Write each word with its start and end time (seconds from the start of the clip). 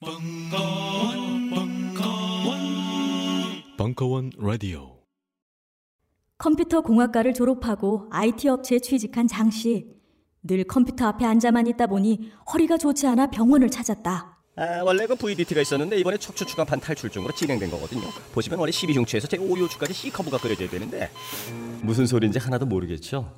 벙커원, 0.00 1.50
벙커원, 1.50 2.58
벙커원 3.76 4.30
라디오. 4.38 5.00
컴퓨터 6.38 6.82
공학과를 6.82 7.34
졸업하고 7.34 8.06
IT 8.12 8.48
업체에 8.48 8.78
취직한 8.78 9.26
장 9.26 9.50
씨. 9.50 9.88
늘 10.44 10.62
컴퓨터 10.62 11.08
앞에 11.08 11.24
앉아만 11.24 11.66
있다 11.66 11.88
보니 11.88 12.30
허리가 12.52 12.78
좋지 12.78 13.08
않아 13.08 13.30
병원을 13.30 13.70
찾았다. 13.70 14.38
아, 14.54 14.82
원래 14.84 15.04
그 15.08 15.16
VDT가 15.16 15.62
있었는데 15.62 15.98
이번에 15.98 16.16
척추 16.16 16.46
추간판 16.46 16.78
탈출증으로 16.78 17.34
진행된 17.34 17.68
거거든요. 17.68 18.02
보시면 18.32 18.60
원래 18.60 18.70
12중추에서 18.70 19.28
제 19.28 19.36
5요추까지 19.36 19.92
C커브가 19.94 20.38
그려져야 20.38 20.68
되는데 20.68 21.10
무슨 21.82 22.06
소리인지 22.06 22.38
하나도 22.38 22.66
모르겠죠. 22.66 23.34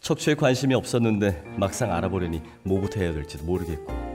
척추에 0.00 0.36
관심이 0.36 0.74
없었는데 0.74 1.42
막상 1.58 1.92
알아보려니 1.92 2.40
뭐부터 2.62 3.00
해야 3.00 3.12
될지도 3.12 3.44
모르겠고 3.44 4.13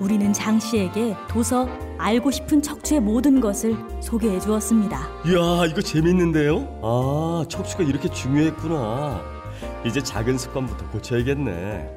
우리는 0.00 0.32
장 0.32 0.58
씨에게 0.58 1.16
도서 1.28 1.68
알고 1.98 2.30
싶은 2.30 2.60
척추의 2.60 3.00
모든 3.00 3.40
것을 3.40 3.76
소개해 4.00 4.40
주었습니다. 4.40 5.08
이야 5.26 5.66
이거 5.66 5.80
재밌는데요? 5.80 6.80
아 6.82 7.44
척추가 7.48 7.84
이렇게 7.84 8.08
중요했구나. 8.08 9.22
이제 9.84 10.02
작은 10.02 10.36
습관부터 10.36 10.88
고쳐야겠네. 10.90 11.88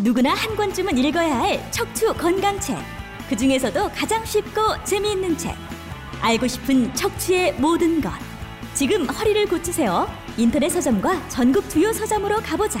누구나 0.00 0.32
한 0.34 0.56
권쯤은 0.56 0.96
읽어야 0.98 1.38
할 1.38 1.70
척추 1.72 2.12
건강책. 2.14 2.78
그 3.28 3.36
중에서도 3.36 3.90
가장 3.90 4.24
쉽고 4.24 4.60
재미있는 4.84 5.36
책. 5.36 5.54
알고 6.20 6.46
싶은 6.46 6.94
척추의 6.94 7.54
모든 7.54 8.00
것. 8.00 8.10
지금 8.74 9.06
허리를 9.08 9.46
고치세요. 9.48 10.08
인터넷 10.36 10.68
서점과 10.70 11.28
전국 11.28 11.68
주요 11.68 11.92
서점으로 11.92 12.36
가보자. 12.40 12.80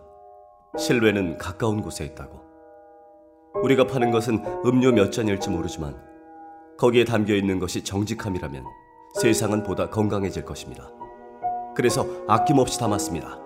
실외는 0.77 1.37
가까운 1.37 1.81
곳에 1.81 2.05
있다고. 2.05 2.41
우리가 3.63 3.85
파는 3.87 4.11
것은 4.11 4.43
음료 4.65 4.91
몇 4.91 5.11
잔일지 5.11 5.49
모르지만 5.49 5.95
거기에 6.77 7.03
담겨 7.03 7.35
있는 7.35 7.59
것이 7.59 7.83
정직함이라면 7.83 8.63
세상은 9.21 9.63
보다 9.63 9.89
건강해질 9.89 10.45
것입니다. 10.45 10.89
그래서 11.75 12.05
아낌없이 12.27 12.79
담았습니다. 12.79 13.39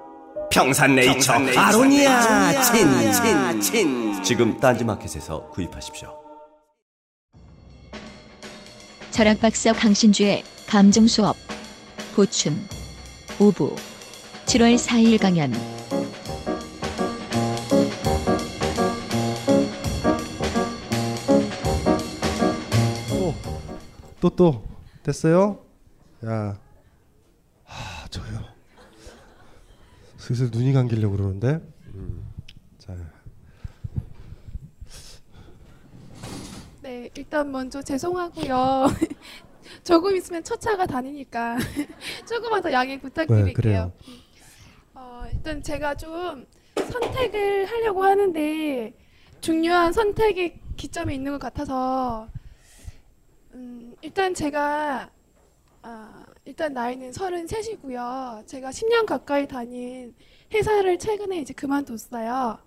평산네이처, 0.51 1.33
아로니아 1.57 2.61
친친 2.61 3.61
친 3.61 4.23
지금 4.23 4.57
딴지마켓에서 4.57 5.49
구입하십시오. 5.49 6.17
철학박사 9.11 9.73
강신주의 9.73 10.43
감정 10.67 11.07
수업 11.07 11.35
보충 12.15 12.53
5부 13.39 13.75
7월 14.45 14.77
4일 14.77 15.19
강연 15.19 15.51
또 24.25 24.35
또 24.35 24.63
됐어요? 25.03 25.63
야, 26.25 26.59
하 27.63 28.07
저요. 28.07 28.43
슬슬 30.17 30.49
눈이 30.49 30.73
감기려고 30.73 31.15
그러는데. 31.15 31.61
음, 31.93 32.25
자, 32.79 32.95
네, 36.81 37.11
일단 37.15 37.51
먼저 37.51 37.83
죄송하고요. 37.83 38.87
조금 39.83 40.15
있으면 40.15 40.43
첫 40.43 40.59
차가 40.59 40.87
다니니까 40.87 41.57
조금만 42.27 42.63
더 42.63 42.71
양해 42.71 42.99
부탁드릴게요. 42.99 43.45
네, 43.45 43.53
그래요. 43.53 43.93
어, 44.95 45.25
일단 45.31 45.61
제가 45.61 45.95
좀 45.95 46.47
선택을 46.75 47.65
하려고 47.65 48.03
하는데 48.03 48.93
중요한 49.41 49.93
선택의 49.93 50.59
기점에 50.75 51.13
있는 51.13 51.33
것 51.33 51.37
같아서 51.37 52.27
음, 53.55 53.95
일단 54.01 54.33
제가 54.33 55.09
아, 55.81 56.25
일단 56.45 56.73
나이는 56.73 57.11
33이고요. 57.11 58.45
제가 58.47 58.69
10년 58.71 59.05
가까이 59.05 59.47
다닌 59.47 60.15
회사를 60.53 60.97
최근에 60.99 61.37
이제 61.39 61.53
그만뒀어요. 61.53 62.59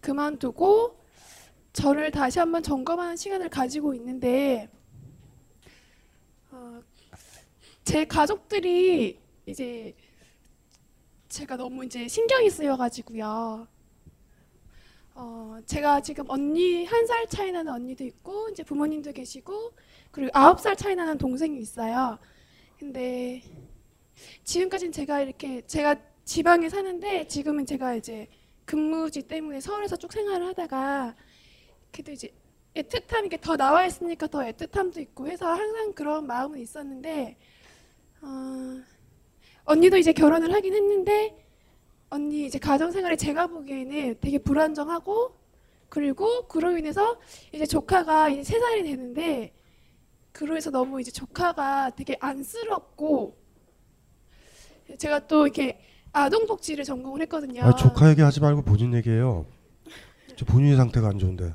그만두고 0.00 0.98
저를 1.72 2.10
다시 2.10 2.38
한번 2.38 2.62
점검하는 2.62 3.16
시간을 3.16 3.48
가지고 3.48 3.94
있는데 3.94 4.68
어, 6.50 6.80
제 7.84 8.04
가족들이 8.04 9.18
이제 9.46 9.94
제가 11.28 11.56
너무 11.56 11.84
이제 11.84 12.06
신경이 12.06 12.50
쓰여가지고요. 12.50 13.66
어, 15.14 15.58
제가 15.66 16.02
지금 16.02 16.24
언니 16.28 16.84
한 16.84 17.06
살 17.06 17.26
차이 17.28 17.50
나는 17.50 17.72
언니도 17.72 18.04
있고 18.04 18.50
이제 18.50 18.62
부모님도 18.62 19.12
계시고 19.12 19.72
그리고 20.16 20.30
아홉 20.32 20.60
살 20.60 20.74
차이 20.74 20.96
나는 20.96 21.18
동생이 21.18 21.58
있어요. 21.58 22.18
근데 22.78 23.42
지금까지는 24.44 24.90
제가 24.90 25.20
이렇게 25.20 25.60
제가 25.66 25.94
지방에 26.24 26.70
사는데 26.70 27.26
지금은 27.28 27.66
제가 27.66 27.96
이제 27.96 28.26
근무지 28.64 29.20
때문에 29.20 29.60
서울에서 29.60 29.96
쭉 29.96 30.10
생활을 30.10 30.46
하다가 30.46 31.14
그래도 31.92 32.12
이제 32.12 32.32
애틋함이 32.74 33.26
이게 33.26 33.38
더 33.38 33.58
나와 33.58 33.84
있으니까 33.84 34.26
더 34.26 34.38
애틋함도 34.38 35.00
있고 35.00 35.28
해서 35.28 35.52
항상 35.52 35.92
그런 35.92 36.26
마음은 36.26 36.60
있었는데 36.60 37.36
어, 38.22 38.82
언니도 39.66 39.98
이제 39.98 40.14
결혼을 40.14 40.50
하긴 40.54 40.72
했는데 40.72 41.46
언니 42.08 42.46
이제 42.46 42.58
가정 42.58 42.90
생활이 42.90 43.18
제가 43.18 43.48
보기에는 43.48 44.16
되게 44.22 44.38
불안정하고 44.38 45.36
그리고 45.90 46.48
그로 46.48 46.78
인해서 46.78 47.20
이제 47.52 47.66
조카가 47.66 48.30
이제 48.30 48.44
세 48.44 48.58
살이 48.58 48.82
되는데 48.82 49.52
그로 50.36 50.54
해서 50.54 50.70
너무 50.70 51.00
이제 51.00 51.10
조카가 51.10 51.92
되게 51.96 52.14
안쓰럽고 52.20 53.38
제가 54.98 55.26
또 55.26 55.46
이렇게 55.46 55.80
아동복지를 56.12 56.84
전공을 56.84 57.22
했거든요. 57.22 57.62
아, 57.62 57.74
조카 57.74 58.10
얘기하지 58.10 58.40
말고 58.40 58.60
본인 58.62 58.92
얘기해요. 58.92 59.46
저 60.36 60.44
본인의 60.44 60.76
상태가 60.76 61.08
안 61.08 61.18
좋은데. 61.18 61.54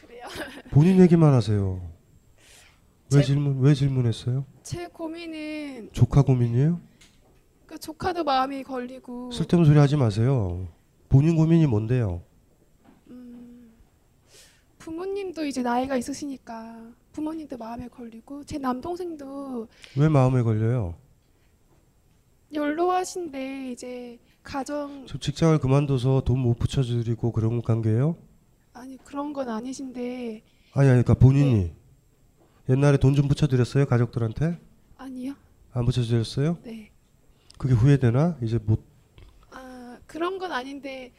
그래요. 0.00 0.22
본인 0.70 1.00
얘기만 1.00 1.34
하세요. 1.34 1.80
왜 3.12 3.20
제- 3.20 3.22
질문 3.24 3.58
왜 3.60 3.74
질문했어요? 3.74 4.46
제 4.62 4.86
고민은 4.86 5.90
조카 5.92 6.22
고민이에요? 6.22 6.80
그 7.66 7.76
조카도 7.76 8.22
마음이 8.22 8.62
걸리고 8.62 9.32
쓸데없는 9.32 9.68
소리 9.68 9.78
하지 9.80 9.96
마세요. 9.96 10.68
본인 11.08 11.34
고민이 11.34 11.66
뭔데요? 11.66 12.22
음, 13.08 13.72
부모님도 14.78 15.44
이제 15.44 15.62
나이가 15.62 15.96
있으시니까 15.96 16.84
부모님도 17.20 17.56
마음에 17.56 17.88
걸리고 17.88 18.44
제 18.44 18.58
남동생도 18.58 19.68
왜 19.96 20.06
마음에 20.10 20.42
걸려요? 20.42 20.94
연로하신데 22.52 23.72
이제 23.72 24.18
가정 24.42 25.06
저 25.06 25.16
직장을 25.18 25.58
그만둬서 25.58 26.20
돈 26.26 26.38
못 26.38 26.58
붙여드리고 26.58 27.32
그런 27.32 27.62
관계예요? 27.62 28.16
아니 28.74 28.98
그런 28.98 29.32
건 29.32 29.48
아니신데 29.48 30.42
아니 30.74 30.88
아니 30.90 31.02
그러니까 31.02 31.14
본인이 31.14 31.54
네. 31.54 31.74
옛날에 32.68 32.98
돈 32.98 33.14
좀 33.14 33.28
붙여드렸어요 33.28 33.86
가족들한테? 33.86 34.60
아니요. 34.98 35.32
안 35.72 35.86
붙여드렸어요? 35.86 36.58
네. 36.64 36.90
그게 37.56 37.72
후회되나? 37.72 38.36
이제 38.42 38.58
못 38.58 38.84
아 39.50 39.98
그런 40.06 40.38
건 40.38 40.52
아닌데 40.52 41.14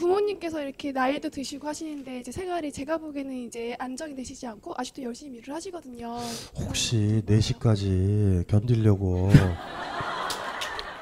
부모님께서 0.00 0.62
이렇게 0.62 0.92
나이도 0.92 1.28
드시고 1.28 1.68
하시는데 1.68 2.20
이제 2.20 2.32
생활이 2.32 2.72
제가 2.72 2.96
보기에는 2.96 3.36
이제 3.36 3.76
안정이 3.78 4.14
되시지 4.14 4.46
않고 4.46 4.72
아직도 4.76 5.02
열심히 5.02 5.38
일을 5.38 5.54
하시거든요. 5.54 6.16
혹시 6.56 7.22
4시까지 7.26 8.46
견디려고 8.48 9.30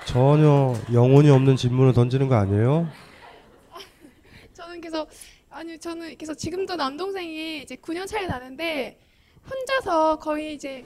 전혀 0.05 0.75
영혼이 0.93 1.31
없는 1.31 1.55
질문을 1.55 1.93
던지는 1.93 2.29
거 2.29 2.35
아니에요? 2.35 2.89
저는 4.53 4.81
그래서 4.81 5.07
아니 5.49 5.79
저는 5.79 6.17
그래서 6.17 6.35
지금도 6.35 6.75
남동생이 6.75 7.63
이제 7.63 7.77
9년 7.77 8.07
차이 8.07 8.27
나는데 8.27 8.99
혼자서 9.49 10.19
거의 10.19 10.55
이제 10.55 10.85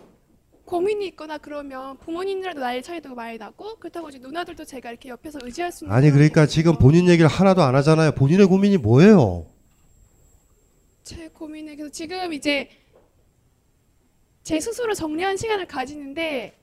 고민이 0.73 1.07
있거나 1.09 1.37
그러면 1.37 1.99
부모님들도 1.99 2.59
나이 2.59 2.83
차이도 2.83 3.15
많이 3.15 3.37
나고 3.37 3.77
그렇다고 3.77 4.09
이제 4.09 4.19
누나들도 4.19 4.65
제가 4.65 4.89
이렇게 4.89 5.11
옆에서 5.11 5.39
의지할 5.43 5.71
수 5.71 5.85
있는 5.85 5.95
아니 5.95 6.11
그러니까. 6.11 6.47
지금 6.47 6.79
본인 6.79 7.11
얘기를 7.11 7.29
하나도 7.29 7.61
안 7.63 7.75
하잖아요. 7.75 8.13
본인의 8.13 8.47
고민이 8.47 8.79
뭐예요? 8.79 9.45
제 11.03 11.29
고민이 11.29 11.77
그래서 11.77 11.93
지금 11.93 12.33
이제 12.33 12.71
제 14.43 14.59
스스로 14.61 14.95
정리한 14.95 15.37
시간을 15.37 15.67
가지는데 15.67 16.59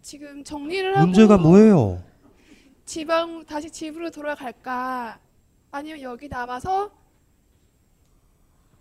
지금 0.00 0.44
정리를 0.44 0.96
하고 0.96 1.06
문제가 1.06 1.38
뭐예요? 1.38 2.00
지방 2.84 3.44
다시 3.46 3.68
집으로 3.68 4.12
돌아갈까 4.12 5.18
아니면 5.72 6.02
여기 6.02 6.28
남아서 6.28 6.92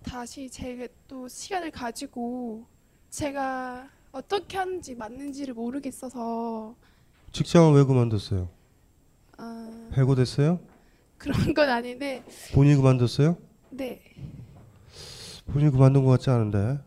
다시 0.04 0.48
제가 0.48 0.88
또 1.08 1.28
시간을 1.28 1.72
가지고 1.72 2.68
제가 3.10 3.95
어떻게 4.20 4.58
하는지 4.58 4.96
맞는지를 4.96 5.54
모르겠어서 5.54 6.74
직장을 7.34 7.74
왜 7.78 7.84
그만뒀어요? 7.84 8.48
아, 9.38 9.90
해고됐어요? 9.92 10.58
그런 11.18 11.54
건 11.54 11.68
아닌데 11.70 12.24
본인이 12.54 12.78
그만뒀어요? 12.78 13.36
네 13.72 14.00
본인이 15.48 15.70
그만둔 15.70 16.06
것 16.06 16.12
같지 16.12 16.30
않은데. 16.30 16.80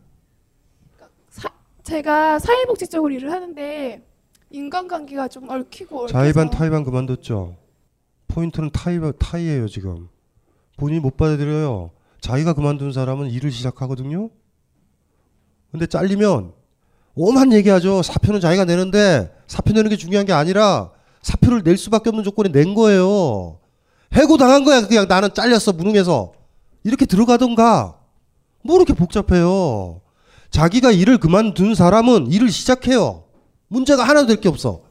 사, 1.29 1.53
제가 1.83 2.39
사회복지 2.39 2.87
쪽으로 2.87 3.13
일을 3.13 3.31
하는데 3.31 4.03
인간관계가 4.49 5.27
좀 5.27 5.47
얽히고 5.49 6.07
자의반 6.07 6.49
타의반 6.49 6.83
그만뒀죠. 6.83 7.55
포인트는 8.27 8.71
타이 8.71 8.99
타이예요 9.19 9.67
지금. 9.67 10.09
본인이 10.77 10.99
못 10.99 11.15
받아들여요. 11.15 11.91
자기가 12.21 12.53
그만둔 12.53 12.91
사람은 12.91 13.29
일을 13.29 13.51
시작하거든요. 13.51 14.31
근데 15.71 15.85
잘리면 15.85 16.58
오만 17.21 17.51
얘기하죠. 17.51 18.01
사표는 18.01 18.39
자기가 18.39 18.63
내는데 18.63 19.29
사표 19.45 19.73
내는 19.73 19.89
게 19.89 19.97
중요한 19.97 20.25
게 20.25 20.31
아니라 20.31 20.91
사표를 21.21 21.63
낼 21.63 21.75
수밖에 21.75 22.09
없는 22.09 22.23
조건에 22.23 22.49
낸 22.49 22.73
거예요. 22.73 23.59
해고 24.13 24.37
당한 24.37 24.63
거야. 24.63 24.87
그냥 24.87 25.05
나는 25.09 25.33
잘렸어 25.33 25.73
무능해서 25.73 26.31
이렇게 26.85 27.05
들어가던가. 27.05 27.99
뭐 28.63 28.77
이렇게 28.77 28.93
복잡해요. 28.93 29.99
자기가 30.49 30.91
일을 30.91 31.17
그만둔 31.17 31.75
사람은 31.75 32.27
일을 32.31 32.49
시작해요. 32.49 33.25
문제가 33.67 34.03
하나도 34.05 34.27
될 34.27 34.37
게 34.39 34.47
없어. 34.47 34.81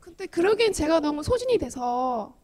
근데 0.00 0.26
그러기엔 0.26 0.72
제가 0.72 0.98
너무 0.98 1.22
소진이 1.22 1.56
돼서 1.58 2.34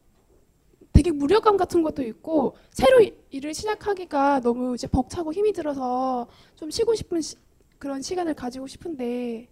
되게 0.92 1.10
무력감 1.10 1.56
같은 1.56 1.82
것도 1.82 2.02
있고 2.04 2.54
새로 2.70 3.00
이- 3.00 3.12
일을 3.30 3.54
시작하기가 3.54 4.40
너무 4.40 4.74
이제 4.76 4.86
벅차고 4.86 5.32
힘이 5.32 5.52
들어서 5.52 6.28
좀 6.54 6.70
쉬고 6.70 6.94
싶은 6.94 7.20
시- 7.20 7.34
그런 7.82 8.00
시간을 8.00 8.34
가지고 8.34 8.68
싶은데. 8.68 9.48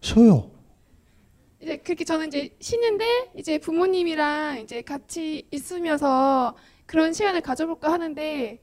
쉬어요. 0.00 0.50
이제 1.60 1.76
그렇게 1.76 2.06
저는 2.06 2.28
이제 2.28 2.56
쉬는데 2.58 3.04
이제 3.36 3.58
부모님이랑 3.58 4.60
이제 4.60 4.80
같이 4.80 5.46
있으면서 5.50 6.56
그런 6.86 7.12
시간을 7.12 7.42
가져볼까 7.42 7.92
하는데 7.92 8.58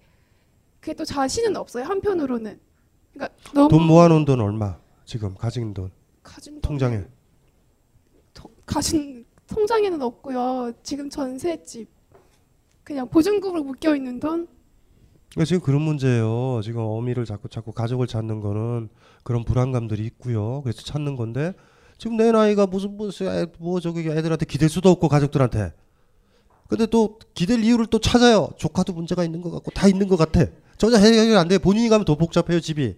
그게 0.79 0.95
또 0.95 1.05
자신은 1.05 1.55
없어요 1.57 1.83
한편으로는. 1.83 2.59
그러니까 3.13 3.37
너무 3.53 3.69
돈 3.69 3.83
모아놓은 3.85 4.25
돈 4.25 4.41
얼마? 4.41 4.79
지금 5.05 5.35
가진 5.35 5.75
돈? 5.75 5.91
가진 6.23 6.53
돈- 6.55 6.61
통장에? 6.61 7.03
통- 8.33 8.51
가진 8.65 9.27
통장에는 9.45 10.01
없고요. 10.01 10.71
지금 10.81 11.07
전셋집. 11.11 11.87
그냥 12.83 13.07
보증금으로 13.09 13.63
묶여 13.63 13.95
있는 13.95 14.19
돈 14.19 14.47
그러니까 15.37 15.45
지금 15.45 15.61
그런 15.61 15.83
문제예요. 15.83 16.61
지금 16.63 16.81
어미를 16.81 17.23
자꾸 17.25 17.47
자꾸 17.47 17.71
가족을 17.71 18.07
찾는 18.07 18.39
거는 18.39 18.89
그런 19.21 19.43
불안감들이 19.43 20.03
있고요. 20.05 20.61
그래서 20.63 20.81
찾는 20.81 21.15
건데 21.15 21.53
지금 21.99 22.17
내 22.17 22.31
나이가 22.31 22.65
무슨 22.65 22.97
무슨 22.97 23.27
애- 23.27 23.45
뭐 23.59 23.79
저기 23.79 23.99
애들한테 24.09 24.47
기댈 24.47 24.67
수도 24.67 24.89
없고 24.89 25.07
가족들한테. 25.07 25.73
근데 26.67 26.87
또 26.87 27.19
기댈 27.35 27.63
이유를 27.63 27.85
또 27.85 27.99
찾아요. 27.99 28.49
조카도 28.57 28.93
문제가 28.93 29.23
있는 29.23 29.41
것 29.41 29.51
같고 29.51 29.69
다 29.71 29.87
있는 29.87 30.07
것 30.07 30.17
같아. 30.17 30.43
전혀 30.79 30.97
해결이 30.97 31.35
안 31.37 31.47
돼. 31.47 31.59
본인이 31.59 31.87
가면 31.87 32.03
더 32.05 32.15
복잡해요 32.15 32.59
집이. 32.59 32.95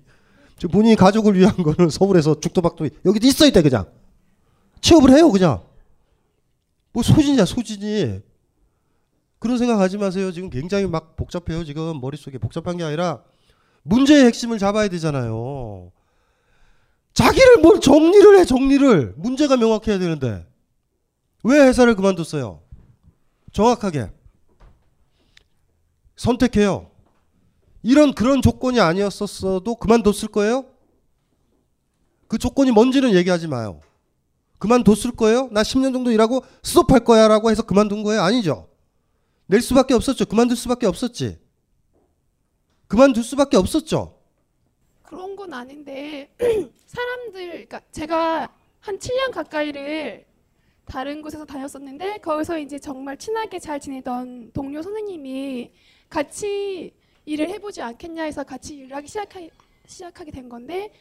지금 0.58 0.72
본인이 0.72 0.96
가족을 0.96 1.38
위한 1.38 1.58
거는 1.58 1.90
서울에서 1.92 2.40
죽도박도 2.40 2.88
여기도 3.06 3.28
있어야 3.28 3.50
돼 3.52 3.62
그냥. 3.62 3.86
취업을 4.80 5.12
해요 5.12 5.30
그냥. 5.30 5.62
뭐 6.94 7.04
소진이야 7.04 7.44
소진이. 7.44 8.22
그런 9.40 9.58
생각하지 9.58 9.98
마세요. 9.98 10.32
지금 10.32 10.50
굉장히 10.50 10.86
막 10.86 11.16
복잡해요. 11.16 11.64
지금 11.64 12.00
머릿속에 12.02 12.38
복잡한 12.38 12.78
게 12.78 12.84
아니라 12.84 13.24
문제의 13.84 14.26
핵심을 14.26 14.60
잡아야 14.60 14.90
되잖아요. 14.90 15.92
자기를 17.14 17.58
뭘 17.58 17.80
정리를 17.80 18.38
해 18.38 18.46
정리를 18.46 19.16
문제가 19.18 19.58
명확해야 19.58 19.98
되는데 19.98 20.46
왜 21.44 21.60
회사를 21.60 21.96
그만뒀어요? 21.96 22.62
정확하게 23.52 24.12
선택해요. 26.16 26.92
이런 27.82 28.14
그런 28.14 28.42
조건이 28.42 28.80
아니었었어도 28.82 29.76
그만뒀을 29.76 30.28
거예요? 30.30 30.66
그 32.28 32.38
조건이 32.38 32.72
뭔지는 32.72 33.14
얘기하지 33.14 33.48
마요. 33.48 33.80
그만뒀을 34.60 35.16
거예요? 35.16 35.48
나 35.52 35.64
10년 35.64 35.94
정도 35.94 36.12
일하고 36.12 36.44
스톱할 36.62 37.06
거야 37.06 37.30
라고 37.30 37.50
해서 37.50 37.64
그만둔 37.64 38.04
거예요? 38.04 38.22
아니죠. 38.22 38.68
낼 39.50 39.62
수밖에 39.62 39.96
없었죠. 39.96 40.28
그만둘 40.28 40.56
수밖에 40.56 40.86
없었지. 40.86 41.40
그만둘 42.88 43.24
수밖에 43.24 43.58
없었죠. 43.58 44.16
그런 45.02 45.36
건 45.36 45.52
아닌데 45.52 46.32
사람들 46.86 47.48
그러니까 47.50 47.82
제가 47.92 48.54
한 48.80 49.00
7년 49.00 49.32
가까이를 49.32 50.24
다른 50.86 51.24
곳에서 51.24 51.46
다녔었는데 51.46 52.20
거기서 52.20 52.60
이제 52.60 52.78
정말 52.78 53.18
친하게 53.18 53.58
잘 53.58 53.80
지내던 53.80 54.52
동료 54.52 54.84
선생님이 54.84 55.72
같이 56.10 56.94
일을 57.26 57.50
해보지 57.50 57.82
않겠냐 57.82 58.24
해서 58.26 58.44
같이 58.44 58.76
일을 58.76 58.96
하기 58.98 59.08
시작하, 59.08 59.40
시작하게 59.88 60.30
된 60.30 60.48
건데 60.48 60.94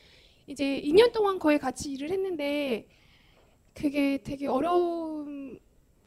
이제 0.46 0.80
2년 0.86 1.12
동안 1.12 1.38
거의 1.38 1.58
같이 1.58 1.92
일을 1.92 2.10
했는데 2.10 2.88
그게 3.74 4.22
되게 4.22 4.46
어려움 4.46 5.58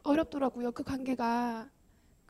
어렵더라고요 0.02 0.72
그 0.72 0.82
관계가 0.82 1.70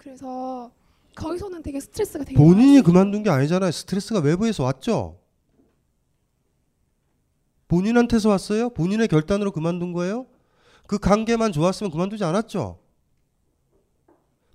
그래서 0.03 0.71
거기서는 1.15 1.63
되게 1.63 1.79
스트레스가 1.79 2.25
되게 2.25 2.37
본인이 2.37 2.73
많았어요. 2.73 2.83
그만둔 2.83 3.23
게 3.23 3.31
아니잖아요. 3.31 3.71
스트레스가 3.71 4.21
외부에서 4.21 4.65
왔죠. 4.65 5.19
본인한테서 7.69 8.29
왔어요? 8.29 8.71
본인의 8.71 9.09
결단으로 9.09 9.53
그만둔 9.53 9.93
거예요? 9.93 10.27
그 10.87 10.99
관계만 10.99 11.53
좋았으면 11.53 11.91
그만두지 11.91 12.25
않았죠. 12.25 12.79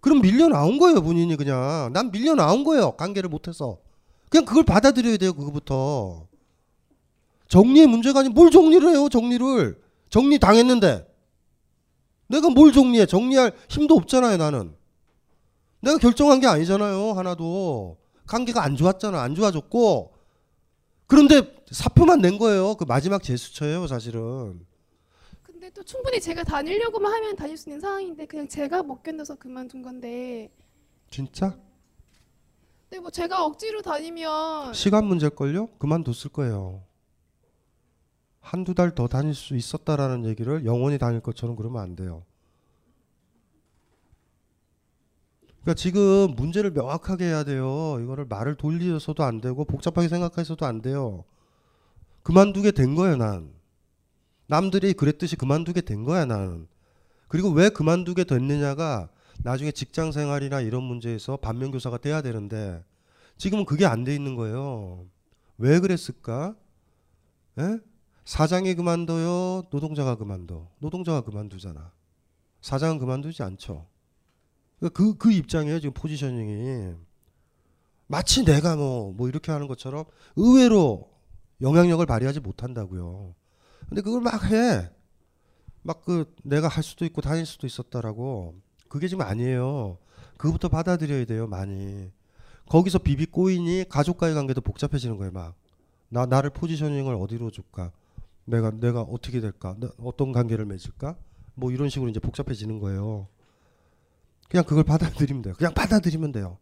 그럼 0.01 0.21
밀려 0.21 0.47
나온 0.47 0.77
거예요, 0.77 1.01
본인이 1.01 1.35
그냥. 1.35 1.91
난 1.93 2.11
밀려 2.11 2.35
나온 2.35 2.63
거예요. 2.63 2.91
관계를 2.91 3.29
못해서. 3.29 3.79
그냥 4.29 4.45
그걸 4.45 4.63
받아들여야 4.63 5.17
돼요, 5.17 5.33
그거부터. 5.33 6.27
정리의 7.47 7.87
문제가 7.87 8.19
아니 8.19 8.29
뭘 8.29 8.51
정리를 8.51 8.87
해요, 8.89 9.07
정리를. 9.09 9.81
정리 10.09 10.37
당했는데. 10.37 11.07
내가 12.27 12.49
뭘 12.49 12.71
정리해? 12.73 13.05
정리할 13.05 13.53
힘도 13.69 13.95
없잖아요, 13.95 14.37
나는. 14.37 14.76
내가 15.81 15.97
결정한 15.97 16.39
게 16.39 16.47
아니잖아요. 16.47 17.13
하나도 17.13 17.97
관계가 18.25 18.63
안 18.63 18.75
좋았잖아. 18.75 19.21
안 19.21 19.35
좋아졌고 19.35 20.13
그런데 21.05 21.55
사표만 21.71 22.19
낸 22.21 22.37
거예요. 22.37 22.75
그 22.75 22.83
마지막 22.83 23.23
제스처예요, 23.23 23.87
사실은. 23.87 24.65
근데 25.43 25.69
또 25.69 25.83
충분히 25.83 26.19
제가 26.19 26.43
다니려고만 26.43 27.11
하면 27.13 27.35
다닐 27.35 27.57
수 27.57 27.69
있는 27.69 27.79
상황인데 27.79 28.25
그냥 28.25 28.47
제가 28.47 28.83
못 28.83 29.03
견뎌서 29.03 29.35
그만둔 29.35 29.81
건데 29.81 30.51
진짜? 31.09 31.57
근데 32.89 32.99
뭐 33.01 33.09
제가 33.09 33.45
억지로 33.45 33.81
다니면 33.81 34.73
시간 34.73 35.05
문제일걸요? 35.05 35.67
그만뒀을 35.77 36.31
거예요. 36.31 36.83
한두 38.39 38.73
달 38.73 38.95
더 38.95 39.07
다닐 39.07 39.33
수 39.35 39.55
있었다라는 39.57 40.25
얘기를 40.25 40.65
영원히 40.65 40.97
다닐 40.97 41.19
것처럼 41.21 41.55
그러면 41.57 41.81
안 41.81 41.95
돼요. 41.95 42.23
그러니까 45.67 45.81
지금 45.81 46.33
문제를 46.37 46.71
명확하게 46.71 47.25
해야 47.25 47.43
돼요. 47.43 47.99
이거를 48.01 48.23
말을 48.23 48.55
돌려서도 48.55 49.21
안 49.25 49.41
되고 49.41 49.65
복잡하게 49.65 50.07
생각해서도 50.07 50.65
안 50.65 50.81
돼요. 50.81 51.25
그만두게 52.23 52.71
된 52.71 52.95
거예요, 52.95 53.17
난. 53.17 53.51
남들이 54.47 54.93
그랬듯이 54.93 55.35
그만두게 55.35 55.81
된 55.81 56.05
거야, 56.05 56.23
나는. 56.23 56.69
그리고 57.27 57.49
왜 57.49 57.67
그만두게 57.67 58.23
됐느냐가 58.23 59.09
나중에 59.43 59.71
직장 59.71 60.13
생활이나 60.13 60.61
이런 60.61 60.83
문제에서 60.83 61.35
반면교사가 61.35 61.97
돼야 61.97 62.21
되는데 62.21 62.81
지금은 63.35 63.65
그게 63.65 63.85
안 63.85 64.05
돼 64.05 64.15
있는 64.15 64.35
거예요. 64.35 65.05
왜 65.57 65.81
그랬을까? 65.81 66.55
예? 67.59 67.79
사장이 68.23 68.73
그만둬요? 68.75 69.63
노동자가 69.69 70.15
그만둬? 70.15 70.69
노동자가 70.79 71.19
그만두잖아. 71.21 71.91
사장은 72.61 72.99
그만두지 72.99 73.43
않죠. 73.43 73.85
그러니까 74.79 74.97
그, 74.97 75.17
그 75.17 75.31
입장이에요, 75.31 75.79
지금 75.79 75.93
포지셔닝이. 75.93 76.95
마치 78.07 78.45
내가 78.45 78.75
뭐, 78.75 79.11
뭐 79.13 79.27
이렇게 79.27 79.51
하는 79.51 79.67
것처럼 79.67 80.05
의외로 80.35 81.09
영향력을 81.61 82.05
발휘하지 82.05 82.39
못한다고요. 82.39 83.35
근데 83.89 84.01
그걸 84.01 84.21
막 84.21 84.43
해. 84.51 84.89
막 85.83 86.01
그 86.03 86.33
내가 86.43 86.67
할 86.67 86.83
수도 86.83 87.05
있고 87.05 87.21
다닐 87.21 87.45
수도 87.45 87.65
있었다라고. 87.67 88.55
그게 88.89 89.07
지금 89.07 89.25
아니에요. 89.25 89.97
그거부터 90.37 90.69
받아들여야 90.69 91.25
돼요, 91.25 91.47
많이. 91.47 92.11
거기서 92.69 92.99
비비 92.99 93.27
꼬이니 93.27 93.85
가족과의 93.89 94.33
관계도 94.35 94.61
복잡해지는 94.61 95.17
거예요, 95.17 95.31
막. 95.31 95.55
나 96.09 96.25
나를 96.25 96.49
포지셔닝을 96.51 97.15
어디로 97.15 97.51
줄까? 97.51 97.91
내가 98.45 98.71
내가 98.71 99.01
어떻게 99.01 99.41
될까? 99.41 99.75
나 99.79 99.89
어떤 99.99 100.31
관계를 100.31 100.65
맺을까? 100.65 101.17
뭐 101.55 101.71
이런 101.71 101.89
식으로 101.89 102.09
이제 102.09 102.19
복잡해지는 102.19 102.79
거예요. 102.79 103.27
그냥 104.49 104.63
그걸 104.65 104.83
받아들이면 104.83 105.41
돼요. 105.41 105.53
그냥 105.57 105.73
받아들이면 105.73 106.31
돼요. 106.31 106.57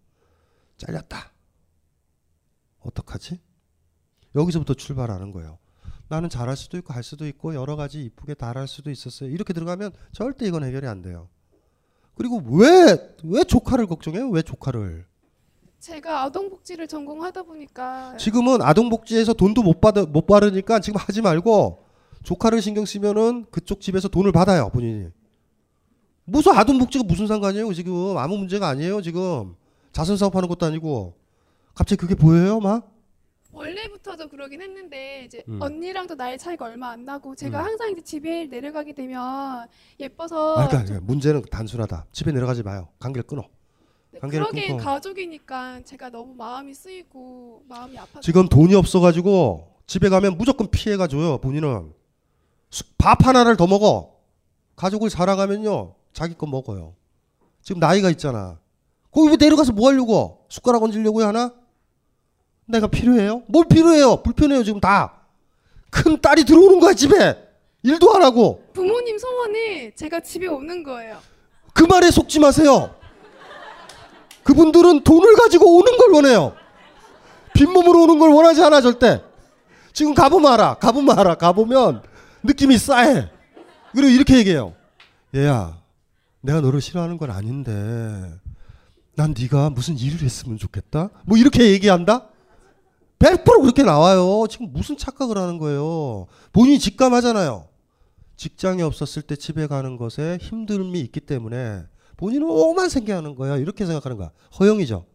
잘렸다. 0.77 1.31
어떡하지? 2.79 3.39
여기서부터 4.35 4.73
출발하는 4.73 5.31
거예요. 5.31 5.57
나는 6.07 6.29
잘할 6.29 6.55
수도 6.55 6.77
있고 6.77 6.93
할 6.93 7.03
수도 7.03 7.25
있고 7.27 7.55
여러 7.55 7.75
가지 7.75 8.03
이쁘게 8.03 8.35
잘할 8.35 8.67
수도 8.67 8.91
있었어요. 8.91 9.29
이렇게 9.29 9.53
들어가면 9.53 9.91
절대 10.11 10.45
이건 10.45 10.63
해결이 10.63 10.87
안 10.87 11.01
돼요. 11.01 11.29
그리고 12.15 12.41
왜 12.45 13.15
왜 13.23 13.43
조카를 13.43 13.87
걱정해요? 13.87 14.29
왜 14.29 14.41
조카를? 14.41 15.05
제가 15.79 16.23
아동복지를 16.23 16.87
전공하다 16.87 17.43
보니까 17.43 18.17
지금은 18.17 18.61
아동복지에서 18.61 19.33
돈도 19.33 19.61
못 19.63 19.81
받아 19.81 20.03
못 20.05 20.25
받으니까 20.25 20.79
지금 20.79 20.99
하지 20.99 21.21
말고 21.21 21.85
조카를 22.23 22.61
신경 22.61 22.85
쓰면은 22.85 23.45
그쪽 23.51 23.81
집에서 23.81 24.07
돈을 24.07 24.31
받아요 24.31 24.69
본인이. 24.69 25.09
무슨 26.25 26.53
아동 26.53 26.77
복지가 26.79 27.03
무슨 27.05 27.27
상관이에요 27.27 27.71
지금 27.73 28.17
아무 28.17 28.37
문제가 28.37 28.67
아니에요 28.69 29.01
지금 29.01 29.55
자선 29.91 30.17
사업하는 30.17 30.49
것도 30.49 30.65
아니고 30.65 31.13
갑자기 31.73 31.99
그게 31.99 32.15
보여요 32.15 32.59
막? 32.59 32.91
원래부터도 33.51 34.27
그러긴 34.27 34.61
했는데 34.61 35.23
이제 35.25 35.41
음. 35.47 35.61
언니랑도 35.61 36.15
나이 36.15 36.37
차이가 36.37 36.65
얼마 36.65 36.89
안 36.89 37.05
나고 37.05 37.35
제가 37.35 37.59
음. 37.61 37.65
항상 37.65 37.89
이제 37.91 38.01
집에 38.01 38.45
내려가게 38.47 38.93
되면 38.93 39.65
예뻐서 39.99 40.55
아, 40.57 40.67
그러니까 40.67 40.99
문제는 41.01 41.41
단순하다. 41.49 42.07
집에 42.11 42.33
내려가지 42.33 42.63
마요. 42.63 42.89
관계를 42.99 43.23
끊어. 43.25 43.43
네, 44.11 44.19
관계를 44.19 44.47
그러기엔 44.47 44.67
끊고. 44.75 44.83
가족이니까 44.83 45.83
제가 45.85 46.09
너무 46.09 46.33
마음이 46.33 46.73
쓰이고 46.73 47.63
마음이 47.69 47.97
아파서 47.97 48.19
지금 48.19 48.49
돈이 48.49 48.75
없어가지고 48.75 49.73
집에 49.87 50.09
가면 50.09 50.37
무조건 50.37 50.69
피해가 50.69 51.07
줘요. 51.07 51.37
본인은 51.37 51.93
수- 52.71 52.83
밥 52.97 53.25
하나를 53.25 53.55
더 53.55 53.67
먹어. 53.67 54.15
가족을 54.75 55.09
사랑하면요 55.09 55.93
자기 56.15 56.33
거 56.33 56.47
먹어요. 56.47 56.93
지금 57.61 57.79
나이가 57.79 58.09
있잖아. 58.09 58.57
거기 59.11 59.29
왜 59.29 59.35
내려가서 59.35 59.73
뭐 59.73 59.89
하려고? 59.89 60.45
숟가락 60.49 60.81
얹으려고 60.81 61.21
하나? 61.21 61.53
내가 62.65 62.87
필요해요? 62.87 63.43
뭘 63.47 63.65
필요해요? 63.67 64.23
불편해요 64.23 64.63
지금 64.63 64.79
다. 64.79 65.13
큰 65.91 66.19
딸이 66.19 66.45
들어오는 66.45 66.79
거야 66.79 66.93
집에. 66.93 67.37
일도 67.83 68.15
안 68.15 68.23
하고. 68.23 68.63
부모님 68.73 69.17
소원이 69.17 69.91
제가 69.95 70.21
집에 70.21 70.47
오는 70.47 70.83
거예요. 70.83 71.19
그 71.73 71.83
말에 71.83 72.09
속지 72.09 72.39
마세요. 72.39 72.95
그분들은 74.43 75.03
돈을 75.03 75.35
가지고 75.35 75.77
오는 75.77 75.97
걸 75.97 76.11
원해요. 76.11 76.55
빈몸으로 77.53 78.03
오는 78.03 78.19
걸 78.19 78.29
원하지 78.29 78.63
않아 78.63 78.79
절대. 78.79 79.21
지금 79.91 80.13
가보면 80.13 80.53
알아. 80.53 80.75
가보면 80.75 81.19
알아. 81.19 81.35
가보면 81.35 82.03
느낌이 82.43 82.77
싸해. 82.77 83.29
그리고 83.93 84.09
이렇게 84.09 84.37
얘기해요. 84.37 84.73
얘야, 85.35 85.77
내가 86.45 86.61
너를 86.61 86.81
싫어하는 86.81 87.17
건 87.17 87.31
아닌데 87.31 87.71
난 89.15 89.33
네가 89.37 89.69
무슨 89.71 89.97
일을 89.97 90.21
했으면 90.21 90.57
좋겠다. 90.57 91.09
뭐 91.25 91.37
이렇게 91.37 91.71
얘기한다. 91.71 92.27
100% 93.19 93.61
그렇게 93.61 93.83
나와요. 93.83 94.45
지금 94.49 94.71
무슨 94.71 94.97
착각을 94.97 95.37
하는 95.37 95.57
거예요. 95.57 96.27
본인이 96.51 96.79
직감하잖아요. 96.79 97.67
직장이 98.35 98.81
없었을 98.81 99.21
때 99.21 99.35
집에 99.35 99.67
가는 99.67 99.95
것에 99.97 100.37
힘듦이 100.41 100.95
있기 100.95 101.21
때문에 101.21 101.83
본인은 102.17 102.47
오만 102.47 102.89
생겨하는 102.89 103.35
거야. 103.35 103.55
이렇게 103.57 103.85
생각하는 103.85 104.17
거야. 104.17 104.31
허영이죠. 104.59 105.05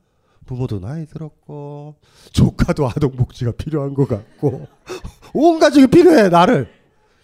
부모도 0.47 0.81
나이 0.81 1.07
들었고 1.07 1.97
조카도 2.33 2.89
아동 2.89 3.13
복지가 3.13 3.53
필요한 3.53 3.95
것 3.95 4.09
같고 4.09 4.67
온 5.35 5.59
가족이 5.61 5.87
필요해 5.89 6.31
나를 6.31 6.73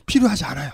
필요하지 0.05 0.45
않아요. 0.45 0.73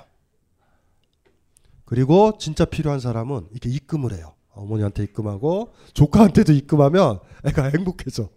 그리고 1.92 2.38
진짜 2.38 2.64
필요한 2.64 3.00
사람은 3.00 3.48
이렇게 3.50 3.68
입금을 3.68 4.14
해요. 4.14 4.34
어머니한테 4.52 5.02
입금하고 5.02 5.74
조카한테도 5.92 6.54
입금하면 6.54 7.20
애가 7.44 7.64
행복해져. 7.64 8.30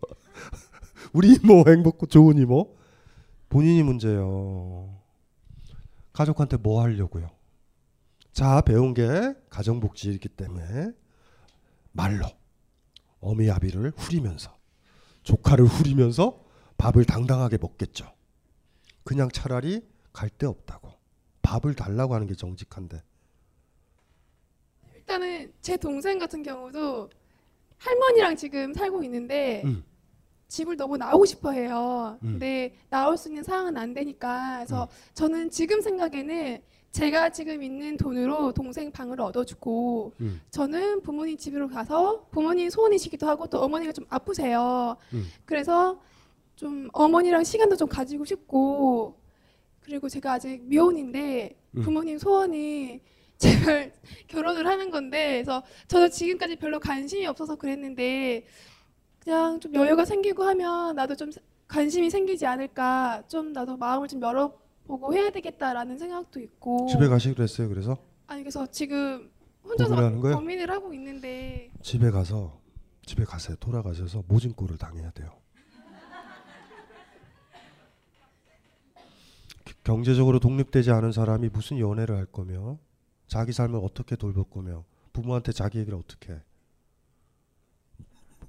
우리 1.13 1.35
이모 1.35 1.63
행복 1.65 2.09
좋은 2.09 2.37
이모 2.37 2.75
본인이 3.47 3.81
문제예요. 3.81 4.99
가족한테 6.11 6.57
뭐 6.57 6.81
하려고요? 6.81 7.29
자, 8.33 8.59
배운 8.59 8.93
게 8.93 9.33
가정복지이기 9.49 10.27
때문에 10.27 10.91
말로 11.93 12.25
어미 13.21 13.49
아비를 13.49 13.93
후리면서 13.95 14.53
조카를 15.23 15.63
후리면서 15.65 16.43
밥을 16.75 17.05
당당하게 17.05 17.57
먹겠죠. 17.57 18.11
그냥 19.05 19.29
차라리 19.31 19.81
갈 20.11 20.29
데 20.29 20.45
없다고 20.45 20.91
밥을 21.41 21.73
달라고 21.73 22.15
하는 22.15 22.27
게 22.27 22.35
정직한데 22.35 23.01
일단은 25.05 25.53
제 25.61 25.77
동생 25.77 26.17
같은 26.17 26.41
경우도 26.41 27.09
할머니랑 27.77 28.35
지금 28.35 28.73
살고 28.73 29.03
있는데 29.03 29.61
음. 29.65 29.83
집을 30.47 30.77
너무 30.77 30.97
나오고 30.97 31.25
싶어 31.25 31.51
해요. 31.51 32.17
음. 32.23 32.31
근데 32.33 32.73
나올 32.89 33.15
수 33.17 33.29
있는 33.29 33.43
상황은 33.43 33.77
안 33.77 33.93
되니까 33.93 34.57
그래서 34.57 34.87
저는 35.13 35.51
지금 35.51 35.81
생각에는 35.81 36.59
제가 36.91 37.29
지금 37.29 37.61
있는 37.61 37.97
돈으로 37.97 38.53
동생 38.53 38.91
방을 38.91 39.21
얻어주고 39.21 40.13
음. 40.21 40.41
저는 40.49 41.01
부모님 41.01 41.37
집으로 41.37 41.67
가서 41.67 42.25
부모님 42.31 42.69
소원이시기도 42.69 43.27
하고 43.27 43.47
또 43.47 43.59
어머니가 43.59 43.91
좀 43.91 44.05
아프세요. 44.09 44.97
음. 45.13 45.25
그래서 45.45 46.01
좀 46.55 46.89
어머니랑 46.93 47.43
시간도 47.43 47.75
좀 47.75 47.87
가지고 47.87 48.25
싶고 48.25 49.19
그리고 49.81 50.09
제가 50.09 50.33
아직 50.33 50.63
미혼인데 50.63 51.55
음. 51.77 51.81
부모님 51.81 52.17
소원이 52.17 53.01
제발 53.37 53.93
결혼을 54.27 54.65
하는 54.67 54.91
건데 54.91 55.33
그래서 55.33 55.63
저도 55.87 56.09
지금까지 56.09 56.55
별로 56.57 56.79
관심이 56.79 57.25
없어서 57.25 57.55
그랬는데 57.55 58.45
그냥 59.19 59.59
좀 59.59 59.73
여유가 59.75 60.05
생기고 60.05 60.43
하면 60.43 60.95
나도 60.95 61.15
좀 61.15 61.31
관심이 61.67 62.09
생기지 62.09 62.45
않을까 62.45 63.23
좀 63.27 63.53
나도 63.53 63.77
마음을 63.77 64.07
좀 64.07 64.21
열어보고 64.21 65.13
해야 65.13 65.29
되겠다라는 65.31 65.97
생각도 65.97 66.39
있고 66.39 66.87
집에 66.87 67.07
가시기로 67.07 67.43
했어요. 67.43 67.67
그래서 67.69 67.97
아니 68.27 68.43
그래서 68.43 68.65
지금 68.67 69.31
혼자서 69.63 69.89
고민을 69.89 70.05
하는 70.05 70.21
거예요? 70.21 70.35
고민을 70.37 70.71
하고 70.71 70.93
있는데 70.93 71.71
집에 71.81 72.11
가서 72.11 72.59
집에 73.05 73.23
가세요. 73.23 73.55
돌아가셔서 73.59 74.23
모진 74.27 74.53
꼴을 74.53 74.77
당해야 74.77 75.11
돼요. 75.11 75.31
경제적으로 79.83 80.39
독립되지 80.39 80.89
않은 80.91 81.11
사람이 81.11 81.49
무슨 81.49 81.77
연애를 81.79 82.15
할 82.17 82.25
거며 82.25 82.79
자기 83.27 83.51
삶을 83.53 83.79
어떻게 83.83 84.15
돌볼 84.15 84.49
거며 84.49 84.85
부모한테 85.13 85.51
자기 85.51 85.79
얘기를 85.79 85.97
어떻게 85.97 86.33
해. 86.33 86.41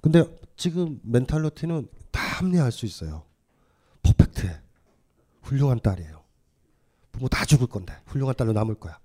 근데 0.01 0.23
지금 0.55 0.99
멘탈리티는 1.03 1.87
다 2.11 2.21
합리화할 2.21 2.71
수 2.71 2.85
있어요. 2.85 3.25
퍼펙트해. 4.03 4.61
훌륭한 5.41 5.79
딸이에요. 5.79 6.23
부모 7.11 7.27
다 7.29 7.45
죽을 7.45 7.67
건데 7.67 7.93
훌륭한 8.05 8.35
딸로 8.35 8.53
남을 8.53 8.75
거야. 8.75 8.99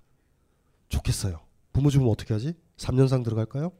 좋겠어요. 0.88 1.40
부모 1.72 1.88
죽으면 1.88 2.12
어떻게 2.12 2.34
하지? 2.34 2.54
3년상 2.76 3.24
들어갈까요? 3.24 3.72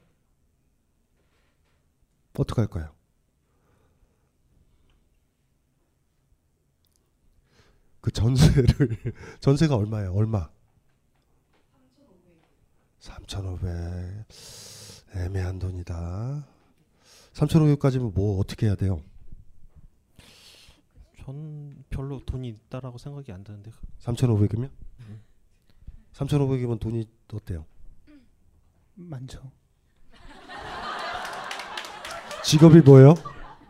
어떻게 2.39 2.61
할까요? 2.63 2.95
그 8.01 8.11
전세를 8.11 8.67
전세가 9.41 9.77
얼마예요? 9.77 10.13
얼마? 10.15 10.49
3,500 13.03 14.27
애매한 15.17 15.59
돈이다. 15.59 16.47
3,500까지면 17.33 18.15
뭐 18.15 18.39
어떻게 18.39 18.67
해야 18.67 18.77
돼요? 18.77 19.03
전 21.19 21.85
별로 21.91 22.21
돈이 22.25 22.49
있다라고 22.49 22.99
생각이 22.99 23.33
안 23.33 23.43
드는데 23.45 23.71
3,500이면? 24.01 24.71
3,500이면 26.13 26.79
돈이 26.81 27.09
어때요? 27.33 27.67
많죠. 28.95 29.51
직업이 32.45 32.81
뭐예요? 32.81 33.15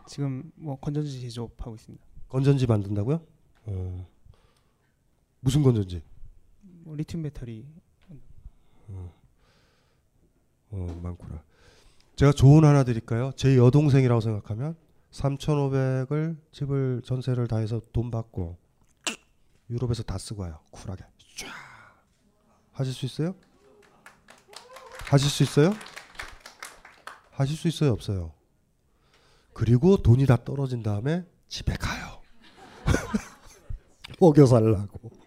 지금 0.07 0.51
뭐 0.55 0.77
건전지 0.79 1.21
제조업하고 1.21 1.75
있습니다. 1.75 2.05
건전지 2.27 2.67
만든다고요? 2.67 3.25
어. 3.65 4.07
무슨 5.39 5.63
건전지? 5.63 6.03
뭐 6.61 6.95
리튬 6.95 7.23
배터리 7.23 7.65
어, 8.89 9.22
많구나. 10.77 11.43
제가 12.15 12.31
조언 12.31 12.65
하나 12.65 12.83
드릴까요? 12.83 13.31
제 13.35 13.57
여동생이라고 13.57 14.21
생각하면 14.21 14.75
3,500을 15.11 16.37
집을 16.51 17.01
전세를 17.03 17.47
다 17.47 17.57
해서 17.57 17.81
돈 17.91 18.11
받고 18.11 18.57
유럽에서 19.69 20.03
다 20.03 20.17
쓰고 20.17 20.43
와요. 20.43 20.59
쿨하게. 20.71 21.03
쫙. 21.37 21.47
하실 22.71 22.93
수 22.93 23.05
있어요? 23.05 23.35
하실 25.05 25.29
수 25.29 25.43
있어요? 25.43 25.73
하실 27.31 27.55
수 27.55 27.67
있어요, 27.67 27.91
없어요? 27.91 28.33
그리고 29.53 29.97
돈이 29.97 30.25
다 30.25 30.43
떨어진 30.43 30.81
다음에 30.81 31.25
집에 31.47 31.75
가요. 31.75 32.21
먹여 34.19 34.45
살라고. 34.45 35.22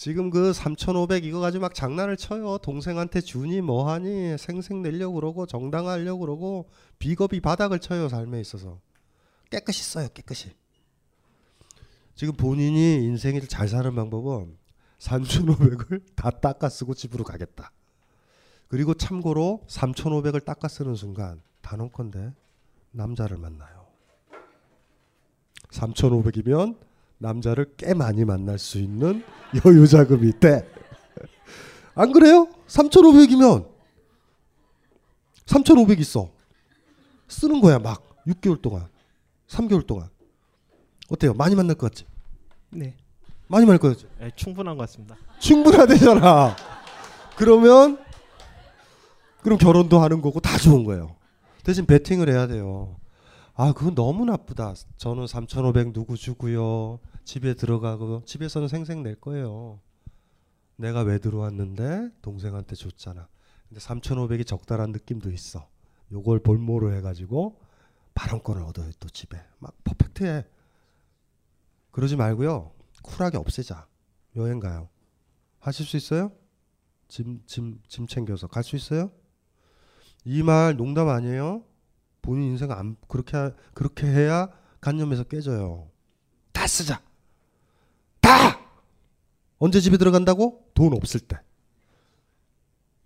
지금 0.00 0.30
그 0.30 0.54
3,500 0.54 1.26
이거 1.26 1.40
가지고 1.40 1.60
막 1.60 1.74
장난을 1.74 2.16
쳐요. 2.16 2.56
동생한테 2.62 3.20
주니 3.20 3.60
뭐하니 3.60 4.38
생생 4.38 4.80
내려고 4.80 5.16
그러고 5.16 5.44
정당하려고 5.44 6.20
그러고 6.20 6.70
비겁이 6.98 7.40
바닥을 7.40 7.80
쳐요. 7.80 8.08
삶에 8.08 8.40
있어서. 8.40 8.80
깨끗이 9.50 9.84
써요. 9.84 10.08
깨끗이. 10.14 10.52
지금 12.14 12.32
본인이 12.32 13.04
인생을 13.04 13.46
잘 13.46 13.68
사는 13.68 13.94
방법은 13.94 14.56
3,500을 15.00 16.00
다 16.16 16.30
닦아 16.30 16.70
쓰고 16.70 16.94
집으로 16.94 17.22
가겠다. 17.22 17.70
그리고 18.68 18.94
참고로 18.94 19.66
3,500을 19.68 20.46
닦아 20.46 20.68
쓰는 20.68 20.94
순간 20.94 21.42
단언컨대 21.60 22.32
남자를 22.92 23.36
만나요. 23.36 23.84
3,500이면 25.68 26.89
남자를 27.30 27.74
꽤 27.76 27.92
많이 27.92 28.24
만날 28.24 28.58
수 28.58 28.78
있는 28.78 29.22
여유 29.64 29.86
자금이 29.86 30.26
있대. 30.30 30.66
안 31.94 32.12
그래요? 32.12 32.48
3,500이면 32.66 33.68
3,500 35.44 36.00
있어. 36.00 36.30
쓰는 37.28 37.60
거야 37.60 37.78
막 37.78 38.02
6개월 38.26 38.60
동안, 38.62 38.88
3개월 39.48 39.86
동안. 39.86 40.08
어때요? 41.10 41.34
많이 41.34 41.54
만날 41.54 41.76
것 41.76 41.90
같지? 41.90 42.06
네. 42.70 42.96
많이 43.48 43.66
만날 43.66 43.78
것 43.78 43.88
같지? 43.88 44.06
네, 44.18 44.30
충분한 44.34 44.76
것 44.76 44.82
같습니다. 44.84 45.16
충분하대잖아. 45.40 46.56
그러면 47.36 48.02
그럼 49.42 49.58
결혼도 49.58 50.00
하는 50.00 50.22
거고 50.22 50.40
다 50.40 50.56
좋은 50.56 50.84
거예요. 50.84 51.16
대신 51.64 51.84
베팅을 51.84 52.30
해야 52.30 52.46
돼요. 52.46 52.96
아, 53.54 53.72
그건 53.72 53.94
너무 53.94 54.24
나쁘다. 54.24 54.74
저는 54.96 55.26
3,500 55.26 55.92
누구 55.92 56.16
주고요. 56.16 56.98
집에 57.24 57.54
들어가고 57.54 58.24
집에서는 58.24 58.68
생생 58.68 59.02
낼 59.02 59.14
거예요. 59.20 59.80
내가 60.76 61.02
왜 61.02 61.18
들어왔는데 61.18 62.10
동생한테 62.22 62.74
줬잖아. 62.74 63.28
근데 63.68 63.80
3,500이 63.80 64.46
적당한 64.46 64.90
느낌도 64.92 65.30
있어. 65.30 65.68
요걸 66.12 66.40
볼모로 66.40 66.92
해가지고 66.94 67.60
발언권을 68.14 68.62
얻어요 68.62 68.90
또 68.98 69.08
집에. 69.08 69.40
막 69.58 69.72
퍼펙트해. 69.84 70.44
그러지 71.92 72.16
말고요. 72.16 72.72
쿨하게 73.02 73.36
없애자. 73.38 73.86
여행 74.36 74.58
가요. 74.60 74.88
하실 75.58 75.86
수 75.86 75.96
있어요? 75.96 76.32
짐, 77.08 77.42
짐, 77.46 77.80
짐 77.88 78.06
챙겨서 78.06 78.46
갈 78.46 78.62
수 78.62 78.76
있어요? 78.76 79.10
이 80.24 80.42
말 80.42 80.76
농담 80.76 81.08
아니에요? 81.08 81.64
본인 82.22 82.50
인생 82.50 82.70
안 82.72 82.96
그렇게 83.08 83.36
하- 83.36 83.52
그렇게 83.74 84.06
해야 84.06 84.48
간념에서 84.80 85.24
깨져요. 85.24 85.90
다 86.52 86.66
쓰자. 86.66 87.02
다. 89.60 89.64
언제 89.64 89.80
집에 89.80 89.98
들어간다고? 89.98 90.64
돈 90.74 90.94
없을 90.94 91.20
때. 91.20 91.38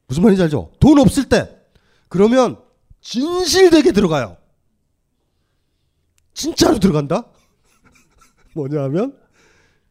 무슨 0.07 0.23
말인지 0.23 0.43
알죠? 0.43 0.73
돈 0.81 0.99
없을 0.99 1.29
때. 1.29 1.61
그러면 2.09 2.63
진실되게 3.01 3.93
들어가요. 3.93 4.37
진짜로 6.33 6.79
들어간다? 6.79 7.27
뭐냐 8.55 8.83
하면 8.85 9.19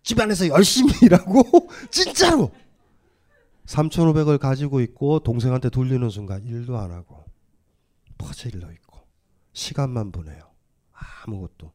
집 0.04 0.20
안에서 0.20 0.48
열심히 0.48 0.92
일하고 1.04 1.70
진짜로 1.92 2.52
3,500을 3.66 4.40
가지고 4.40 4.82
있고 4.82 5.20
동생한테 5.20 5.70
돌리는 5.70 6.10
순간 6.10 6.44
일도 6.44 6.78
안 6.78 6.92
하고 6.92 7.24
퍼질러 8.18 8.72
있고 8.72 9.08
시간만 9.54 10.12
보내요. 10.12 10.52
아무것도. 10.92 11.72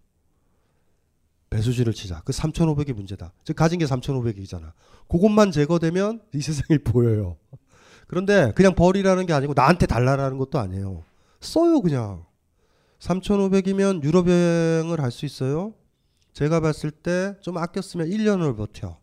배수진을 1.50 1.92
치자. 1.94 2.20
그 2.24 2.32
3,500이 2.32 2.92
문제다. 2.92 3.32
즉 3.44 3.56
가진 3.56 3.78
게 3.78 3.86
3,500이잖아. 3.86 4.72
그것만 5.08 5.50
제거되면 5.50 6.20
이 6.34 6.40
세상이 6.40 6.78
보여요. 6.84 7.36
그런데 8.06 8.52
그냥 8.54 8.74
버리라는 8.74 9.26
게 9.26 9.32
아니고 9.32 9.52
나한테 9.54 9.86
달라라는 9.86 10.38
것도 10.38 10.58
아니에요. 10.58 11.02
써요 11.40 11.80
그냥. 11.80 12.24
3,500이면 13.00 14.02
유럽 14.02 14.28
여행을 14.28 15.00
할 15.00 15.10
수 15.10 15.24
있어요. 15.26 15.74
제가 16.32 16.60
봤을 16.60 16.90
때 16.90 17.34
좀 17.40 17.56
아꼈으면 17.58 18.08
1년을 18.08 18.56
버텨. 18.56 18.96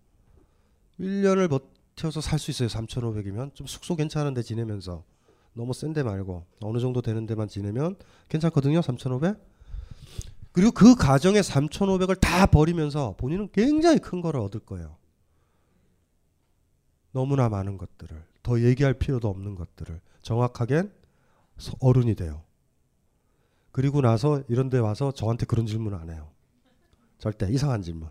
1년을 1.00 1.50
버텨서 1.50 2.22
살 2.22 2.40
수 2.40 2.52
있어요. 2.52 2.70
3,500이면 2.70 3.54
좀 3.56 3.68
숙소 3.68 3.96
괜찮은 3.96 4.34
데 4.34 4.42
지내면서 4.42 5.04
너무 5.54 5.74
센 5.74 5.94
데 5.94 6.04
말고 6.04 6.46
어느 6.62 6.80
정도 6.80 7.02
되는 7.02 7.26
데만 7.26 7.48
지내면 7.48 7.96
괜찮거든요. 8.30 8.82
3,500. 8.82 9.38
그리고 10.56 10.72
그 10.72 10.96
가정에 10.96 11.42
3,500을 11.42 12.18
다 12.22 12.46
버리면서 12.46 13.14
본인은 13.18 13.50
굉장히 13.52 14.00
큰 14.00 14.22
거를 14.22 14.40
얻을 14.40 14.62
거예요. 14.62 14.96
너무나 17.12 17.50
많은 17.50 17.78
것들을 17.78 18.24
더 18.42 18.62
얘기할 18.62 18.94
필요도 18.94 19.28
없는 19.28 19.56
것들을 19.56 20.00
정확하게 20.22 20.84
서- 21.58 21.74
어른이 21.82 22.16
돼요. 22.16 22.42
그리고 23.74 24.00
나서 24.00 24.44
이런 24.48 24.70
데 24.70 24.78
와서 24.78 25.12
저한테 25.12 25.46
그런 25.46 25.66
질문 25.66 25.94
안 25.94 26.10
해요. 26.10 26.32
절대 27.18 27.52
이상한 27.52 27.82
질문. 27.82 28.08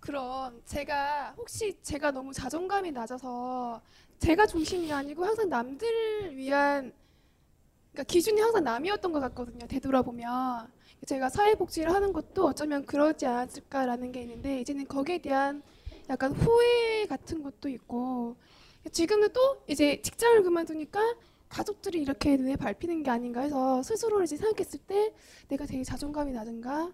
그럼 0.00 0.60
제가 0.66 1.32
혹시 1.38 1.78
제가 1.80 2.10
너무 2.10 2.30
자존감이 2.30 2.92
낮아서 2.92 3.80
제가 4.18 4.46
중심이 4.46 4.92
아니고 4.92 5.24
항상 5.24 5.48
남들을 5.48 6.36
위한 6.36 6.92
그러니까 7.94 8.02
기준이 8.04 8.40
항상 8.40 8.64
남이었던 8.64 9.12
것 9.12 9.20
같거든요. 9.20 9.66
되돌아보면 9.68 10.68
제가 11.06 11.28
사회복지를 11.28 11.92
하는 11.94 12.12
것도 12.12 12.46
어쩌면 12.46 12.84
그러지 12.84 13.24
않았을까라는 13.24 14.10
게 14.10 14.22
있는데 14.22 14.60
이제는 14.60 14.88
거기에 14.88 15.18
대한 15.18 15.62
약간 16.10 16.32
후회 16.32 17.06
같은 17.06 17.42
것도 17.42 17.68
있고 17.68 18.36
지금은 18.90 19.32
또 19.32 19.62
이제 19.68 20.02
직장을 20.02 20.42
그만두니까 20.42 21.00
가족들이 21.48 22.02
이렇게 22.02 22.36
눈에 22.36 22.56
밟히는 22.56 23.04
게 23.04 23.10
아닌가 23.10 23.42
해서 23.42 23.80
스스로를 23.82 24.24
이제 24.24 24.36
생각했을 24.36 24.80
때 24.80 25.14
내가 25.48 25.64
되게 25.64 25.84
자존감이 25.84 26.32
낮은가 26.32 26.92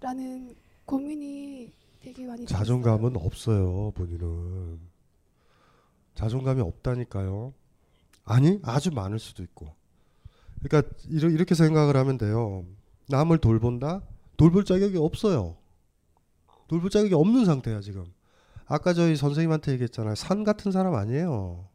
라는 0.00 0.54
고민이 0.86 1.72
되게 2.00 2.24
많이 2.24 2.44
들었어요. 2.46 2.58
자존감은 2.58 3.16
없어요, 3.16 3.90
본인은. 3.92 4.78
자존감이 6.14 6.60
없다니까요. 6.60 7.52
아니, 8.24 8.60
아주 8.62 8.92
많을 8.92 9.18
수도 9.18 9.42
있고. 9.42 9.74
그러니까 10.64 10.90
이렇게 11.08 11.54
생각을 11.54 11.96
하면 11.96 12.16
돼요. 12.18 12.64
남을 13.08 13.38
돌본다? 13.38 14.02
돌볼 14.36 14.64
자격이 14.64 14.96
없어요. 14.96 15.56
돌볼 16.68 16.90
자격이 16.90 17.14
없는 17.14 17.44
상태야, 17.44 17.80
지금. 17.80 18.06
아까 18.66 18.94
저희 18.94 19.14
선생님한테 19.14 19.72
얘기했잖아요. 19.72 20.14
산 20.14 20.42
같은 20.42 20.72
사람 20.72 20.94
아니에요. 20.94 21.68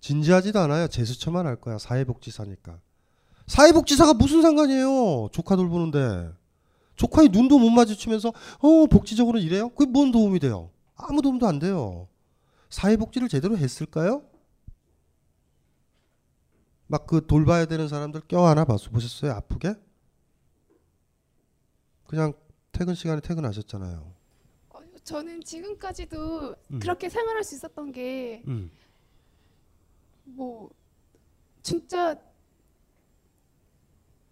진지하지도 0.00 0.58
않아요. 0.60 0.86
제스처만 0.88 1.46
할 1.46 1.56
거야. 1.56 1.78
사회복지사니까. 1.78 2.78
사회복지사가 3.46 4.14
무슨 4.14 4.42
상관이에요? 4.42 5.28
조카 5.32 5.56
돌보는데. 5.56 6.30
조카의 6.96 7.30
눈도 7.30 7.58
못 7.58 7.70
마주치면서 7.70 8.32
어 8.58 8.86
복지적으로 8.86 9.38
이래요? 9.38 9.70
그게 9.70 9.90
뭔 9.90 10.12
도움이 10.12 10.40
돼요? 10.40 10.70
아무 10.94 11.22
도움도 11.22 11.46
안 11.46 11.58
돼요. 11.58 12.06
사회복지를 12.68 13.28
제대로 13.28 13.56
했을까요? 13.56 14.22
막 16.92 17.06
그 17.06 17.26
돌봐야 17.26 17.64
되는 17.64 17.88
사람들 17.88 18.20
껴안아 18.28 18.66
봤어 18.66 18.90
보셨어요? 18.90 19.32
아프게? 19.32 19.74
그냥 22.06 22.34
퇴근 22.70 22.94
시간에 22.94 23.20
퇴근하셨잖아요. 23.22 24.12
저는 25.04 25.42
지금까지도 25.42 26.54
음. 26.70 26.78
그렇게 26.78 27.08
생활할 27.08 27.42
수 27.42 27.56
있었던 27.56 27.90
게뭐 27.92 28.42
음. 28.46 28.70
진짜 31.62 32.14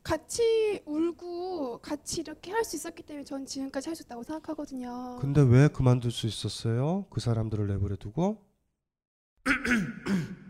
같이 0.03 0.81
울고 0.87 1.79
같이 1.81 2.21
이렇게 2.21 2.53
할 2.53 2.63
수 2.65 2.77
있었기 2.77 3.03
때문에 3.03 3.25
전 3.25 3.45
지금까지 3.47 3.89
할 3.89 3.97
수 3.97 4.03
있다고 4.05 4.23
생각하거든요. 4.23 5.19
근데 5.21 5.41
왜 5.41 5.67
그만둘 5.69 6.13
수 6.13 6.27
있었어요? 6.27 7.07
그 7.11 7.21
사람들을 7.21 7.67
내버려 7.67 7.97
두고? 7.97 8.45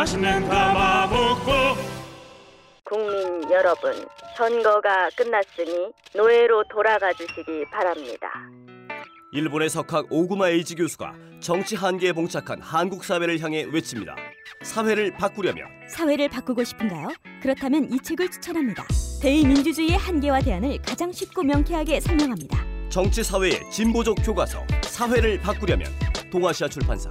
맛있는 0.00 0.48
가마복고 0.48 1.52
국민 2.84 3.50
여러분, 3.50 3.92
선거가 4.34 5.10
끝났으니 5.14 5.92
노예로 6.16 6.64
돌아가 6.72 7.12
주시기 7.12 7.66
바랍니다. 7.70 8.30
일본의 9.32 9.68
석학 9.68 10.06
오구마 10.08 10.48
에이지 10.48 10.76
교수가 10.76 11.12
정치 11.40 11.76
한계에 11.76 12.14
봉착한 12.14 12.62
한국 12.62 13.04
사회를 13.04 13.40
향해 13.40 13.66
외칩니다. 13.70 14.16
사회를 14.62 15.12
바꾸려면 15.18 15.66
사회를 15.86 16.30
바꾸고 16.30 16.64
싶은가요? 16.64 17.08
그렇다면 17.42 17.92
이 17.92 18.00
책을 18.00 18.30
추천합니다. 18.30 18.86
대의민주주의의 19.20 19.98
한계와 19.98 20.40
대안을 20.40 20.80
가장 20.80 21.12
쉽고 21.12 21.42
명쾌하게 21.42 22.00
설명합니다. 22.00 22.64
정치 22.88 23.22
사회의 23.22 23.60
진보적 23.70 24.16
교과서 24.24 24.64
사회를 24.80 25.38
바꾸려면 25.40 25.92
동아시아 26.32 26.68
출판사 26.68 27.10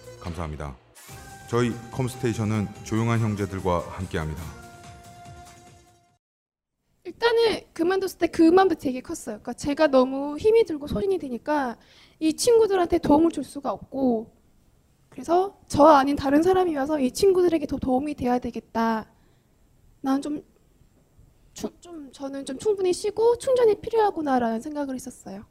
감사합니다. 0.21 0.75
저희 1.49 1.73
컴스테이션은 1.91 2.67
조용한 2.83 3.19
형제들과 3.19 3.79
함께합니다. 3.89 4.41
일단은 7.03 7.61
그만뒀을 7.73 8.17
때 8.19 8.27
그 8.27 8.43
마음도 8.43 8.75
되게 8.75 9.01
컸어요. 9.01 9.35
그러니까 9.41 9.53
제가 9.53 9.87
너무 9.87 10.37
힘이 10.37 10.63
들고 10.63 10.87
소진이 10.87 11.17
되니까 11.17 11.77
이 12.19 12.33
친구들한테 12.33 12.99
도움을 12.99 13.31
줄 13.31 13.43
수가 13.43 13.71
없고 13.71 14.31
그래서 15.09 15.59
저 15.67 15.85
아닌 15.85 16.15
다른 16.15 16.41
사람이 16.41 16.73
와서 16.77 16.99
이 16.99 17.11
친구들에게 17.11 17.65
더 17.65 17.77
도움이 17.77 18.15
돼야 18.15 18.39
되겠다. 18.39 19.11
나는 19.99 20.21
좀, 20.21 20.43
추, 21.53 21.69
좀 21.81 22.11
저는 22.13 22.45
좀 22.45 22.57
충분히 22.57 22.93
쉬고 22.93 23.37
충전이 23.37 23.81
필요하구나라는 23.81 24.61
생각을 24.61 24.95
했었어요. 24.95 25.43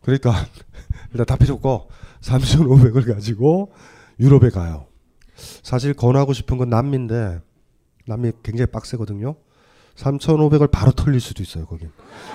그러니까 0.00 0.32
일단 1.12 1.26
다 1.26 1.36
필요 1.36 1.54
없고 1.56 1.90
3,500을 2.22 3.12
가지고 3.12 3.72
유럽에 4.18 4.50
가요. 4.50 4.86
사실 5.62 5.94
권하고 5.94 6.32
싶은 6.32 6.58
건 6.58 6.70
남미인데 6.70 7.40
남미 8.06 8.32
굉장히 8.42 8.70
빡세거든요. 8.70 9.34
3,500을 9.96 10.70
바로 10.70 10.92
털릴 10.92 11.20
수도 11.20 11.42
있어요, 11.42 11.66
거긴. 11.66 11.90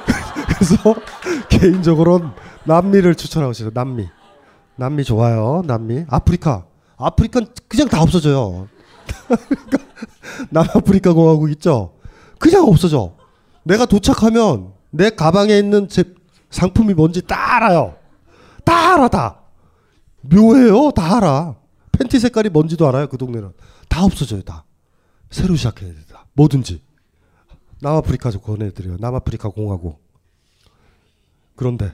그래서 0.47 0.95
개인적으로는 1.49 2.29
남미를 2.65 3.15
추천하고 3.15 3.53
싶어요. 3.53 3.71
남미. 3.73 4.07
남미 4.75 5.03
좋아요. 5.03 5.63
남미. 5.65 6.05
아프리카. 6.07 6.65
아프리카는 6.97 7.47
그냥 7.67 7.87
다 7.87 8.01
없어져요. 8.01 8.67
남아프리카 10.51 11.13
공화국 11.13 11.49
있죠? 11.51 11.93
그냥 12.39 12.65
없어져. 12.67 13.15
내가 13.63 13.85
도착하면 13.85 14.73
내 14.91 15.09
가방에 15.09 15.57
있는 15.57 15.87
제 15.89 16.03
상품이 16.49 16.93
뭔지 16.93 17.21
다 17.25 17.55
알아요. 17.57 17.95
다 18.63 18.93
알아, 18.93 19.07
다. 19.07 19.46
묘해요. 20.29 20.91
다 20.91 21.17
알아. 21.17 21.55
팬티 21.91 22.19
색깔이 22.19 22.49
뭔지도 22.49 22.87
알아요. 22.87 23.07
그 23.07 23.17
동네는. 23.17 23.51
다 23.89 24.03
없어져요, 24.03 24.41
다. 24.43 24.65
새로 25.29 25.55
시작해야 25.55 25.93
된다. 25.93 26.25
뭐든지. 26.33 26.81
남아프리카에서 27.81 28.39
권해드려요. 28.39 28.97
남아프리카 28.99 29.49
공화국. 29.49 29.99
그런데 31.55 31.91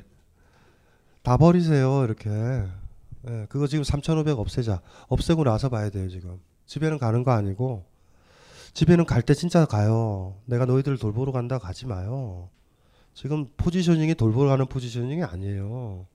다 1.24 1.38
버리세요. 1.38 2.04
이렇게. 2.04 2.30
예, 2.30 3.46
그거 3.48 3.68
지금 3.68 3.84
3,500 3.84 4.38
없애자. 4.38 4.82
없애고 5.08 5.44
나서 5.46 5.70
봐야 5.70 5.90
돼요, 5.90 6.10
지금. 6.10 6.40
집에는 6.66 6.98
가는 6.98 7.24
거 7.24 7.32
아니고 7.32 7.86
집에는 8.74 9.06
갈 9.06 9.22
때 9.22 9.34
진짜 9.34 9.66
가요. 9.66 10.36
내가 10.46 10.66
너희들 10.66 10.98
돌보러 10.98 11.32
간다 11.32 11.60
가지 11.60 11.86
마요. 11.86 12.50
지금 13.14 13.48
포지셔닝이 13.58 14.16
돌보러 14.16 14.50
가는 14.50 14.66
포지셔닝이 14.66 15.24
아니에요. 15.24 16.06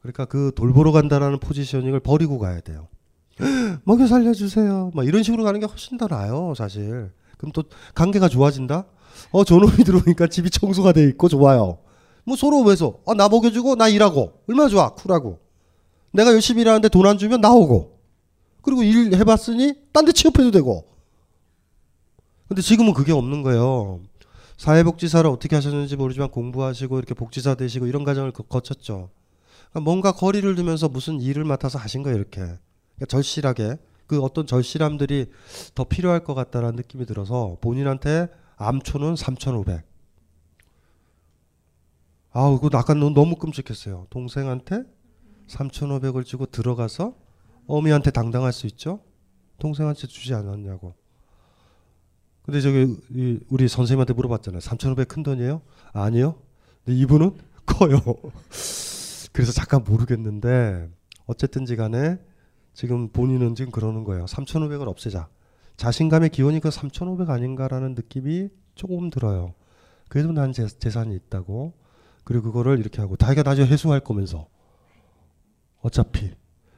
그러니까 0.00 0.24
그 0.26 0.52
돌보러 0.54 0.92
간다라는 0.92 1.38
포지셔닝을 1.40 2.00
버리고 2.00 2.38
가야 2.38 2.60
돼요. 2.60 2.88
먹여 3.84 4.06
살려주세요. 4.06 4.92
막 4.94 5.06
이런 5.06 5.22
식으로 5.22 5.44
가는 5.44 5.58
게 5.60 5.66
훨씬 5.66 5.96
더 5.98 6.06
나아요, 6.08 6.54
사실. 6.56 7.10
그럼 7.36 7.52
또 7.52 7.64
관계가 7.94 8.28
좋아진다? 8.28 8.84
어, 9.30 9.44
저놈이 9.44 9.76
들어오니까 9.84 10.26
집이 10.28 10.50
청소가 10.50 10.92
돼 10.92 11.04
있고 11.08 11.28
좋아요. 11.28 11.78
뭐 12.24 12.36
서로 12.36 12.62
왜서? 12.62 12.98
어, 13.04 13.14
나 13.14 13.28
먹여주고 13.28 13.76
나 13.76 13.88
일하고 13.88 14.32
얼마나 14.48 14.68
좋아, 14.68 14.90
쿨하고. 14.94 15.40
내가 16.12 16.32
열심히 16.32 16.62
일하는데 16.62 16.88
돈 16.88 17.06
안 17.06 17.18
주면 17.18 17.40
나오고. 17.40 17.98
그리고 18.62 18.82
일 18.82 19.14
해봤으니 19.14 19.74
딴 19.92 20.04
데 20.04 20.12
취업해도 20.12 20.50
되고. 20.50 20.84
근데 22.48 22.62
지금은 22.62 22.92
그게 22.94 23.12
없는 23.12 23.42
거예요. 23.42 24.00
사회복지사를 24.56 25.28
어떻게 25.30 25.54
하셨는지 25.54 25.96
모르지만 25.96 26.30
공부하시고 26.30 26.98
이렇게 26.98 27.14
복지사 27.14 27.54
되시고 27.54 27.86
이런 27.86 28.04
과정을 28.04 28.32
거- 28.32 28.42
거쳤죠. 28.42 29.10
그러니까 29.70 29.80
뭔가 29.80 30.12
거리를 30.12 30.54
두면서 30.54 30.88
무슨 30.88 31.20
일을 31.20 31.44
맡아서 31.44 31.78
하신 31.78 32.02
거예요, 32.02 32.16
이렇게. 32.16 32.40
그러니까 32.40 33.06
절실하게. 33.08 33.76
그 34.06 34.22
어떤 34.22 34.46
절실함들이 34.46 35.30
더 35.74 35.84
필요할 35.84 36.24
것 36.24 36.34
같다라는 36.34 36.76
느낌이 36.76 37.04
들어서 37.04 37.58
본인한테 37.60 38.28
암초는 38.56 39.16
3,500. 39.16 39.84
아우, 42.32 42.58
그거 42.58 42.78
아까 42.78 42.94
너무, 42.94 43.36
끔찍했어요. 43.36 44.06
동생한테 44.10 44.84
3,500을 45.48 46.24
주고 46.24 46.46
들어가서 46.46 47.14
어미한테 47.66 48.10
당당할 48.10 48.52
수 48.52 48.66
있죠? 48.66 49.00
동생한테 49.58 50.06
주지 50.06 50.34
않았냐고. 50.34 50.94
근데 52.42 52.62
저기 52.62 52.96
이 53.10 53.40
우리 53.50 53.68
선생님한테 53.68 54.14
물어봤잖아요. 54.14 54.60
3,500 54.60 55.08
큰 55.08 55.22
돈이에요? 55.22 55.60
아니요. 55.92 56.36
근데 56.84 56.98
이분은 56.98 57.36
커요. 57.66 58.00
그래서 59.38 59.52
잠깐 59.52 59.84
모르겠는데 59.84 60.88
어쨌든지 61.26 61.76
간에 61.76 62.18
지금 62.74 63.06
본인은 63.10 63.54
지금 63.54 63.70
그러는 63.70 64.02
거예요. 64.02 64.24
3,500을 64.24 64.88
없애자. 64.88 65.28
자신감의 65.76 66.30
기원이 66.30 66.58
그 66.58 66.72
3,500 66.72 67.30
아닌가라는 67.30 67.94
느낌이 67.94 68.48
조금 68.74 69.10
들어요. 69.10 69.54
그래도 70.08 70.32
난 70.32 70.52
재, 70.52 70.66
재산이 70.66 71.14
있다고. 71.14 71.72
그리고 72.24 72.50
그거를 72.50 72.80
이렇게 72.80 73.00
하고 73.00 73.16
자기가 73.16 73.44
나중에 73.44 73.68
회수할 73.68 74.00
거면서 74.00 74.48
어차피 75.82 76.32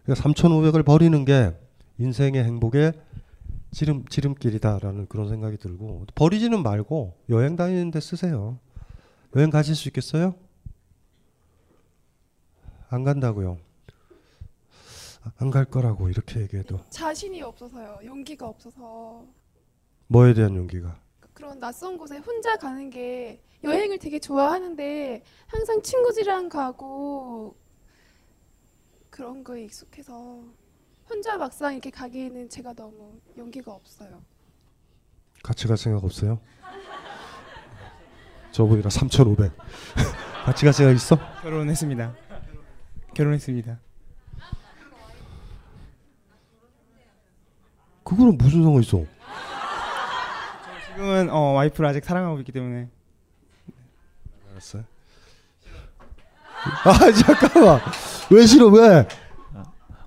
그러니까 0.05 0.23
3,500을 0.29 0.85
버리는 0.85 1.25
게 1.25 1.57
인생의 1.97 2.45
행복의 2.45 2.93
지름 3.71 4.05
지름길이다라는 4.05 5.07
그런 5.07 5.31
생각이 5.31 5.57
들고 5.57 6.05
버리지는 6.15 6.63
말고 6.63 7.17
여행 7.31 7.57
다니는데 7.57 8.01
쓰세요. 8.01 8.59
여행 9.35 9.49
가실 9.49 9.75
수 9.75 9.89
있겠어요? 9.89 10.35
안 12.91 13.05
간다고요. 13.05 13.59
안 15.39 15.51
갈 15.51 15.65
거라고 15.67 16.09
이렇게 16.09 16.41
얘기해도 16.41 16.81
자신이 16.89 17.43
없어서요. 17.43 17.99
용기가 18.05 18.47
없어서 18.49 19.27
뭐에 20.09 20.33
대한 20.35 20.57
용기가 20.57 20.99
그런 21.35 21.59
낯선 21.61 21.99
곳에 21.99 22.17
혼자 22.19 22.57
가는 22.57 22.89
게 22.91 23.43
여행을 23.63 23.99
되게 23.99 24.19
좋아하는데 24.19 25.23
항상 25.47 25.83
친구들이랑 25.83 26.49
가고 26.49 27.55
그런 29.11 29.45
거에 29.45 29.65
익숙해서 29.65 30.43
혼자 31.09 31.37
막상 31.37 31.75
이렇게 31.75 31.91
가기에는 31.91 32.49
제가 32.49 32.73
너무 32.73 33.21
용기가 33.37 33.73
없어요. 33.73 34.23
같이 35.43 35.67
갈 35.69 35.77
생각 35.77 36.03
없어요? 36.05 36.41
저분이랑 38.53 38.89
3,500 38.91 39.53
같이 40.45 40.65
갈 40.65 40.73
생각 40.73 40.93
있어? 40.93 41.17
결혼했습니다. 41.43 42.15
결혼했습니다. 43.15 43.79
그거는 48.05 48.39
무슨 48.39 48.63
상관 48.63 48.83
있어? 48.83 49.05
지금은 50.89 51.31
어, 51.31 51.53
와이프를 51.53 51.89
아직 51.89 52.05
사랑하고 52.05 52.39
있기 52.41 52.53
때문에 52.53 52.89
알았어요. 54.51 54.85
아 56.85 57.13
잠깐만 57.13 57.81
왜 58.31 58.47
싫어 58.47 58.67
왜? 58.69 59.07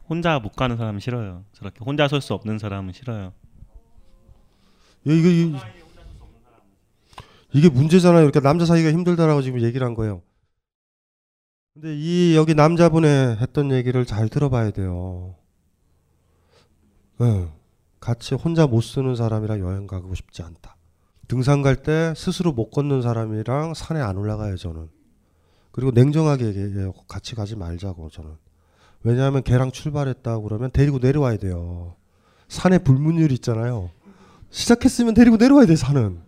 혼자 0.10 0.38
못 0.39 0.56
가는 0.56 0.76
사람 0.78 1.00
싫어요. 1.00 1.44
저렇게 1.54 1.80
혼자 1.84 2.08
설 2.08 2.22
수 2.22 2.34
없는 2.34 2.60
사람은 2.60 2.92
싫어요. 2.94 3.24
야, 3.24 3.32
이거, 5.06 5.28
이거 5.30 5.60
이게 7.54 7.70
문제잖아요. 7.70 8.24
이렇게 8.24 8.39
남자 8.39 8.66
사이가 8.66 8.92
힘들다라고 8.92 9.42
지금 9.42 9.62
얘기를 9.62 9.86
한 9.88 9.94
거예요. 9.96 10.22
근데 11.73 11.95
이 11.97 12.36
여기 12.36 12.53
남자분의 12.53 13.38
했던 13.38 13.71
얘기를 13.71 14.05
잘 14.05 14.29
들어봐야 14.29 14.69
돼요. 14.71 15.36
예. 17.21 17.49
같이 17.99 18.36
혼자 18.36 18.67
못 18.67 18.81
쓰는 18.81 19.15
사람이랑 19.15 19.59
여행 19.62 19.88
가고 19.88 20.13
싶지 20.13 20.43
않다. 20.43 20.75
등산 21.27 21.62
갈 21.63 21.77
때 21.81 22.13
스스로 22.15 22.51
못 22.51 22.69
걷는 22.69 23.01
사람이랑 23.01 23.73
산에 23.73 24.01
안 24.01 24.17
올라가요, 24.17 24.55
저는. 24.55 24.89
그리고 25.71 25.89
냉정하게 25.91 26.45
얘기해요. 26.45 26.93
같이 27.07 27.33
가지 27.33 27.55
말자고, 27.55 28.09
저는. 28.09 28.36
왜냐하면 29.01 29.41
걔랑 29.41 29.71
출발했다고 29.71 30.43
그러면 30.43 30.69
데리고 30.71 30.99
내려와야 30.99 31.38
돼요. 31.38 31.95
산에 32.49 32.77
불문율 32.77 33.31
있잖아요. 33.31 33.89
시작했으면 34.51 35.15
데리고 35.15 35.38
내려와야 35.38 35.65
돼, 35.65 35.75
산은. 35.75 36.21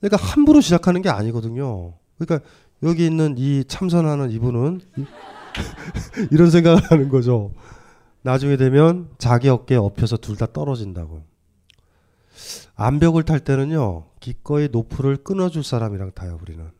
그러니까 0.00 0.24
함부로 0.24 0.60
시작하는 0.60 1.02
게 1.02 1.08
아니거든요. 1.08 1.94
그러니까 2.18 2.48
여기 2.82 3.06
있는 3.06 3.36
이 3.38 3.64
참선하는 3.64 4.30
이분은 4.30 4.80
이- 4.98 5.04
이런 6.30 6.50
생각을 6.50 6.82
하는 6.90 7.08
거죠. 7.08 7.52
나중에 8.22 8.56
되면 8.56 9.08
자기 9.18 9.48
어깨에 9.48 9.78
엎여서 9.78 10.18
둘 10.18 10.36
다 10.36 10.46
떨어진다고. 10.52 11.22
암벽을 12.74 13.22
탈 13.22 13.40
때는요, 13.40 14.06
기꺼이 14.20 14.68
노프를 14.70 15.16
끊어줄 15.18 15.64
사람이랑 15.64 16.12
타요, 16.12 16.38
우리는. 16.42 16.70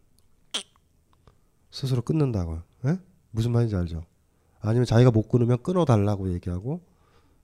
스스로 1.70 2.02
끊는다고. 2.02 2.60
예? 2.86 2.98
무슨 3.30 3.52
말인지 3.52 3.76
알죠? 3.76 4.04
아니면 4.60 4.84
자기가 4.84 5.10
못 5.10 5.28
끊으면 5.28 5.62
끊어달라고 5.62 6.32
얘기하고, 6.34 6.82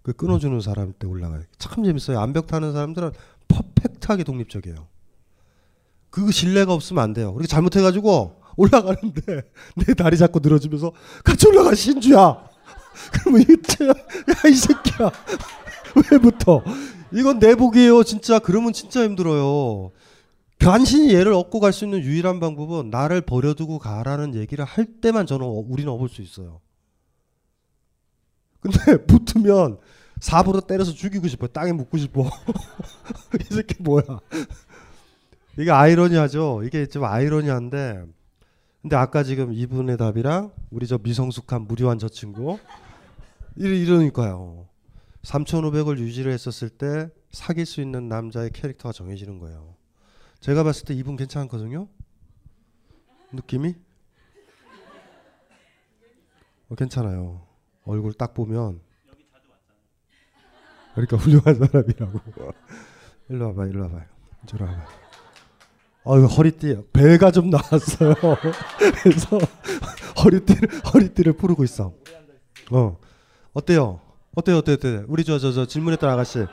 그 0.02 0.12
끊어주는 0.12 0.60
사람 0.60 0.92
때 0.98 1.06
올라가요. 1.06 1.42
참 1.58 1.84
재밌어요. 1.84 2.18
암벽 2.20 2.46
타는 2.48 2.72
사람들은 2.72 3.12
퍼펙트하게 3.48 4.24
독립적이에요. 4.24 4.86
그 6.10 6.30
신뢰가 6.30 6.74
없으면 6.74 7.02
안 7.02 7.12
돼요. 7.14 7.32
그렇게 7.32 7.46
잘못해가지고 7.46 8.41
올라가는데 8.56 9.42
내 9.86 9.94
다리 9.94 10.16
잡고 10.16 10.40
늘어지면서 10.40 10.92
같이 11.24 11.46
올라가 11.48 11.74
신주야. 11.74 12.44
그러면 13.12 13.42
이거 13.42 13.54
야이 14.44 14.54
새끼야 14.54 15.10
왜부터 16.12 16.62
이건 17.12 17.38
내복이에요 17.38 18.02
진짜 18.04 18.38
그러면 18.38 18.72
진짜 18.72 19.02
힘들어요. 19.02 19.90
간신히 20.58 21.12
얘를 21.14 21.32
얻고 21.32 21.58
갈 21.60 21.72
수 21.72 21.84
있는 21.84 22.00
유일한 22.02 22.38
방법은 22.38 22.90
나를 22.90 23.20
버려두고 23.22 23.78
가라는 23.78 24.34
얘기를 24.36 24.64
할 24.64 24.86
때만 25.00 25.26
저는 25.26 25.44
어- 25.44 25.64
우리는 25.66 25.90
얻을 25.90 26.08
수 26.08 26.22
있어요. 26.22 26.60
근데 28.60 29.04
붙으면 29.06 29.78
사부로 30.20 30.60
때려서 30.60 30.92
죽이고 30.92 31.26
싶어 31.26 31.48
땅에 31.48 31.72
묻고 31.72 31.98
싶어 31.98 32.30
이 33.40 33.54
새끼 33.54 33.82
뭐야 33.82 34.04
이게 35.58 35.70
아이러니하죠. 35.72 36.62
이게 36.64 36.86
좀 36.86 37.04
아이러니한데 37.04 38.04
근데 38.82 38.96
아까 38.96 39.22
지금 39.22 39.52
이분의 39.52 39.96
답이랑 39.96 40.52
우리 40.70 40.88
저 40.88 40.98
미성숙한 40.98 41.62
무료한 41.62 41.98
저 41.98 42.08
친구 42.08 42.58
이러, 43.54 43.70
이러니까요. 43.74 44.68
3,500을 45.22 45.98
유지를 45.98 46.32
했었을 46.32 46.68
때 46.68 47.08
사귈 47.30 47.64
수 47.64 47.80
있는 47.80 48.08
남자의 48.08 48.50
캐릭터가 48.50 48.92
정해지는 48.92 49.38
거예요. 49.38 49.76
제가 50.40 50.64
봤을 50.64 50.84
때 50.84 50.94
이분 50.94 51.16
괜찮거든요. 51.16 51.88
느낌이 53.32 53.76
어, 56.68 56.74
괜찮아요. 56.74 57.46
얼굴 57.84 58.12
딱 58.14 58.34
보면 58.34 58.80
그러니까 60.94 61.16
훌륭한 61.16 61.54
사람이라고. 61.54 62.20
일로 63.30 63.46
와봐, 63.46 63.66
일로 63.66 63.82
와봐요. 63.84 64.04
저로 64.46 64.66
와봐. 64.66 65.01
아유 66.04 66.24
허리띠 66.26 66.76
배가 66.92 67.30
좀 67.30 67.50
나왔어요. 67.50 68.14
그래서 69.02 69.38
허리띠를 70.24 70.68
허리띠를 70.92 71.32
풀고 71.34 71.62
있어. 71.64 71.92
어 72.72 72.98
어때요? 73.52 74.00
어때요? 74.34 74.56
어때요? 74.58 74.74
어때요? 74.74 75.04
우리 75.08 75.24
저 75.24 75.38
저 75.38 75.52
저 75.52 75.66
질문했던 75.66 76.08
아가씨 76.10 76.44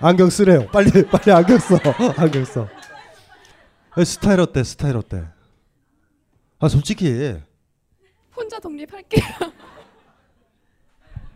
안경 0.00 0.30
쓰래요. 0.30 0.66
빨리 0.72 0.90
빨리 1.06 1.30
안경 1.32 1.58
써. 1.58 1.76
안경 2.16 2.44
써. 2.44 2.68
에, 3.96 4.04
스타일 4.04 4.40
어때? 4.40 4.64
스타일 4.64 4.96
어때? 4.96 5.24
아 6.58 6.68
솔직히 6.68 7.36
혼자 8.36 8.58
독립할게요. 8.58 9.22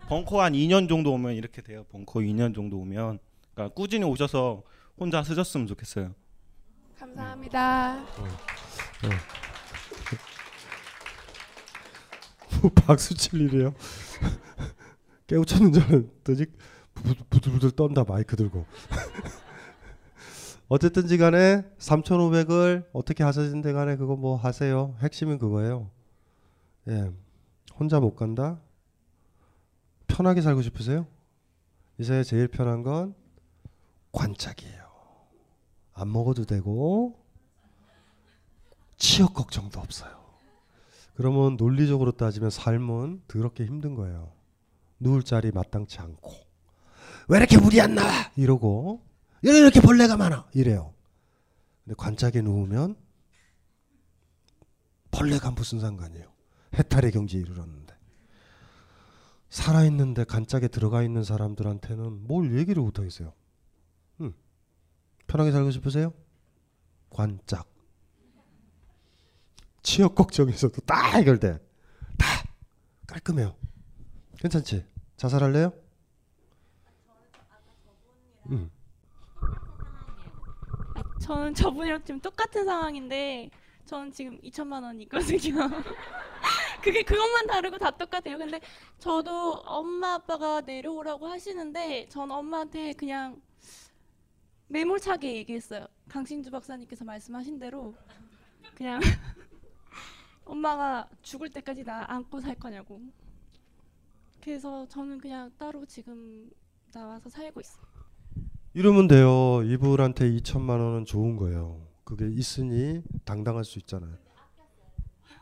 벙커 0.09 0.43
한 0.43 0.55
2년 0.55 0.89
정도 0.89 1.13
오면 1.13 1.35
이렇게 1.35 1.63
돼요. 1.63 1.85
벙커 1.93 2.21
2년 2.21 2.55
정도 2.55 2.79
오면 2.79 3.19
그러니까 3.55 3.75
꾸준히 3.75 4.05
오셔서 4.05 4.63
혼자 4.99 5.23
쓰셨으면 5.23 5.67
좋겠어요. 5.69 6.13
감사합니다. 6.99 8.05
뭐 12.63 12.71
박수 12.75 13.15
칠 13.15 13.41
일이에요. 13.41 13.75
깨우쳤는 15.27 15.73
줄 15.73 15.83
알았더니 15.83 16.47
부- 16.95 17.15
부들부들 17.31 17.71
떤다 17.73 18.05
마이크 18.05 18.35
들고. 18.37 18.67
어쨌든지 20.69 21.17
간에 21.19 21.63
3,500을 21.79 22.87
어떻게 22.93 23.23
하시는데 23.25 23.73
간에 23.73 23.97
그거 23.97 24.17
뭐 24.17 24.37
하세요. 24.37 24.97
핵심은 25.01 25.39
그거예요. 25.39 25.91
예. 26.89 27.11
혼자 27.79 28.01
못 28.01 28.17
간다. 28.17 28.61
편하게 30.09 30.43
살고 30.43 30.63
싶으세요? 30.63 31.07
이 31.99 32.03
세상에 32.05 32.23
제일 32.25 32.49
편한 32.49 32.83
건 32.83 33.15
관짝이에요. 34.13 34.78
안 35.99 36.13
먹어도 36.13 36.45
되고 36.45 37.19
취업 38.97 39.35
걱정도 39.35 39.81
없어요. 39.81 40.17
그러면 41.15 41.57
논리적으로 41.57 42.13
따지면 42.13 42.51
삶은 42.51 43.23
더럽게 43.27 43.65
힘든 43.65 43.95
거예요. 43.95 44.33
누울 45.01 45.23
자리 45.25 45.51
마땅치 45.51 45.99
않고 45.99 46.33
왜 47.29 47.39
이렇게 47.39 47.59
물이 47.59 47.81
안 47.81 47.95
나와 47.95 48.11
이러고 48.37 49.03
왜 49.43 49.57
이렇게 49.59 49.81
벌레가 49.81 50.17
많아 50.17 50.47
이래요. 50.55 50.95
근데 51.85 51.95
관짝에 51.97 52.43
누우면 52.43 52.97
벌레가 55.11 55.51
무슨 55.51 55.81
상관이에요. 55.81 56.27
해탈의 56.75 57.13
경지에 57.13 57.41
이르렀는데 57.41 57.95
살아있는데 59.51 60.25
간짝에 60.25 60.69
들어가 60.69 61.03
있는 61.03 61.25
사람들한테는 61.25 62.27
뭘 62.27 62.57
얘기를 62.57 62.83
못하겠어요. 62.83 63.33
음. 65.29 65.31
편하게 65.31 65.53
살고 65.53 65.71
싶으세요? 65.71 66.13
관짝. 67.11 67.69
취업 69.83 70.15
걱정에서도 70.15 70.81
다 70.83 71.17
해결돼. 71.17 71.59
다 72.19 72.27
깔끔해요. 73.07 73.55
괜찮지? 74.41 74.85
자살할래요? 75.17 75.73
음. 78.51 78.71
저는 81.21 81.55
저분이랑 81.55 82.05
지금 82.05 82.21
똑같은 82.21 82.65
상황인데 82.65 83.51
저는 83.85 84.13
지금 84.13 84.41
2천만 84.41 84.83
원 84.83 85.01
있거든요. 85.03 85.69
그게 86.83 87.03
그것만 87.03 87.47
다르고 87.47 87.79
다 87.79 87.91
똑같아요. 87.91 88.39
근데 88.39 88.61
저도 88.99 89.55
엄마 89.67 90.15
아빠가 90.15 90.61
내려오라고 90.61 91.27
하시는데 91.27 92.09
전 92.09 92.31
엄마한테 92.31 92.93
그냥 92.95 93.41
매몰차게 94.69 95.37
얘기했어요. 95.37 95.87
강신주 96.09 96.51
박사님께서 96.51 97.05
말씀하신 97.05 97.59
대로 97.59 97.95
그냥 98.75 99.01
엄마가 100.45 101.09
죽을 101.23 101.51
때까지 101.51 101.85
나 101.85 102.05
안고 102.09 102.41
살 102.41 102.55
거냐고. 102.55 103.01
그래서 104.43 104.87
저는 104.89 105.19
그냥 105.19 105.51
따로 105.59 105.85
지금 105.85 106.51
나와서 106.93 107.29
살고 107.29 107.61
있어요. 107.61 107.85
이러면 108.75 109.09
돼요. 109.09 109.63
이불한테 109.65 110.31
2천만 110.31 110.81
원은 110.81 111.05
좋은 111.05 111.37
거예요. 111.37 111.87
그게 112.05 112.29
있으니 112.29 113.03
당당할 113.25 113.65
수 113.65 113.79
있잖아요. 113.79 114.17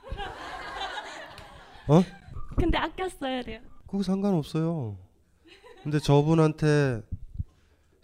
어? 1.89 2.03
근데 2.57 2.79
아껴 2.79 3.09
써야 3.09 3.43
돼요. 3.43 3.61
그거 3.87 4.03
상관없어요. 4.03 4.99
근데 5.83 5.99
저분한테 6.01 7.03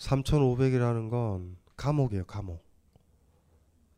3,500이라는 0.03 1.11
건 1.11 1.57
감옥이에요, 1.77 2.25
감옥. 2.25 2.65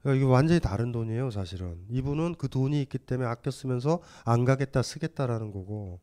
그러니까 0.00 0.22
이게 0.22 0.30
완전히 0.30 0.60
다른 0.60 0.92
돈이에요, 0.92 1.30
사실은. 1.30 1.82
이분은 1.88 2.34
그 2.36 2.48
돈이 2.48 2.80
있기 2.82 2.98
때문에 2.98 3.28
아껴 3.28 3.50
쓰면서 3.50 4.00
안 4.24 4.44
가겠다, 4.44 4.82
쓰겠다라는 4.82 5.50
거고, 5.50 6.00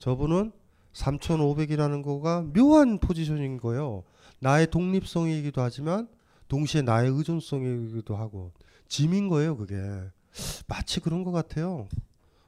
저분은 0.00 0.52
3,500이라는 0.92 2.02
거가 2.02 2.42
묘한 2.42 2.98
포지션인 2.98 3.58
거예요. 3.58 4.02
나의 4.40 4.70
독립성이기도 4.70 5.60
하지만 5.60 6.08
동시에 6.48 6.82
나의 6.82 7.10
의존성이기도 7.10 8.16
하고 8.16 8.52
짐인 8.88 9.28
거예요, 9.28 9.56
그게. 9.56 9.76
마치 10.66 11.00
그런 11.00 11.24
것 11.24 11.30
같아요. 11.30 11.88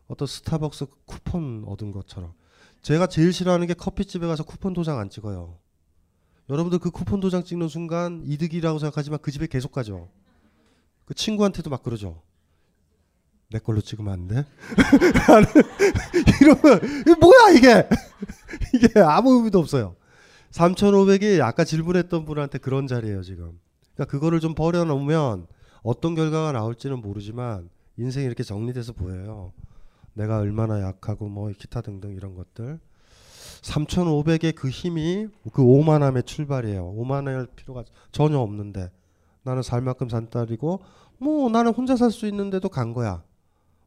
어떤 0.08 0.26
스타벅스 0.26 0.86
쿠폰 1.06 1.64
얻은 1.66 1.92
것처럼. 1.92 2.34
제가 2.82 3.06
제일 3.06 3.32
싫어하는 3.32 3.66
게 3.66 3.74
커피집에 3.74 4.26
가서 4.26 4.44
쿠폰 4.44 4.72
도장 4.74 4.98
안 4.98 5.08
찍어요. 5.08 5.58
여러분들 6.48 6.78
그 6.78 6.90
쿠폰 6.90 7.20
도장 7.20 7.44
찍는 7.44 7.68
순간 7.68 8.22
이득이라고 8.24 8.78
생각하지만 8.78 9.18
그 9.20 9.30
집에 9.30 9.46
계속 9.46 9.72
가죠. 9.72 10.08
그 11.04 11.14
친구한테도 11.14 11.70
막 11.70 11.82
그러죠. 11.82 12.22
내 13.50 13.58
걸로 13.58 13.80
찍으면 13.80 14.12
안 14.12 14.28
돼? 14.28 14.44
이러면 16.40 16.80
이게 17.00 17.14
뭐야 17.14 17.50
이게? 17.56 17.88
이게 18.74 19.00
아무 19.00 19.36
의미도 19.36 19.58
없어요. 19.58 19.96
3,500이 20.50 21.40
아까 21.42 21.64
질문했던 21.64 22.24
분한테 22.24 22.58
그런 22.58 22.86
자리예요 22.86 23.22
지금. 23.22 23.58
그러니까 23.94 24.10
그거를 24.10 24.40
좀 24.40 24.54
버려놓으면 24.54 25.46
어떤 25.82 26.14
결과가 26.14 26.52
나올지는 26.52 27.00
모르지만 27.00 27.68
인생이 27.98 28.26
이렇게 28.26 28.42
정리돼서 28.42 28.92
보여요. 28.92 29.52
내가 30.14 30.38
얼마나 30.38 30.80
약하고 30.80 31.28
뭐 31.28 31.50
기타 31.56 31.82
등등 31.82 32.14
이런 32.14 32.34
것들. 32.34 32.80
3,500의 33.62 34.54
그 34.54 34.68
힘이 34.68 35.28
그 35.52 35.62
오만함의 35.62 36.24
출발이에요. 36.24 36.86
오만할 36.86 37.46
필요가 37.56 37.84
전혀 38.12 38.38
없는데 38.38 38.90
나는 39.42 39.62
살 39.62 39.80
만큼 39.80 40.08
산 40.08 40.28
딸이고 40.30 40.82
뭐 41.18 41.48
나는 41.50 41.72
혼자 41.72 41.96
살 41.96 42.10
수 42.10 42.26
있는데도 42.26 42.68
간 42.68 42.92
거야. 42.92 43.22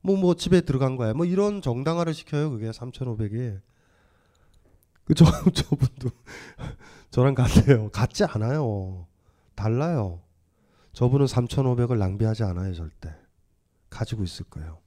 뭐뭐 0.02 0.36
집에 0.36 0.62
들어간 0.62 0.96
거야. 0.96 1.14
뭐 1.14 1.26
이런 1.26 1.62
정당화를 1.62 2.14
시켜요. 2.14 2.52
그게 2.52 2.72
3,500이. 2.72 3.60
그저 5.06 5.26
저분도 5.52 6.10
저랑 7.12 7.36
같아요. 7.36 7.90
같지 7.90 8.24
않아요. 8.24 9.08
달라요. 9.56 10.22
저분은 10.94 11.26
3,500을 11.26 11.98
낭비하지 11.98 12.44
않아요, 12.44 12.74
절대. 12.74 13.14
가지고 13.90 14.24
있을 14.24 14.46
거예요. 14.46 14.80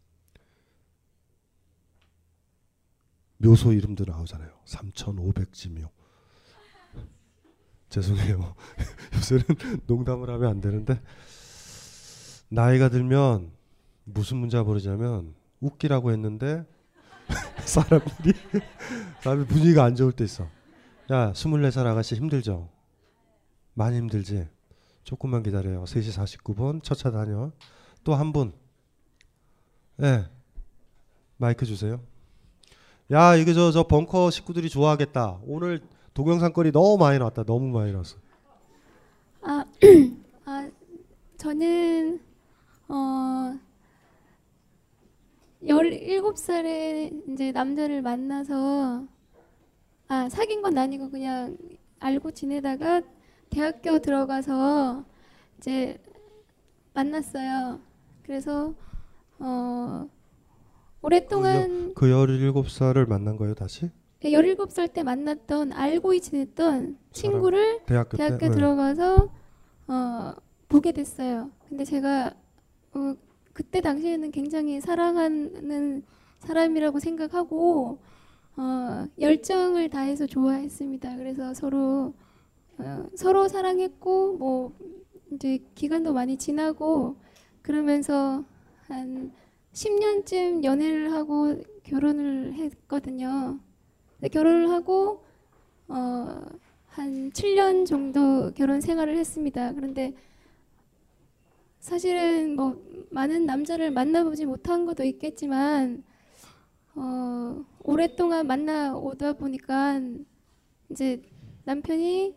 묘소 3.43 3.73
이름도 3.73 4.05
나오잖아요. 4.07 4.51
3,500지묘. 4.67 5.89
죄송해요. 7.89 8.55
요새는 9.17 9.45
농담을 9.87 10.31
하면 10.31 10.49
안 10.49 10.61
되는데 10.61 11.01
나이가 12.49 12.89
들면 12.89 13.51
무슨 14.05 14.39
문제가 14.39 14.65
벌어지냐면 14.65 15.35
웃기라고 15.61 16.11
했는데 16.13 16.65
사람들이 17.65 18.33
사람이 19.23 19.47
분위기가 19.47 19.85
안 19.85 19.95
좋을 19.95 20.13
때 20.13 20.25
있어. 20.25 20.45
야, 21.11 21.33
24살 21.33 21.87
아가씨 21.87 22.15
힘들죠? 22.15 22.71
많이 23.75 23.97
힘들지? 23.99 24.49
조금만 25.05 25.43
기다려요. 25.43 25.85
3시 25.85 26.17
49분 26.45 26.83
첫 26.83 26.95
차 26.95 27.11
다녀. 27.11 27.51
또 28.05 28.15
한 28.15 28.33
분. 28.33 28.53
예. 30.01 30.03
네. 30.03 30.25
마이크 31.37 31.67
주세요. 31.67 32.01
야, 33.13 33.37
이게 33.37 33.53
저, 33.53 33.71
저 33.73 33.83
벙커 33.83 34.31
식구들이 34.31 34.71
좋아하겠다. 34.71 35.41
오늘 35.47 35.83
동영상 36.15 36.55
거리 36.55 36.73
너무 36.73 36.97
많이 36.97 37.19
나왔다. 37.19 37.45
너무 37.45 37.67
많이 37.67 37.93
나왔어. 37.93 38.17
아, 39.43 39.67
아 40.47 40.71
저는 41.37 42.21
어 42.89 43.59
17살에 45.63 47.31
이제 47.31 47.53
남자를 47.53 48.01
만나서 48.01 49.05
아, 50.09 50.29
사귄 50.31 50.63
건 50.63 50.79
아니고 50.79 51.11
그냥 51.11 51.59
알고 52.01 52.31
지내다가 52.31 53.03
대학교 53.51 53.99
들어가서 53.99 55.05
이제 55.59 55.99
만났어요. 56.95 57.79
그래서 58.23 58.73
어 59.39 60.09
오랫동안 61.03 61.93
그 61.95 62.07
17살을 62.07 63.09
만난 63.09 63.37
거예요, 63.37 63.55
다시? 63.55 63.91
17살 64.21 64.93
때 64.93 65.03
만났던 65.03 65.73
알고 65.73 66.17
지냈던 66.19 66.97
친구를 67.13 67.81
대학교, 67.87 68.17
대학교 68.17 68.39
때? 68.39 68.49
네. 68.49 68.55
들어가서 68.55 69.31
어 69.89 70.33
보게 70.69 70.93
됐어요. 70.93 71.51
근데 71.69 71.85
제가 71.85 72.33
어 72.95 73.15
그때 73.53 73.81
당시에는 73.81 74.31
굉장히 74.31 74.81
사랑하는 74.81 76.05
사람이라고 76.39 77.01
생각하고 77.01 77.99
어, 78.57 79.07
열정을 79.19 79.89
다해서 79.89 80.27
좋아했습니다. 80.27 81.17
그래서 81.17 81.55
서로 81.55 82.15
어, 82.79 83.07
서로 83.17 83.49
사랑했고 83.49 84.37
뭐 84.37 84.73
이제 85.33 85.59
기간도 85.75 86.13
많이 86.13 86.37
지나고 86.37 87.17
그러면서 87.63 88.45
한 88.89 89.33
10년쯤 89.73 90.65
연애를 90.65 91.13
하고 91.13 91.57
결혼을 91.85 92.55
했거든요. 92.55 93.59
결혼을 94.31 94.71
하고 94.71 95.25
어, 95.89 96.43
한 96.87 97.31
7년 97.33 97.87
정도 97.87 98.53
결혼 98.55 98.81
생활을 98.81 99.17
했습니다. 99.17 99.73
그런데 99.73 100.15
사실은 101.81 102.55
뭐 102.55 102.81
많은 103.11 103.47
남자를 103.47 103.91
만나보지 103.91 104.47
못한 104.47 104.85
것도 104.87 105.05
있겠지만 105.05 106.05
어, 106.95 107.65
오랫동안 107.81 108.47
만나 108.47 108.95
오다 108.95 109.33
보니까 109.33 110.01
이제 110.91 111.23
남편이 111.65 112.37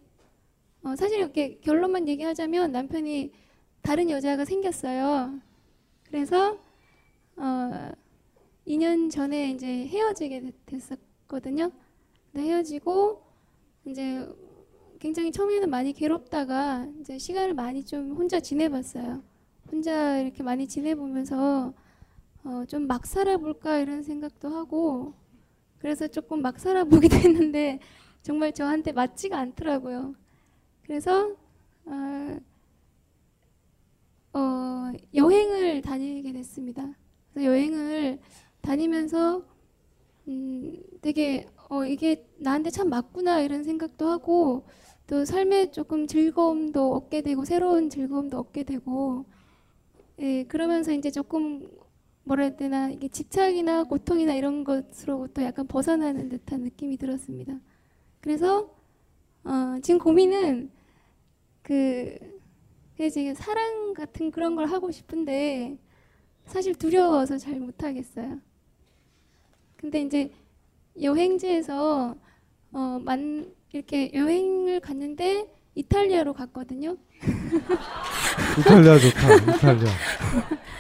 어, 0.84 0.96
사실 0.96 1.18
이렇게 1.18 1.60
결론만 1.60 2.08
얘기하자면 2.08 2.72
남편이 2.72 3.34
다른 3.82 4.10
여자가 4.10 4.46
생겼어요. 4.46 5.40
그래서 6.06 6.58
어, 7.38 7.92
2년 8.68 9.10
전에 9.12 9.52
이제 9.52 9.88
헤어지게 9.88 10.52
됐었거든요. 10.66 11.72
근데 12.32 12.48
헤어지고 12.50 13.22
이제 13.86 14.28
굉장히 15.00 15.32
처음에는 15.32 15.70
많이 15.70 15.94
괴롭다가 15.94 16.88
이제 17.02 17.18
시간을 17.18 17.54
많이 17.54 17.86
좀 17.86 18.14
혼자 18.14 18.40
지내봤어요. 18.40 19.24
혼자 19.72 20.20
이렇게 20.20 20.44
많이 20.44 20.68
지내보면서 20.68 21.74
어, 22.46 22.66
좀 22.68 22.88
막 22.88 23.06
살아볼까 23.08 23.80
이런 23.80 24.04
생각도 24.04 24.50
하고 24.50 25.14
그래서 25.80 26.08
조금 26.08 26.42
막 26.42 26.60
살아보기도 26.60 27.16
했는데 27.18 27.80
정말 28.24 28.54
저한테 28.54 28.92
맞지가 28.94 29.38
않더라고요. 29.40 30.16
그래서 30.84 31.36
어, 31.86 32.40
어, 34.34 34.92
여행을 35.14 35.82
다니게 35.82 36.32
됐습니다. 36.34 36.94
여행을 37.38 38.20
다니면서 38.62 39.44
음, 40.28 40.82
되게 41.02 41.48
어, 41.70 41.86
이게 41.86 42.28
나한테 42.38 42.70
참 42.70 42.90
맞구나 42.90 43.42
이런 43.42 43.64
생각도 43.64 44.08
하고 44.10 44.68
또 45.08 45.26
삶에 45.26 45.72
조금 45.72 46.08
즐거움도 46.08 46.94
얻게 46.94 47.22
되고 47.22 47.46
새로운 47.46 47.90
즐거움도 47.90 48.40
얻게 48.40 48.64
되고 48.64 49.26
예, 50.20 50.44
그러면서 50.46 50.92
이제 50.94 51.12
조금 51.12 51.70
뭐라 52.24 52.46
해야 52.46 52.56
되나 52.56 52.90
이게 52.90 53.08
집착이나 53.08 53.84
고통이나 53.84 54.34
이런 54.34 54.64
것으로부터 54.64 55.44
약간 55.44 55.68
벗어나는 55.68 56.30
듯한 56.30 56.62
느낌이 56.62 56.98
들었습니다. 56.98 57.60
그래서 58.22 58.74
어, 59.44 59.80
지금 59.84 60.00
고민은 60.00 60.72
그 61.62 62.18
이제 63.00 63.34
사랑 63.34 63.94
같은 63.94 64.32
그런 64.32 64.56
걸 64.56 64.68
하고 64.68 64.92
싶은데 64.92 65.78
사실 66.46 66.76
두려워서 66.76 67.38
잘 67.38 67.60
못하겠어요. 67.60 68.40
근데 69.78 70.02
이제 70.02 70.32
여행지에서 71.02 72.16
어, 72.72 73.00
만 73.04 73.54
이렇게 73.72 74.12
여행을 74.14 74.80
갔는데 74.80 75.48
이탈리아로 75.76 76.34
갔거든요. 76.34 76.96
이탈리아 78.60 78.98
좋다. 78.98 79.56
이탈리아. 79.56 79.92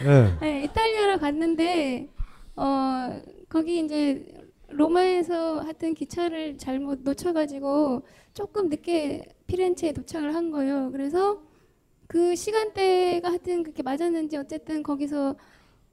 예. 0.05 0.37
네, 0.41 0.63
이탈리아로 0.63 1.19
갔는데 1.19 2.09
어 2.55 3.21
거기 3.49 3.79
이제 3.79 4.25
로마에서 4.69 5.61
하여튼 5.61 5.93
기차를 5.93 6.57
잘못 6.57 7.01
놓쳐가지고 7.01 8.05
조금 8.33 8.69
늦게 8.69 9.27
피렌체에 9.47 9.91
도착을 9.93 10.33
한 10.33 10.51
거예요. 10.51 10.91
그래서 10.91 11.41
그 12.07 12.35
시간대가 12.35 13.29
하여튼 13.29 13.63
그렇게 13.63 13.83
맞았는지 13.83 14.37
어쨌든 14.37 14.83
거기서 14.83 15.35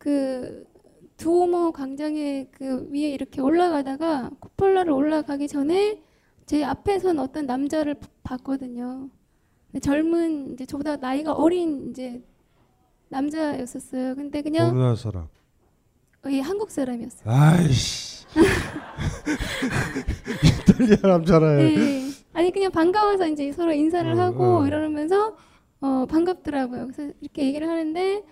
그 0.02 0.66
두오모 1.16 1.70
광장에 1.70 2.48
그 2.50 2.88
위에 2.90 3.10
이렇게 3.10 3.40
올라가다가 3.40 4.30
쿠폴라를 4.40 4.90
올라가기 4.90 5.46
전에 5.46 6.02
제 6.44 6.64
앞에선 6.64 7.20
어떤 7.20 7.46
남자를 7.46 7.94
봤거든요. 8.24 9.08
젊은 9.80 10.54
이제 10.54 10.66
저보다 10.66 10.96
나이가 10.96 11.34
어린 11.34 11.90
이제 11.90 12.20
남자였었어요. 13.10 14.16
근데 14.16 14.42
그냥 14.42 14.70
어느 14.70 14.78
나라 14.80 14.96
사람? 14.96 15.28
예, 16.30 16.40
한국 16.40 16.72
사람이었어요. 16.72 17.32
아이씨. 17.32 18.26
이탈리아 20.66 20.96
남자라요. 21.00 21.58
네. 21.58 22.10
아니 22.32 22.50
그냥 22.50 22.72
반가워서 22.72 23.28
이제 23.28 23.52
서로 23.52 23.72
인사를 23.72 24.10
어, 24.14 24.20
하고 24.20 24.56
어. 24.62 24.66
이러면서 24.66 25.36
어, 25.80 26.06
반갑더라고요. 26.06 26.88
그래서 26.88 27.12
이렇게 27.20 27.46
얘기를 27.46 27.68
하는데 27.68 28.24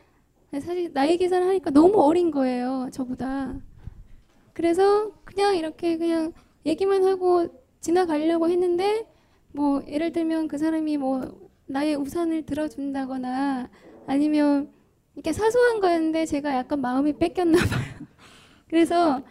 사실 0.58 0.92
나이 0.92 1.16
계산을 1.16 1.46
하니까 1.46 1.70
너무 1.70 2.00
어린 2.00 2.30
거예요. 2.30 2.88
저보다. 2.92 3.60
그래서 4.52 5.12
그냥 5.24 5.56
이렇게 5.56 5.96
그냥 5.96 6.32
얘기만 6.66 7.04
하고 7.04 7.46
지나가려고 7.80 8.48
했는데 8.48 9.06
뭐 9.52 9.82
예를 9.86 10.12
들면 10.12 10.48
그 10.48 10.58
사람이 10.58 10.96
뭐 10.96 11.38
나의 11.66 11.94
우산을 11.94 12.46
들어준다거나 12.46 13.70
아니면 14.06 14.72
이렇게 15.14 15.32
사소한 15.32 15.80
거였는데 15.80 16.26
제가 16.26 16.54
약간 16.56 16.80
마음이 16.80 17.18
뺏겼나 17.18 17.58
봐요. 17.58 18.06
그래서 18.68 19.22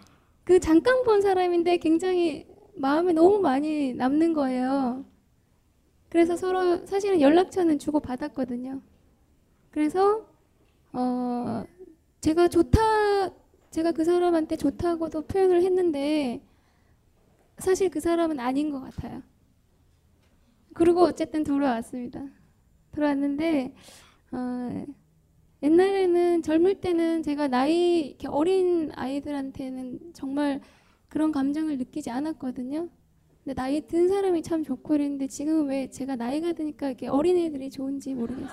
그 0.46 0.60
잠깐 0.60 1.04
본 1.04 1.22
사람인데 1.22 1.78
굉장히 1.78 2.48
마음에 2.76 3.12
너무 3.12 3.40
많이 3.40 3.94
남는 3.94 4.34
거예요. 4.34 5.06
그래서 6.10 6.36
서로 6.36 6.86
사실은 6.86 7.22
연락처는 7.22 7.78
주고 7.78 8.00
받았거든요. 8.00 8.82
그래서 9.70 10.29
어 10.94 11.64
제가 12.22 12.48
좋다 12.48 12.80
제가 13.72 13.92
그 13.92 14.04
사람한테 14.04 14.56
좋다고도 14.58 15.22
표현을 15.28 15.62
했는데 15.64 16.42
사실 17.58 17.90
그 17.90 18.00
사람은 18.00 18.40
아닌 18.40 18.72
것 18.72 18.80
같아요. 18.82 19.22
그리고 20.74 21.02
어쨌든 21.04 21.44
돌아왔습니다. 21.44 22.26
돌아왔는데 22.94 23.74
어, 24.32 24.86
옛날에는 25.62 26.42
젊을 26.42 26.76
때는 26.76 27.22
제가 27.22 27.48
나이 27.48 28.00
이렇게 28.08 28.28
어린 28.28 28.92
아이들한테는 28.96 30.14
정말 30.14 30.62
그런 31.10 31.32
감정을 31.32 31.78
느끼지 31.78 32.10
않았거든요. 32.10 32.88
근데 33.44 33.54
나이 33.54 33.82
든 33.88 34.08
사람이 34.08 34.42
참 34.42 34.64
좋고 34.64 34.96
이랬는데 34.96 35.28
지금은 35.28 35.68
왜 35.68 35.90
제가 35.90 36.16
나이가 36.16 36.54
드니까 36.54 36.88
이렇게 36.88 37.08
어린 37.08 37.38
애들이 37.38 37.70
좋은지 37.70 38.14
모르겠어요. 38.14 38.50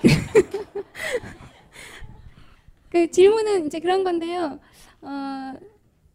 그 2.90 3.10
질문은 3.10 3.66
이제 3.66 3.80
그런 3.80 4.04
건데요. 4.04 4.58
어, 5.02 5.54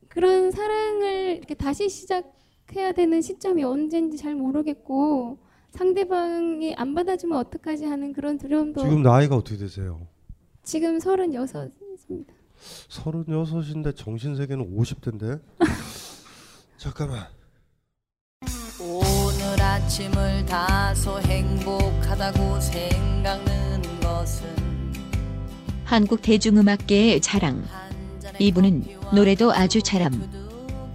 그런 0.07 0.51
사랑을 0.51 1.37
이렇게 1.37 1.53
다시 1.53 1.89
시작해야 1.89 2.91
되는 2.93 3.21
시점이 3.21 3.63
언제인지 3.63 4.17
잘 4.17 4.35
모르겠고 4.35 5.39
상대방이 5.71 6.75
안 6.75 6.93
받아주면 6.93 7.37
어떡하지 7.39 7.85
하는 7.85 8.13
그런 8.13 8.37
두려움도 8.37 8.81
지금 8.81 9.01
나이가 9.01 9.35
어떻게 9.35 9.57
되세요? 9.57 10.07
지금 10.63 10.97
36입니다. 10.99 12.27
서른여섯인데 12.89 13.93
정신 13.93 14.35
세계는 14.35 14.75
50대인데. 14.77 15.41
잠깐만. 16.77 17.27
오늘 18.79 19.61
아침을 19.61 20.45
다소 20.45 21.19
행복하다고 21.19 22.59
생각하는 22.59 23.81
것은 24.01 24.72
한국 25.85 26.21
대중음악계의 26.21 27.21
자랑. 27.21 27.63
이분은 28.39 28.85
노래도 29.13 29.53
아주 29.53 29.81
잘함. 29.81 30.11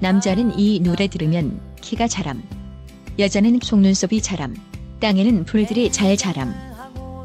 남자는 0.00 0.58
이 0.58 0.80
노래 0.80 1.08
들으면 1.08 1.60
키가 1.80 2.08
자람. 2.08 2.42
여자는 3.18 3.60
속눈썹이 3.62 4.20
자람. 4.22 4.56
땅에는 5.00 5.44
풀들이 5.44 5.92
잘 5.92 6.16
자람. 6.16 6.54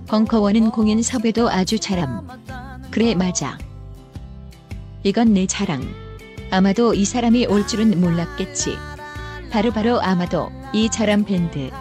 벙커원은 0.07 0.71
공연 0.71 1.01
섭외도 1.01 1.49
아주 1.49 1.79
잘함. 1.79 2.27
그래 2.91 3.15
맞아. 3.15 3.57
이건 5.03 5.33
내 5.33 5.47
자랑. 5.47 5.83
아마도 6.51 6.93
이 6.93 7.05
사람이 7.05 7.47
올 7.47 7.65
줄은 7.65 7.99
몰랐겠지. 7.99 8.75
바로바로 9.49 10.01
아마도 10.01 10.51
이 10.73 10.89
자람 10.89 11.23
밴드. 11.23 11.71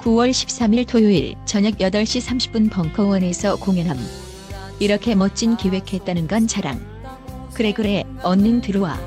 9월 0.00 0.30
13일 0.30 0.88
토요일 0.88 1.34
저녁 1.44 1.76
8시 1.76 2.20
30분 2.26 2.70
벙커원에서 2.72 3.56
공연함. 3.56 3.98
이렇게 4.80 5.14
멋진 5.14 5.58
기획했다는 5.58 6.26
건 6.26 6.48
자랑. 6.48 6.80
그래 7.54 7.72
그래 7.72 8.02
얼른 8.22 8.62
들어와. 8.62 8.98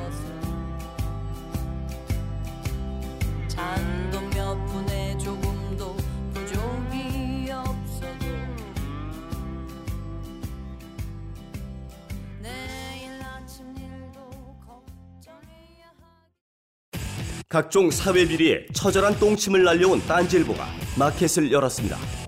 각종 17.49 17.91
사회 17.91 18.27
비리에 18.27 18.65
처절한 18.73 19.19
똥침을 19.19 19.63
날려온 19.63 20.01
딴지일보가 20.07 20.65
마켓을 20.97 21.51
열었습니다. 21.51 22.22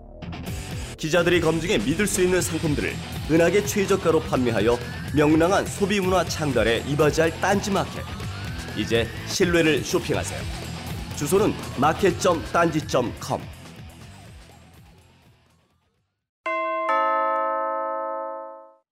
기자들이 1.06 1.40
검증해 1.40 1.78
믿을 1.78 2.08
수 2.08 2.24
있는 2.24 2.42
상품들을 2.42 2.92
은하계 3.30 3.64
최저가로 3.68 4.22
판매하여 4.22 4.76
명랑한 5.16 5.68
소비 5.68 6.00
문화 6.00 6.24
창달에 6.24 6.84
이바지할 6.88 7.40
딴지 7.40 7.70
마켓. 7.70 8.04
이제 8.76 9.08
신뢰를 9.28 9.84
쇼핑하세요. 9.84 10.42
주소는 11.16 11.54
마켓.딴지.com. 11.80 13.42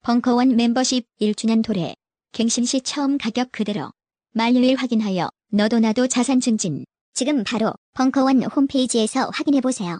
벙커원 0.03 0.55
멤버십 0.55 1.07
1주년 1.19 1.63
도래. 1.63 1.95
갱신 2.31 2.65
시 2.65 2.81
처음 2.81 3.17
가격 3.17 3.51
그대로. 3.51 3.91
만료일 4.33 4.75
확인하여 4.75 5.31
너도 5.51 5.79
나도 5.79 6.07
자산 6.07 6.39
증진. 6.39 6.85
지금 7.15 7.43
바로 7.43 7.73
벙커원 7.95 8.43
홈페이지에서 8.43 9.31
확인해 9.33 9.61
보세요. 9.61 9.97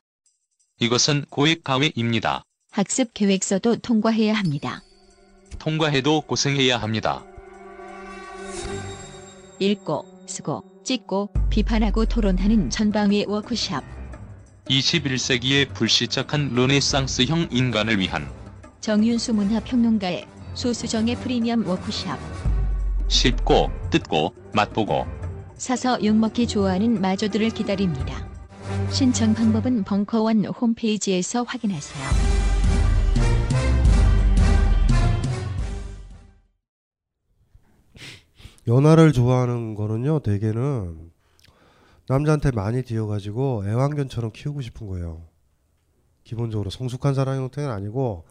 이것은 0.84 1.24
고액 1.30 1.64
가외입니다. 1.64 2.44
학습 2.70 3.14
계획서도 3.14 3.78
통과해야 3.78 4.34
합니다. 4.34 4.82
통과해도 5.58 6.20
고생해야 6.22 6.78
합니다. 6.78 7.24
읽고, 9.60 10.04
쓰고, 10.28 10.62
찍고, 10.84 11.30
비판하고 11.50 12.04
토론하는 12.06 12.70
전방위 12.70 13.24
워크샵. 13.30 13.82
21세기의 14.70 15.74
불시착한 15.74 16.54
르네상스형 16.54 17.48
인간을 17.52 18.00
위한 18.00 18.30
정윤수 18.82 19.36
문화평론가의 19.36 20.28
소수정의 20.54 21.16
프리미엄 21.16 21.66
워크샵. 21.66 22.20
쉽고 23.08 23.72
뜯고 23.90 24.34
맛보고 24.54 25.06
사서 25.56 26.04
욕먹기 26.04 26.48
좋아하는 26.48 27.00
마저들을 27.00 27.52
기다립니다. 27.52 28.33
신청 28.92 29.34
방법은 29.34 29.84
벙커원 29.84 30.46
홈페이지에서 30.46 31.44
확인하세요. 31.44 32.04
연하를 38.68 39.12
좋아하는 39.12 39.76
거는요, 39.76 40.20
대개는 40.20 41.12
남자한테 42.08 42.52
많이 42.52 42.84
뒤어가지고 42.84 43.64
애완견처럼 43.68 44.32
키우고 44.32 44.62
싶은 44.62 44.88
거예요. 44.88 45.26
기본적으로 46.24 46.70
성숙한 46.70 47.14
사랑 47.14 47.38
형태는 47.38 47.70
아니고 47.70 48.26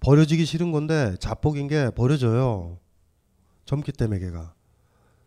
버려지기 0.00 0.44
싫은 0.44 0.72
건데 0.72 1.16
자폭인 1.18 1.68
게 1.68 1.90
버려져요. 1.90 2.78
젊기 3.64 3.92
때문에 3.92 4.20
걔가. 4.20 4.54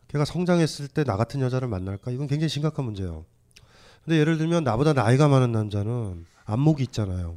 걔가 0.07 0.25
성장했을 0.25 0.87
때 0.89 1.03
나 1.03 1.15
같은 1.17 1.41
여자를 1.41 1.67
만날까? 1.67 2.11
이건 2.11 2.27
굉장히 2.27 2.49
심각한 2.49 2.85
문제예요. 2.85 3.25
근데 4.05 4.17
예를 4.19 4.37
들면 4.37 4.63
나보다 4.63 4.93
나이가 4.93 5.27
많은 5.27 5.51
남자는 5.51 6.25
안목이 6.45 6.83
있잖아요. 6.83 7.35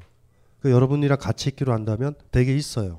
그 0.61 0.71
여러분이랑 0.71 1.19
같이 1.19 1.51
있기로 1.51 1.73
한다면 1.73 2.15
되게 2.31 2.55
있어요. 2.57 2.99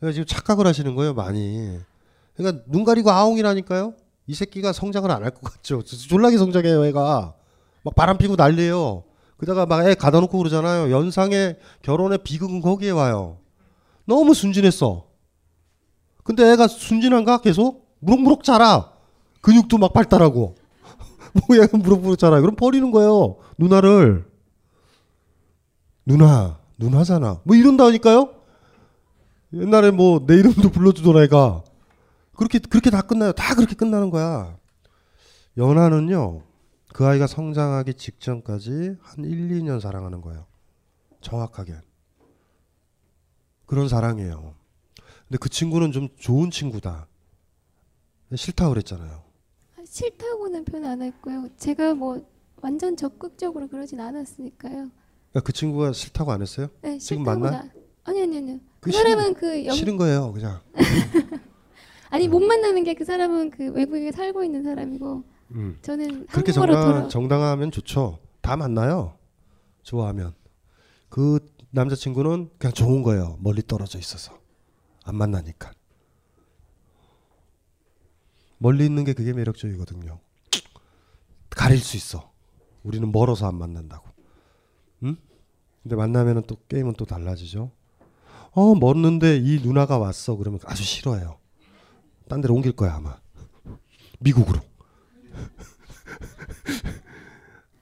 그러니까 0.00 0.14
지금 0.14 0.26
착각을 0.26 0.66
하시는 0.66 0.94
거예요, 0.94 1.14
많이. 1.14 1.78
그러니까 2.34 2.64
눈 2.66 2.84
가리고 2.84 3.10
아웅이라니까요. 3.10 3.94
이 4.26 4.34
새끼가 4.34 4.72
성장을 4.72 5.10
안 5.10 5.22
할 5.22 5.30
것 5.30 5.42
같죠. 5.42 5.82
졸라게 5.82 6.38
성장해요, 6.38 6.84
애가. 6.86 7.34
막 7.82 7.94
바람 7.94 8.16
피고 8.16 8.36
난리예요. 8.36 9.04
그다가 9.36 9.66
막 9.66 9.86
애 9.86 9.94
가다 9.94 10.20
놓고 10.20 10.38
그러잖아요. 10.38 10.90
연상에 10.90 11.56
결혼에 11.82 12.16
비극은 12.16 12.60
거기에 12.62 12.90
와요. 12.90 13.38
너무 14.06 14.32
순진했어. 14.32 15.06
근데 16.22 16.50
애가 16.52 16.68
순진한가? 16.68 17.38
계속 17.42 17.86
무럭무럭 18.00 18.44
자라. 18.44 18.92
근육도 19.42 19.76
막 19.76 19.92
발달하고. 19.92 20.56
뭐 21.48 21.56
얘가 21.56 22.16
자라. 22.16 22.40
그럼 22.40 22.54
버리는 22.56 22.90
거예요. 22.90 23.36
누나를. 23.58 24.26
누나, 26.06 26.60
누나잖아. 26.78 27.40
뭐 27.44 27.56
이런다니까요? 27.56 28.34
옛날에 29.54 29.90
뭐 29.90 30.26
내 30.26 30.34
이름도 30.34 30.70
불러주던 30.70 31.22
애가 31.24 31.62
그렇게 32.36 32.58
그렇게 32.58 32.90
다 32.90 33.02
끝나요. 33.02 33.32
다 33.32 33.54
그렇게 33.54 33.74
끝나는 33.74 34.10
거야. 34.10 34.56
연하는요. 35.56 36.42
그 36.92 37.06
아이가 37.06 37.26
성장하기 37.26 37.94
직전까지 37.94 38.96
한 39.00 39.24
1, 39.24 39.48
2년 39.60 39.80
사랑하는 39.80 40.20
거예요. 40.20 40.46
정확하게. 41.20 41.74
그런 43.66 43.88
사랑이에요. 43.88 44.54
근데 45.26 45.38
그 45.40 45.48
친구는 45.48 45.90
좀 45.92 46.08
좋은 46.18 46.50
친구다. 46.50 47.06
싫다 48.34 48.68
그랬잖아요. 48.68 49.23
아, 49.94 49.96
싫다고는 49.96 50.64
표현 50.64 50.84
안 50.86 51.02
했고요. 51.02 51.48
제가 51.56 51.94
뭐 51.94 52.20
완전 52.60 52.96
적극적으로 52.96 53.68
그러진 53.68 54.00
않았으니까요. 54.00 54.72
그러니까 55.30 55.40
그 55.44 55.52
친구가 55.52 55.92
싫다고 55.92 56.32
안 56.32 56.42
했어요? 56.42 56.68
네, 56.82 56.98
지금 56.98 57.22
만나? 57.22 57.48
안- 57.60 57.70
아니 58.04 58.22
아니 58.22 58.36
아니요. 58.38 58.58
그 58.80 58.90
그 58.90 58.92
사람은 58.92 59.24
싫은- 59.32 59.36
그 59.38 59.66
영... 59.66 59.74
싫은 59.74 59.96
거예요, 59.96 60.32
그냥. 60.32 60.60
아니 62.10 62.28
못 62.28 62.40
만나는 62.40 62.84
게 62.84 62.94
그 62.94 63.04
사람은 63.04 63.50
그 63.50 63.70
외국에 63.72 64.10
살고 64.12 64.44
있는 64.44 64.62
사람이고 64.62 65.24
음. 65.52 65.78
저는 65.82 66.26
그렇게 66.26 66.52
정당, 66.52 66.74
돌아. 66.92 67.08
정당하면 67.08 67.70
좋죠. 67.70 68.18
다 68.40 68.56
만나요. 68.56 69.16
좋아하면. 69.82 70.34
그 71.08 71.38
남자친구는 71.70 72.50
그냥 72.58 72.72
좋은 72.72 73.02
거예요. 73.02 73.36
멀리 73.40 73.62
떨어져 73.66 73.98
있어서. 73.98 74.32
안 75.04 75.16
만나니까. 75.16 75.72
멀리 78.58 78.84
있는 78.84 79.04
게 79.04 79.12
그게 79.12 79.32
매력적이거든요. 79.32 80.18
가릴 81.50 81.78
수 81.78 81.96
있어. 81.96 82.32
우리는 82.82 83.10
멀어서 83.10 83.46
안 83.46 83.56
만난다고. 83.56 84.08
응? 85.04 85.16
근데 85.82 85.96
만나면은 85.96 86.42
또 86.46 86.56
게임은 86.68 86.94
또 86.94 87.04
달라지죠. 87.04 87.70
어, 88.52 88.74
멀는데 88.74 89.36
이 89.36 89.60
누나가 89.62 89.98
왔어. 89.98 90.36
그러면 90.36 90.60
아주 90.64 90.82
싫어해요. 90.82 91.38
딴 92.28 92.40
데로 92.40 92.54
옮길 92.54 92.72
거야, 92.72 92.94
아마. 92.94 93.18
미국으로. 94.20 94.60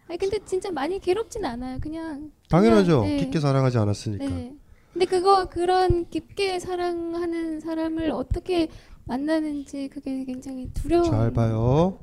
아니 0.09 0.19
근데 0.19 0.39
진짜 0.45 0.71
많이 0.71 0.99
괴롭진 0.99 1.45
않아요. 1.45 1.79
그냥 1.81 2.33
당연하죠. 2.49 3.01
그냥, 3.01 3.17
네. 3.17 3.25
깊게 3.25 3.41
사랑하지 3.41 3.79
않았으니까. 3.79 4.25
네. 4.27 4.55
근데 4.93 5.07
그거 5.07 5.47
그런 5.47 6.09
깊게 6.11 6.59
사랑하는 6.59 7.61
사람을 7.61 8.11
어떻게 8.11 8.69
만나는지 9.05 9.89
그게 9.89 10.25
굉장히 10.25 10.73
두려워. 10.73 11.05
잘 11.05 11.33
봐요. 11.33 11.99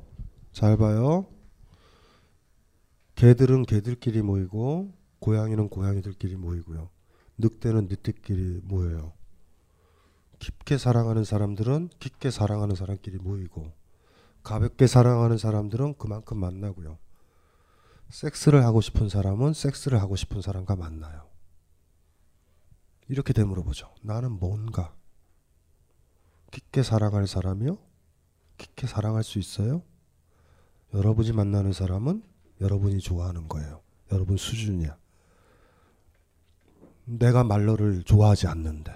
잘 0.52 0.76
봐요. 0.76 1.26
개들은 3.14 3.62
개들끼리 3.64 4.22
모이고 4.22 4.92
고양이는 5.18 5.68
고양이들끼리 5.68 6.36
모이고요. 6.36 6.88
늑대는 7.38 7.88
늑대끼리 7.88 8.60
모여요. 8.64 9.12
깊게 10.38 10.78
사랑하는 10.78 11.24
사람들은 11.24 11.90
깊게 11.98 12.30
사랑하는 12.30 12.74
사람끼리 12.74 13.18
모이고 13.18 13.72
가볍게 14.42 14.86
사랑하는 14.86 15.36
사람들은 15.36 15.94
그만큼 15.98 16.38
만나고요. 16.38 16.98
섹스를 18.08 18.64
하고 18.64 18.80
싶은 18.80 19.08
사람은 19.08 19.52
섹스를 19.52 20.00
하고 20.00 20.16
싶은 20.16 20.40
사람과 20.40 20.76
만나요. 20.76 21.28
이렇게 23.08 23.32
되물어 23.32 23.62
보죠. 23.62 23.92
나는 24.02 24.32
뭔가 24.32 24.94
깊게 26.50 26.82
사랑할 26.82 27.26
사람이요? 27.26 27.78
깊게 28.58 28.86
사랑할 28.86 29.22
수 29.22 29.38
있어요? 29.38 29.82
여러분이 30.92 31.32
만나는 31.32 31.72
사람은 31.72 32.22
여러분이 32.60 32.98
좋아하는 33.00 33.48
거예요. 33.48 33.80
여러분 34.12 34.36
수준이야. 34.36 34.96
내가 37.04 37.44
말로를 37.44 38.02
좋아하지 38.02 38.48
않는데. 38.48 38.92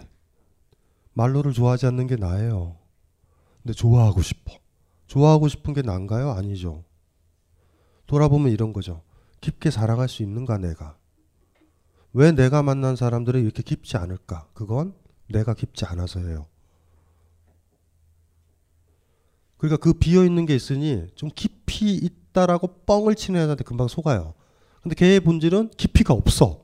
말로를 1.14 1.52
좋아하지 1.52 1.86
않는 1.86 2.06
게 2.06 2.16
나예요. 2.16 2.76
근데 3.62 3.72
좋아하고 3.72 4.20
싶어. 4.22 4.52
좋아하고 5.06 5.48
싶은 5.48 5.74
게 5.74 5.82
난가요? 5.82 6.30
아니죠. 6.30 6.84
돌아보면 8.06 8.52
이런 8.52 8.72
거죠. 8.72 9.02
깊게 9.40 9.70
사랑할 9.70 10.08
수 10.08 10.22
있는가, 10.22 10.58
내가? 10.58 10.96
왜 12.12 12.32
내가 12.32 12.62
만난 12.62 12.96
사람들이 12.96 13.40
이렇게 13.40 13.62
깊지 13.62 13.96
않을까? 13.96 14.48
그건 14.54 14.94
내가 15.28 15.54
깊지 15.54 15.84
않아서예요. 15.84 16.46
그러니까 19.64 19.78
그 19.82 19.94
비어 19.94 20.24
있는 20.26 20.44
게 20.44 20.54
있으니 20.54 21.06
좀 21.14 21.30
깊이 21.34 21.94
있다라고 21.94 22.66
뻥을 22.84 23.14
치는 23.14 23.40
애한테 23.40 23.64
금방 23.64 23.88
속아요. 23.88 24.34
근데 24.82 24.94
걔의 24.94 25.20
본질은 25.20 25.70
깊이가 25.78 26.12
없어. 26.12 26.60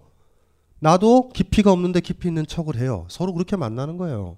나도 0.80 1.30
깊이가 1.30 1.72
없는데 1.72 2.01
깊이 2.01 2.28
있는 2.28 2.46
척을 2.46 2.76
해요. 2.76 3.07
서로 3.09 3.32
그렇게 3.32 3.57
만나는 3.57 3.96
거예요. 3.96 4.36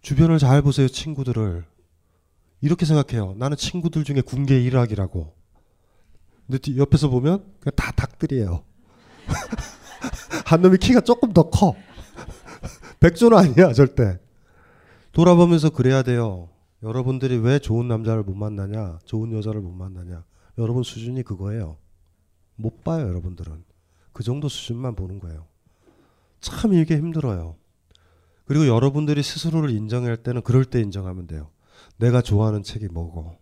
주변을 0.00 0.38
잘 0.38 0.62
보세요, 0.62 0.86
친구들을. 0.86 1.64
이렇게 2.60 2.86
생각해요. 2.86 3.34
나는 3.36 3.56
친구들 3.56 4.04
중에 4.04 4.20
군계 4.20 4.62
일학이라고. 4.62 5.34
근데 6.46 6.58
뒤- 6.58 6.78
옆에서 6.78 7.08
보면 7.08 7.44
그냥 7.58 7.74
다 7.74 7.90
닭들이에요. 7.90 8.62
한 10.46 10.62
놈이 10.62 10.78
키가 10.78 11.00
조금 11.00 11.32
더 11.32 11.50
커. 11.50 11.74
백조는 13.00 13.36
아니야, 13.36 13.72
절대. 13.72 14.20
돌아보면서 15.10 15.70
그래야 15.70 16.04
돼요. 16.04 16.48
여러분들이 16.86 17.36
왜 17.38 17.58
좋은 17.58 17.88
남자를 17.88 18.22
못 18.22 18.34
만나냐, 18.36 19.00
좋은 19.04 19.32
여자를 19.32 19.60
못 19.60 19.72
만나냐. 19.72 20.24
여러분 20.56 20.84
수준이 20.84 21.24
그거예요. 21.24 21.78
못 22.54 22.84
봐요, 22.84 23.08
여러분들은. 23.08 23.64
그 24.12 24.22
정도 24.22 24.48
수준만 24.48 24.94
보는 24.94 25.18
거예요. 25.18 25.48
참 26.40 26.74
이게 26.74 26.96
힘들어요. 26.96 27.56
그리고 28.44 28.68
여러분들이 28.68 29.20
스스로를 29.24 29.70
인정할 29.70 30.16
때는 30.16 30.42
그럴 30.42 30.64
때 30.64 30.80
인정하면 30.80 31.26
돼요. 31.26 31.50
내가 31.96 32.22
좋아하는 32.22 32.62
책이 32.62 32.86
뭐고, 32.86 33.36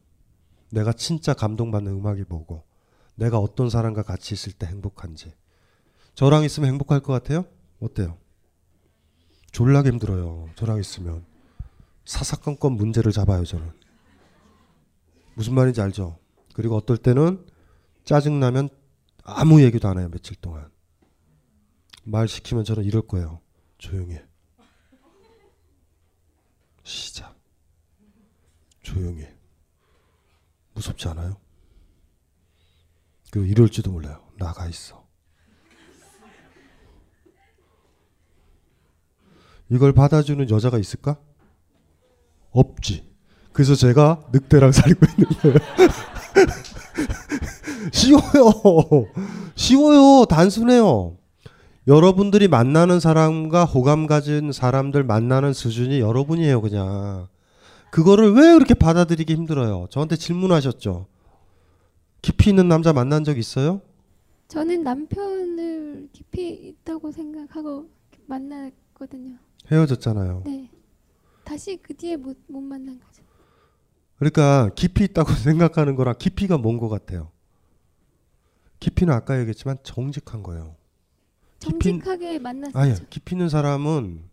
내가 0.70 0.94
진짜 0.94 1.34
감동받는 1.34 1.92
음악이 1.92 2.24
뭐고, 2.30 2.64
내가 3.14 3.38
어떤 3.38 3.68
사람과 3.68 4.02
같이 4.04 4.32
있을 4.32 4.52
때 4.52 4.66
행복한지. 4.66 5.34
저랑 6.14 6.44
있으면 6.44 6.70
행복할 6.70 7.00
것 7.00 7.12
같아요? 7.12 7.44
어때요? 7.78 8.16
졸라게 9.52 9.90
힘들어요. 9.90 10.48
저랑 10.54 10.80
있으면. 10.80 11.33
사사건건 12.04 12.72
문제를 12.72 13.12
잡아요, 13.12 13.44
저는. 13.44 13.72
무슨 15.34 15.54
말인지 15.54 15.80
알죠? 15.80 16.18
그리고 16.54 16.76
어떨 16.76 16.96
때는 16.96 17.44
짜증 18.04 18.38
나면 18.40 18.68
아무 19.22 19.62
얘기도 19.62 19.88
안 19.88 19.98
해요, 19.98 20.08
며칠 20.10 20.36
동안. 20.36 20.70
말 22.04 22.28
시키면 22.28 22.64
저는 22.64 22.84
이럴 22.84 23.02
거예요. 23.02 23.40
조용히 23.78 24.14
해. 24.14 24.24
시작. 26.82 27.34
조용히 28.82 29.22
해. 29.22 29.34
무섭지 30.74 31.08
않아요? 31.08 31.38
그 33.30 33.46
이럴지도 33.46 33.90
몰라요. 33.90 34.22
나가 34.36 34.68
있어. 34.68 35.04
이걸 39.70 39.94
받아주는 39.94 40.50
여자가 40.50 40.78
있을까? 40.78 41.18
없지. 42.54 43.04
그래서 43.52 43.74
제가 43.74 44.24
늑대랑 44.32 44.72
살고 44.72 45.06
있는 45.18 45.30
거예요. 45.42 45.58
쉬워요. 47.92 49.06
쉬워요. 49.54 50.24
단순해요. 50.26 51.16
여러분들이 51.86 52.48
만나는 52.48 52.98
사람과 52.98 53.64
호감 53.64 54.06
가진 54.06 54.52
사람들 54.52 55.04
만나는 55.04 55.52
수준이 55.52 56.00
여러분이에요, 56.00 56.62
그냥. 56.62 57.28
그거를 57.90 58.32
왜 58.32 58.54
그렇게 58.54 58.74
받아들이기 58.74 59.34
힘들어요? 59.34 59.86
저한테 59.90 60.16
질문하셨죠. 60.16 61.06
깊이 62.22 62.50
있는 62.50 62.68
남자 62.68 62.92
만난 62.92 63.22
적 63.22 63.38
있어요? 63.38 63.82
저는 64.48 64.82
남편을 64.82 66.08
깊이 66.12 66.48
있다고 66.48 67.12
생각하고 67.12 67.86
만났거든요. 68.26 69.36
헤어졌잖아요. 69.70 70.42
네. 70.46 70.70
다시 71.44 71.76
그 71.76 71.94
뒤에 71.94 72.16
못, 72.16 72.36
못 72.48 72.60
만난 72.60 72.98
거죠. 73.00 73.22
그러니까 74.16 74.70
깊이 74.74 75.04
있다고 75.04 75.32
생각하는 75.34 75.94
거랑 75.96 76.14
깊이가 76.18 76.58
뭔 76.58 76.78
것 76.78 76.88
같아요. 76.88 77.30
깊이는 78.80 79.12
아까 79.12 79.38
얘기했지만 79.38 79.78
정직한 79.82 80.42
거예요. 80.42 80.76
정직하게 81.58 82.38
만났었죠. 82.38 82.78
아니 82.78 83.10
깊이 83.10 83.34
있는 83.34 83.48
사람은 83.48 84.28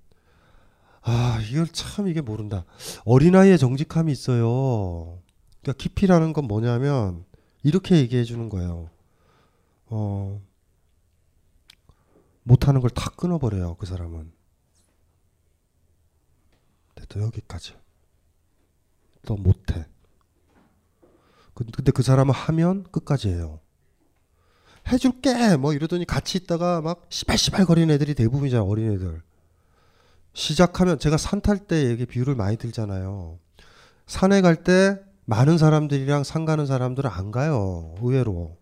아 1.03 1.39
이걸 1.49 1.67
참 1.67 2.07
이게 2.07 2.21
모른다. 2.21 2.65
어린아이의 3.05 3.57
정직함이 3.57 4.11
있어요. 4.11 5.19
그러니까 5.61 5.81
깊이라는 5.81 6.33
건 6.33 6.45
뭐냐면 6.45 7.23
이렇게 7.63 7.97
얘기해 7.97 8.23
주는 8.23 8.49
거예요. 8.49 8.89
어 9.87 10.41
못하는 12.43 12.81
걸 12.81 12.89
다 12.89 13.09
끊어버려요 13.11 13.75
그 13.75 13.85
사람은. 13.85 14.31
됐다 17.11 17.19
여기까지. 17.25 17.73
더 19.25 19.35
못해. 19.35 19.85
그- 21.53 21.65
근데 21.65 21.91
그 21.91 22.01
사람은 22.01 22.33
하면 22.33 22.83
끝까지 22.91 23.29
해요. 23.29 23.59
해줄게 24.87 25.57
뭐 25.57 25.73
이러더니 25.73 26.05
같이 26.05 26.37
있다가 26.39 26.81
막 26.81 27.05
시발시발 27.09 27.65
거리는 27.65 27.93
애들이 27.93 28.15
대부분이잖아 28.15 28.63
어린애들. 28.63 29.21
시작하면 30.33 30.97
제가 30.97 31.17
산 31.17 31.41
탈 31.41 31.67
때 31.67 31.85
얘기 31.89 32.05
비유를 32.05 32.35
많이 32.35 32.57
들잖아요. 32.57 33.37
산에 34.07 34.41
갈 34.41 34.63
때 34.63 34.99
많은 35.25 35.57
사람들이랑 35.57 36.23
산 36.23 36.45
가는 36.45 36.65
사람들은 36.65 37.09
안 37.09 37.31
가요. 37.31 37.95
의외로. 38.01 38.57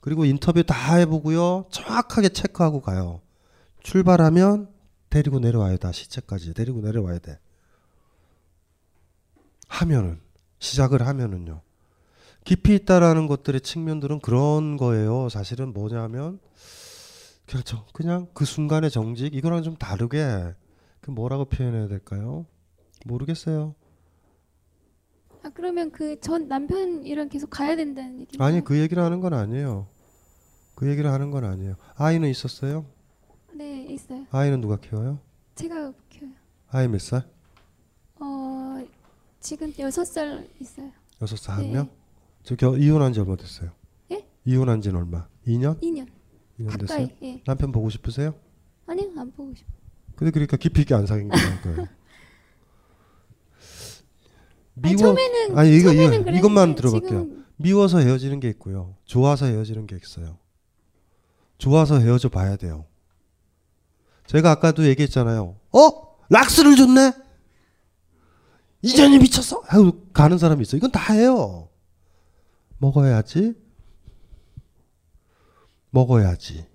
그리고 0.00 0.24
인터뷰 0.26 0.62
다 0.64 0.96
해보고요. 0.96 1.66
정확하게 1.70 2.28
체크하고 2.28 2.82
가요. 2.82 3.22
출발하면 3.82 4.68
데리고 5.08 5.38
내려와야 5.38 5.76
돼. 5.78 5.92
시체까지 5.92 6.52
데리고 6.52 6.80
내려와야 6.82 7.18
돼. 7.20 7.38
하면은 9.68 10.20
시작을 10.58 11.06
하면은요. 11.06 11.60
깊이 12.44 12.74
있다라는 12.74 13.26
것들의 13.26 13.60
측면들은 13.62 14.20
그런 14.20 14.76
거예요. 14.76 15.28
사실은 15.28 15.72
뭐냐면 15.72 16.38
그렇죠. 17.46 17.84
그냥 17.92 18.26
그 18.34 18.44
순간의 18.44 18.90
정직 18.90 19.34
이거랑 19.34 19.62
좀 19.62 19.76
다르게 19.76 20.54
그 21.00 21.10
뭐라고 21.10 21.46
표현해야 21.46 21.88
될까요? 21.88 22.46
모르겠어요. 23.06 23.74
아 25.42 25.50
그러면 25.54 25.90
그 25.90 26.18
전 26.20 26.48
남편이랑 26.48 27.28
계속 27.28 27.50
가야 27.50 27.76
된다는 27.76 28.20
얘기. 28.20 28.36
아니 28.40 28.62
그 28.62 28.78
얘기를 28.78 29.02
하는 29.02 29.20
건 29.20 29.34
아니에요. 29.34 29.86
그 30.74 30.88
얘기를 30.88 31.10
하는 31.10 31.30
건 31.30 31.44
아니에요. 31.44 31.76
아이는 31.96 32.28
있었어요? 32.30 32.86
네 33.54 33.84
있어요. 33.90 34.26
아이는 34.30 34.60
누가 34.60 34.76
키워요? 34.76 35.18
제가 35.54 35.92
키워요. 36.10 36.32
아이 36.70 36.88
몇 36.88 37.00
살? 37.00 37.24
어 38.20 38.53
지금 39.44 39.72
여섯 39.78 40.04
살 40.06 40.48
있어요. 40.58 40.90
여섯 41.20 41.36
살 41.38 41.56
한 41.58 41.66
네. 41.66 41.72
명? 41.72 41.90
저 42.42 42.56
겨, 42.56 42.76
이혼한 42.76 43.12
지 43.12 43.20
얼마 43.20 43.36
됐어요? 43.36 43.70
예? 44.10 44.26
이혼한 44.46 44.80
지는 44.80 44.96
얼마? 44.98 45.28
2년? 45.46 45.78
2년. 45.82 46.08
2년 46.58 46.70
가까이, 46.70 46.78
됐어요? 46.78 47.08
예. 47.22 47.42
남편 47.44 47.70
보고 47.70 47.90
싶으세요? 47.90 48.34
아니요 48.86 49.10
안 49.18 49.30
보고 49.32 49.54
싶어. 49.54 49.68
근데 50.16 50.30
그러니까 50.30 50.56
깊이 50.56 50.80
있게 50.80 50.94
안 50.94 51.04
사귄 51.06 51.28
거예요. 51.28 51.44
아니, 54.82 54.96
처음에는- 54.96 55.56
아니 55.58 55.76
이거 55.76 55.92
처음에는 55.92 56.20
이거 56.22 56.30
이것만 56.38 56.74
들어볼게요. 56.74 57.26
미워서 57.56 57.98
헤어지는 57.98 58.40
게 58.40 58.48
있고요. 58.48 58.96
좋아서 59.04 59.44
헤어지는 59.46 59.86
게 59.86 59.96
있어요. 60.02 60.38
좋아서 61.58 61.98
헤어져 62.00 62.30
봐야 62.30 62.56
돼요. 62.56 62.86
제가 64.26 64.50
아까도 64.52 64.86
얘기했잖아요. 64.86 65.56
어? 65.72 66.16
락스를 66.30 66.76
줬네? 66.76 67.12
이전이 68.84 69.18
미쳤어? 69.18 69.62
하고 69.64 70.06
가는 70.12 70.36
사람이 70.36 70.60
있어. 70.62 70.76
이건 70.76 70.92
다 70.92 71.14
해요. 71.14 71.70
먹어야지. 72.76 73.54
먹어야지. 75.88 76.66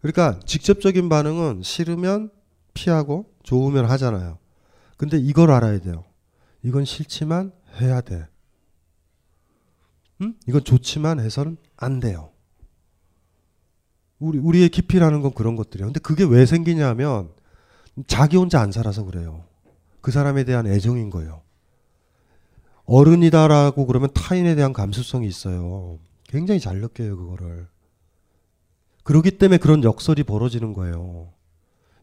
그러니까 0.00 0.40
직접적인 0.46 1.10
반응은 1.10 1.62
싫으면 1.62 2.30
피하고 2.72 3.30
좋으면 3.42 3.84
하잖아요. 3.84 4.38
근데 4.96 5.18
이걸 5.18 5.50
알아야 5.50 5.80
돼요. 5.80 6.04
이건 6.62 6.86
싫지만 6.86 7.52
해야 7.80 8.00
돼. 8.00 8.26
응? 10.22 10.34
이건 10.48 10.64
좋지만 10.64 11.20
해서는 11.20 11.58
안 11.76 12.00
돼요. 12.00 12.30
우리 14.18 14.38
우리의 14.38 14.70
깊이라는 14.70 15.20
건 15.20 15.34
그런 15.34 15.56
것들이에요. 15.56 15.88
근데 15.88 16.00
그게 16.00 16.24
왜 16.24 16.46
생기냐면 16.46 17.30
자기 18.06 18.38
혼자 18.38 18.62
안 18.62 18.72
살아서 18.72 19.04
그래요. 19.04 19.44
그 20.04 20.12
사람에 20.12 20.44
대한 20.44 20.66
애정인 20.66 21.08
거예요. 21.08 21.40
어른이다라고 22.84 23.86
그러면 23.86 24.10
타인에 24.12 24.54
대한 24.54 24.74
감수성이 24.74 25.26
있어요. 25.26 25.98
굉장히 26.28 26.60
잘 26.60 26.76
느껴요, 26.82 27.16
그거를. 27.16 27.66
그렇기 29.02 29.38
때문에 29.38 29.56
그런 29.56 29.82
역설이 29.82 30.24
벌어지는 30.24 30.74
거예요. 30.74 31.32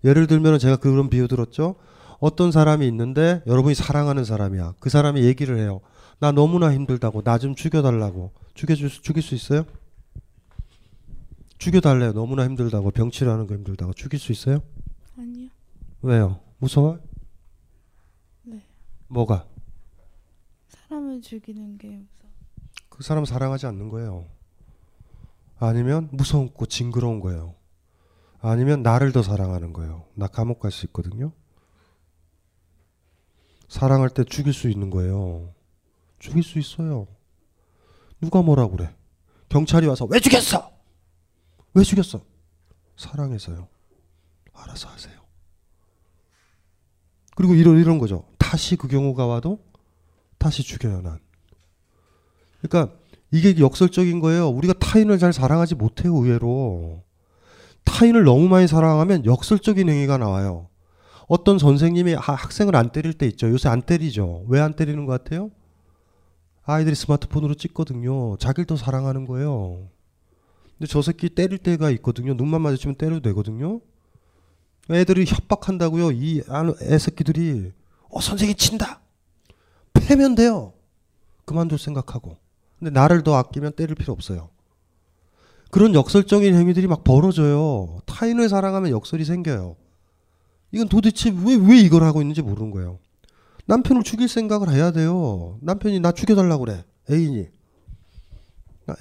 예를 0.04 0.26
들면 0.26 0.58
제가 0.58 0.78
그런 0.78 1.12
비유 1.12 1.28
들었죠. 1.28 1.76
어떤 2.20 2.52
사람이 2.52 2.88
있는데 2.88 3.44
여러분이 3.46 3.76
사랑하는 3.76 4.26
사람이야. 4.26 4.74
그 4.80 4.90
사람이 4.90 5.22
얘기를 5.24 5.60
해요. 5.60 5.82
나 6.20 6.32
너무나 6.32 6.74
힘들다고 6.74 7.22
나 7.22 7.38
좀 7.38 7.54
죽여달라고 7.54 8.32
죽여줄 8.56 8.90
수, 8.90 9.04
죽일 9.04 9.22
수 9.22 9.36
있어요? 9.36 9.64
죽여달래요. 11.60 12.14
너무나 12.14 12.46
힘들다고 12.46 12.90
병치라는 12.90 13.46
거 13.46 13.54
힘들다고 13.54 13.94
죽일 13.94 14.20
수 14.20 14.32
있어요? 14.32 14.64
아니요. 15.20 15.50
왜요? 16.02 16.40
무서워? 16.58 16.98
네. 19.12 19.14
뭐가? 19.14 19.46
사람을 20.70 21.22
죽이는 21.22 21.78
게 21.78 21.90
무서워. 21.90 22.32
그 22.90 23.04
사람 23.04 23.26
사랑하지 23.26 23.66
않는 23.68 23.90
거예요. 23.90 24.26
아니면 25.60 26.10
무섭고 26.14 26.66
징그러운 26.68 27.20
거예요. 27.20 27.56
아니면 28.40 28.82
나를 28.82 29.12
더 29.12 29.22
사랑하는 29.22 29.74
거예요. 29.74 30.06
나 30.16 30.28
감옥 30.28 30.60
갈 30.60 30.72
수 30.72 30.86
있거든요. 30.88 31.34
사랑할 33.68 34.10
때 34.10 34.24
죽일 34.24 34.54
수 34.54 34.70
있는 34.70 34.90
거예요. 34.90 35.54
죽일 36.20 36.44
수 36.44 36.58
있어요. 36.58 37.08
누가 38.20 38.42
뭐라고 38.42 38.76
그래? 38.78 38.96
경찰이 39.50 39.88
와서 39.88 40.06
왜 40.06 40.20
죽였어? 40.20 40.72
왜 41.74 41.84
죽였어? 41.84 42.22
사랑해서요. 42.98 43.68
알아서 44.54 44.90
하세요. 44.90 45.21
그리고 47.42 47.56
이런 47.56 47.80
이런 47.80 47.98
거죠. 47.98 48.24
다시 48.38 48.76
그 48.76 48.88
경우가 48.88 49.26
와도 49.26 49.58
다시 50.38 50.62
죽여요 50.62 51.02
난. 51.02 51.18
그러니까 52.62 52.94
이게 53.32 53.58
역설적인 53.60 54.20
거예요. 54.20 54.48
우리가 54.50 54.74
타인을 54.74 55.18
잘 55.18 55.34
사랑하지 55.34 55.74
못해요 55.76 56.14
의외로. 56.16 57.02
타인을 57.84 58.24
너무 58.26 58.48
많이 58.48 58.68
사랑하면 58.68 59.26
역설적인 59.26 59.90
행위가 59.90 60.18
나와요. 60.20 60.68
어떤 61.28 61.58
선생님이 61.58 62.14
하- 62.14 62.34
학생을 62.36 62.76
안 62.76 62.92
때릴 62.92 63.14
때 63.14 63.26
있죠. 63.28 63.50
요새 63.50 63.70
안 63.70 63.82
때리죠. 63.82 64.46
왜 64.48 64.60
안 64.60 64.74
때리는 64.74 65.04
것 65.08 65.24
같아요? 65.24 65.50
아이들이 66.64 66.94
스마트폰으로 66.94 67.56
찍거든요. 67.56 68.38
자기를 68.38 68.66
더 68.66 68.76
사랑하는 68.76 69.26
거예요. 69.26 69.88
근데 70.78 70.88
저 70.92 71.02
새끼 71.02 71.30
때릴 71.30 71.58
때가 71.58 71.90
있거든요. 71.92 72.36
눈만 72.36 72.62
마주치면 72.62 72.96
때려도 72.98 73.22
되거든요. 73.30 73.82
애들이 74.90 75.26
협박한다고요. 75.26 76.12
이 76.12 76.42
안- 76.48 76.74
애새끼들이 76.82 77.72
어 78.10 78.20
선생님 78.20 78.58
친다. 78.58 79.02
패면 79.94 80.36
돼요. 80.36 80.74
그만둘 81.46 81.78
생각하고. 81.80 82.38
근데 82.80 82.92
나를 82.92 83.24
더 83.24 83.36
아끼면 83.36 83.74
때릴 83.74 83.96
필요 83.96 84.12
없어요. 84.14 84.50
그런 85.70 85.94
역설적인 85.94 86.54
행위들이 86.56 86.88
막 86.88 87.04
벌어져요. 87.04 88.00
타인을 88.06 88.50
사랑하면 88.50 88.92
역설이 88.92 89.24
생겨요. 89.24 89.76
이건 90.74 90.90
도대체 90.90 91.30
왜, 91.30 91.56
왜 91.56 91.78
이걸 91.80 92.04
하고 92.04 92.22
있는지 92.22 92.42
모르는 92.42 92.72
거예요. 92.72 93.00
남편을 93.68 94.04
죽일 94.04 94.28
생각을 94.28 94.72
해야 94.74 94.92
돼요. 94.92 95.58
남편이 95.62 96.00
나 96.00 96.12
죽여달라고 96.12 96.66
그래. 96.66 96.84
애인이. 97.10 97.48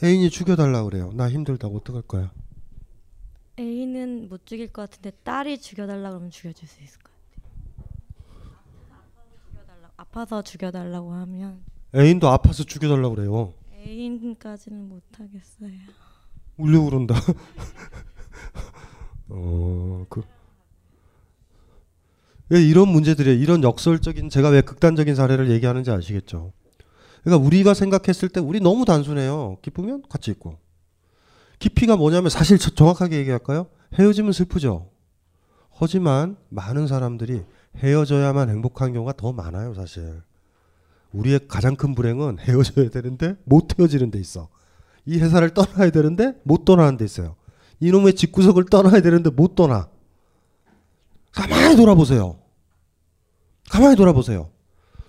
애인이 0.05 0.31
죽여달라 0.31 0.85
그래요. 0.85 1.11
나 1.15 1.29
힘들다고 1.29 1.79
어떡할 1.79 2.03
거야? 2.03 2.31
애인은 3.59 4.29
못 4.29 4.47
죽일 4.47 4.69
것 4.69 4.89
같은데 4.89 5.11
딸이 5.23 5.61
죽여달라 5.61 6.11
그러면 6.11 6.31
죽여줄 6.31 6.69
수 6.69 6.83
있을 6.83 6.99
것 7.01 7.11
같아요. 7.13 7.21
아파서 9.97 10.43
죽여달라고 10.43 11.13
하면 11.13 11.63
애인도 11.95 12.29
아파서 12.29 12.65
죽여달라 12.65 13.11
그래요. 13.11 13.53
애인까지는 13.75 14.89
못 14.89 15.03
하겠어요. 15.19 15.73
울려 16.57 16.83
그런다. 16.83 17.15
어, 19.29 20.05
그. 20.09 20.23
왜 22.49 22.63
이런 22.63 22.89
문제들이 22.89 23.39
이런 23.41 23.63
역설적인 23.63 24.29
제가 24.29 24.49
왜 24.49 24.61
극단적인 24.61 25.15
사례를 25.15 25.51
얘기하는지 25.51 25.91
아시겠죠? 25.91 26.53
그러니까 27.23 27.47
우리가 27.47 27.75
생각했을 27.75 28.29
때 28.29 28.41
우리 28.41 28.61
너무 28.61 28.85
단순해요. 28.85 29.59
기쁘면 29.63 30.03
같이 30.09 30.31
있고. 30.33 30.59
깊이가 31.61 31.95
뭐냐면 31.97 32.31
사실 32.31 32.59
저- 32.59 32.71
정확하게 32.75 33.19
얘기할까요? 33.19 33.67
헤어지면 33.99 34.33
슬프죠. 34.33 34.91
하지만 35.71 36.37
많은 36.49 36.87
사람들이 36.89 37.43
헤어져야만 37.77 38.51
행복한 38.51 38.93
경우가 38.93 39.13
더 39.17 39.33
많아요, 39.33 39.75
사실. 39.75 40.23
우리의 41.13 41.41
가장 41.49 41.77
큰 41.77 41.95
불행은 41.95 42.39
헤어져야 42.41 42.89
되는데 42.91 43.37
못 43.45 43.79
헤어지는 43.79 44.11
데 44.11 44.19
있어. 44.19 44.49
이 45.07 45.19
회사를 45.19 45.55
떠나야 45.55 45.91
되는데 45.91 46.35
못 46.45 46.65
떠나는 46.65 46.97
데 46.97 47.05
있어요. 47.05 47.37
이놈의 47.81 48.15
집구석을 48.15 48.65
떠나야 48.67 49.01
되는데 49.01 49.31
못 49.31 49.55
떠나. 49.55 49.89
가만히 51.33 51.77
돌아보세요. 51.77 52.39
가만히 53.71 53.97
돌아보세요. 53.97 54.51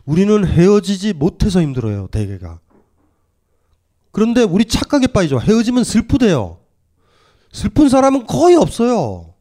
우리는 0.05 0.45
헤어지지 0.45 1.13
못해서 1.13 1.61
힘들어요, 1.61 2.07
대개가. 2.07 2.59
그런데 4.11 4.43
우리 4.43 4.65
착각에 4.65 5.07
빠지죠. 5.07 5.39
헤어지면 5.39 5.83
슬프대요. 5.83 6.59
슬픈 7.51 7.89
사람은 7.89 8.27
거의 8.27 8.55
없어요. 8.55 9.33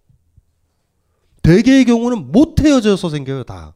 대개의 1.43 1.85
경우는 1.85 2.33
못 2.33 2.61
헤어져서 2.61 3.09
생겨요, 3.11 3.45
다. 3.45 3.75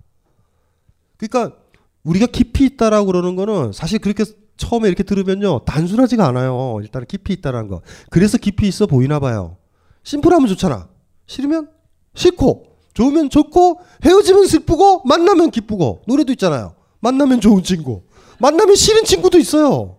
그러니까 1.17 1.57
우리가 2.03 2.27
깊이 2.27 2.67
있다라고 2.67 3.07
그러는 3.07 3.37
거는 3.37 3.73
사실 3.73 3.99
그렇게 3.99 4.25
처음에 4.57 4.89
이렇게 4.89 5.03
들으면요. 5.03 5.65
단순하지가 5.65 6.27
않아요. 6.29 6.79
일단 6.83 7.05
깊이 7.07 7.33
있다라는 7.33 7.69
거. 7.69 7.81
그래서 8.11 8.39
깊이 8.39 8.69
있어 8.69 8.87
보이나 8.87 9.19
봐요. 9.19 9.57
심플하면 10.05 10.49
좋잖아. 10.49 10.89
싫으면 11.27 11.71
싫고 12.15 12.67
좋으면 12.93 13.31
좋고 13.31 13.81
헤어지면 14.05 14.47
슬프고 14.47 15.03
만나면 15.05 15.51
기쁘고 15.51 16.03
노래도 16.07 16.33
있잖아요. 16.33 16.75
만나면 17.01 17.41
좋은 17.41 17.63
친구. 17.63 18.03
만나면 18.39 18.77
싫은 18.77 19.05
친구도 19.05 19.39
있어요. 19.39 19.94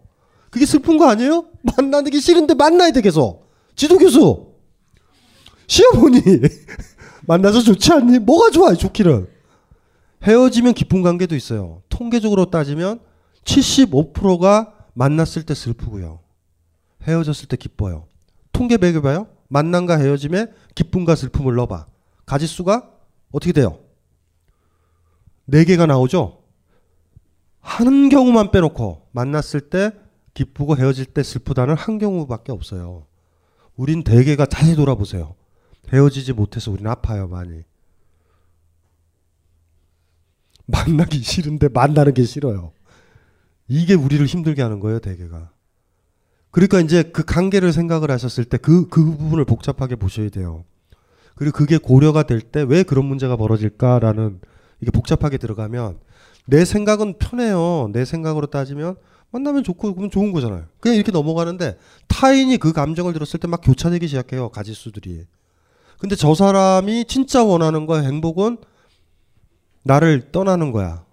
그게 0.55 0.65
슬픈 0.65 0.97
거 0.97 1.09
아니에요? 1.09 1.49
만나는 1.63 2.09
게 2.09 2.17
싫은데 2.17 2.53
만나야 2.53 2.91
돼 2.91 3.01
계속. 3.01 3.51
지도 3.75 3.97
교수. 3.97 4.53
시어머니. 5.67 6.21
만나서 7.27 7.59
좋지 7.59 7.91
않니? 7.91 8.19
뭐가 8.19 8.51
좋아요, 8.51 8.77
좋기는. 8.77 9.27
헤어지면 10.23 10.73
기쁜 10.73 11.01
관계도 11.01 11.35
있어요. 11.35 11.81
통계적으로 11.89 12.45
따지면 12.51 13.01
75%가 13.43 14.73
만났을 14.93 15.43
때 15.43 15.53
슬프고요. 15.53 16.21
헤어졌을 17.03 17.49
때 17.49 17.57
기뻐요. 17.57 18.07
통계 18.53 18.77
매겨봐요. 18.77 19.27
만남과 19.49 19.97
헤어짐에 19.97 20.47
기쁨과 20.73 21.15
슬픔을 21.15 21.55
넣어봐. 21.55 21.85
가지수가 22.25 22.91
어떻게 23.33 23.51
돼요? 23.51 23.79
4개가 25.49 25.85
나오죠? 25.85 26.43
한 27.59 28.07
경우만 28.07 28.51
빼놓고 28.51 29.09
만났을 29.11 29.59
때 29.59 29.91
기쁘고 30.35 30.77
헤어질 30.77 31.05
때 31.05 31.23
슬프다는 31.23 31.75
한 31.75 31.97
경우밖에 31.97 32.51
없어요. 32.51 33.07
우린 33.75 34.03
대개가 34.03 34.45
다시 34.45 34.75
돌아보세요. 34.75 35.33
헤어지지 35.91 36.33
못해서 36.33 36.71
우린 36.71 36.85
아파요, 36.87 37.27
많이. 37.27 37.63
만나기 40.67 41.19
싫은데 41.19 41.69
만나는 41.69 42.13
게 42.13 42.23
싫어요. 42.23 42.71
이게 43.67 43.93
우리를 43.93 44.23
힘들게 44.25 44.61
하는 44.61 44.79
거예요, 44.79 44.99
대개가. 44.99 45.51
그러니까 46.51 46.79
이제 46.79 47.03
그 47.03 47.23
관계를 47.23 47.73
생각을 47.73 48.11
하셨을 48.11 48.45
때 48.45 48.57
그, 48.57 48.87
그 48.87 49.03
부분을 49.03 49.45
복잡하게 49.45 49.95
보셔야 49.95 50.29
돼요. 50.29 50.63
그리고 51.35 51.57
그게 51.57 51.77
고려가 51.77 52.23
될 52.23 52.39
때 52.41 52.61
왜 52.63 52.83
그런 52.83 53.05
문제가 53.05 53.35
벌어질까라는 53.35 54.39
이게 54.81 54.91
복잡하게 54.91 55.37
들어가면 55.37 55.99
내 56.45 56.63
생각은 56.63 57.17
편해요. 57.19 57.89
내 57.91 58.05
생각으로 58.05 58.47
따지면 58.47 58.95
만나면 59.31 59.63
좋고 59.63 59.93
그러면 59.93 60.09
좋은 60.11 60.31
거잖아요. 60.31 60.65
그냥 60.79 60.95
이렇게 60.95 61.11
넘어가는데 61.11 61.77
타인이 62.07 62.57
그 62.57 62.71
감정을 62.73 63.13
들었을 63.13 63.39
때 63.39 63.47
막 63.47 63.61
교차되기 63.61 64.07
시작해요. 64.07 64.49
가지수들이. 64.49 65.25
근데 65.99 66.15
저 66.15 66.33
사람이 66.35 67.05
진짜 67.05 67.43
원하는 67.43 67.85
거야. 67.85 68.01
행복은 68.01 68.57
나를 69.83 70.31
떠나는 70.31 70.71
거야. 70.71 71.05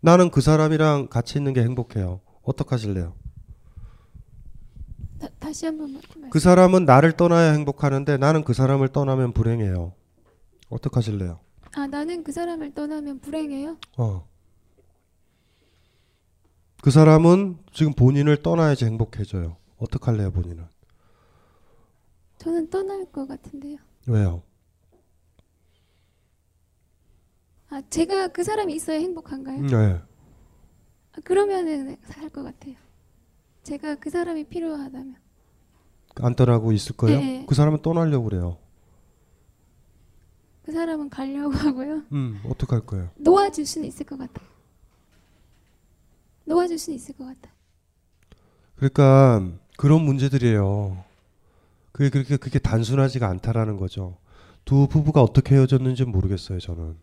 나는 0.00 0.30
그 0.30 0.40
사람이랑 0.40 1.08
같이 1.08 1.38
있는 1.38 1.52
게 1.52 1.62
행복해요. 1.62 2.20
어떡하실래요? 2.42 3.14
다, 5.20 5.28
다시 5.40 5.66
한 5.66 5.76
번만. 5.78 6.00
그 6.30 6.38
사람은 6.38 6.84
나를 6.84 7.12
떠나야 7.12 7.52
행복하는데 7.52 8.16
나는 8.16 8.44
그 8.44 8.52
사람을 8.54 8.88
떠나면 8.88 9.32
불행해요. 9.32 9.92
어떡하실래요? 10.68 11.40
아 11.74 11.86
나는 11.86 12.22
그 12.22 12.30
사람을 12.32 12.74
떠나면 12.74 13.20
불행해요. 13.20 13.76
어. 13.96 14.28
그 16.82 16.90
사람은 16.90 17.58
지금 17.72 17.92
본인을 17.92 18.42
떠나야지 18.42 18.84
행복해져요. 18.84 19.56
어떡할래요, 19.78 20.30
본인은? 20.30 20.64
저는 22.38 22.70
떠날 22.70 23.04
것 23.10 23.26
같은데요. 23.26 23.78
왜요? 24.06 24.42
아 27.70 27.82
제가 27.90 28.28
그 28.28 28.44
사람이 28.44 28.74
있어야 28.74 28.98
행복한가요? 28.98 29.60
네. 29.62 30.00
아, 31.12 31.20
그러면은 31.24 31.96
살 32.04 32.28
것 32.30 32.42
같아요. 32.42 32.74
제가 33.64 33.96
그 33.96 34.08
사람이 34.08 34.44
필요하다면. 34.44 35.16
안 36.20 36.34
떠나고 36.34 36.72
있을 36.72 36.96
거예요? 36.96 37.18
네. 37.20 37.44
그 37.46 37.54
사람은 37.54 37.82
떠나려고 37.82 38.24
그래요. 38.24 38.58
그 40.62 40.72
사람은 40.72 41.10
가려고 41.10 41.50
하고요. 41.52 42.02
음, 42.12 42.40
어떡할 42.46 42.86
거예요? 42.86 43.10
놓아줄 43.16 43.66
수는 43.66 43.86
있을 43.88 44.06
것 44.06 44.18
같아요. 44.18 44.47
놓아줄 46.48 46.78
수는 46.78 46.96
있을 46.96 47.14
것 47.16 47.24
같아요. 47.24 47.52
그러니까 48.76 49.50
그런 49.76 50.02
문제들이에요. 50.02 51.04
그게 51.92 52.10
그렇게 52.10 52.36
그게 52.36 52.58
단순하지가 52.58 53.26
않다라는 53.28 53.76
거죠. 53.76 54.16
두 54.64 54.86
부부가 54.88 55.22
어떻게 55.22 55.54
헤어졌는지 55.54 56.04
모르겠어요, 56.04 56.58
저는. 56.60 56.96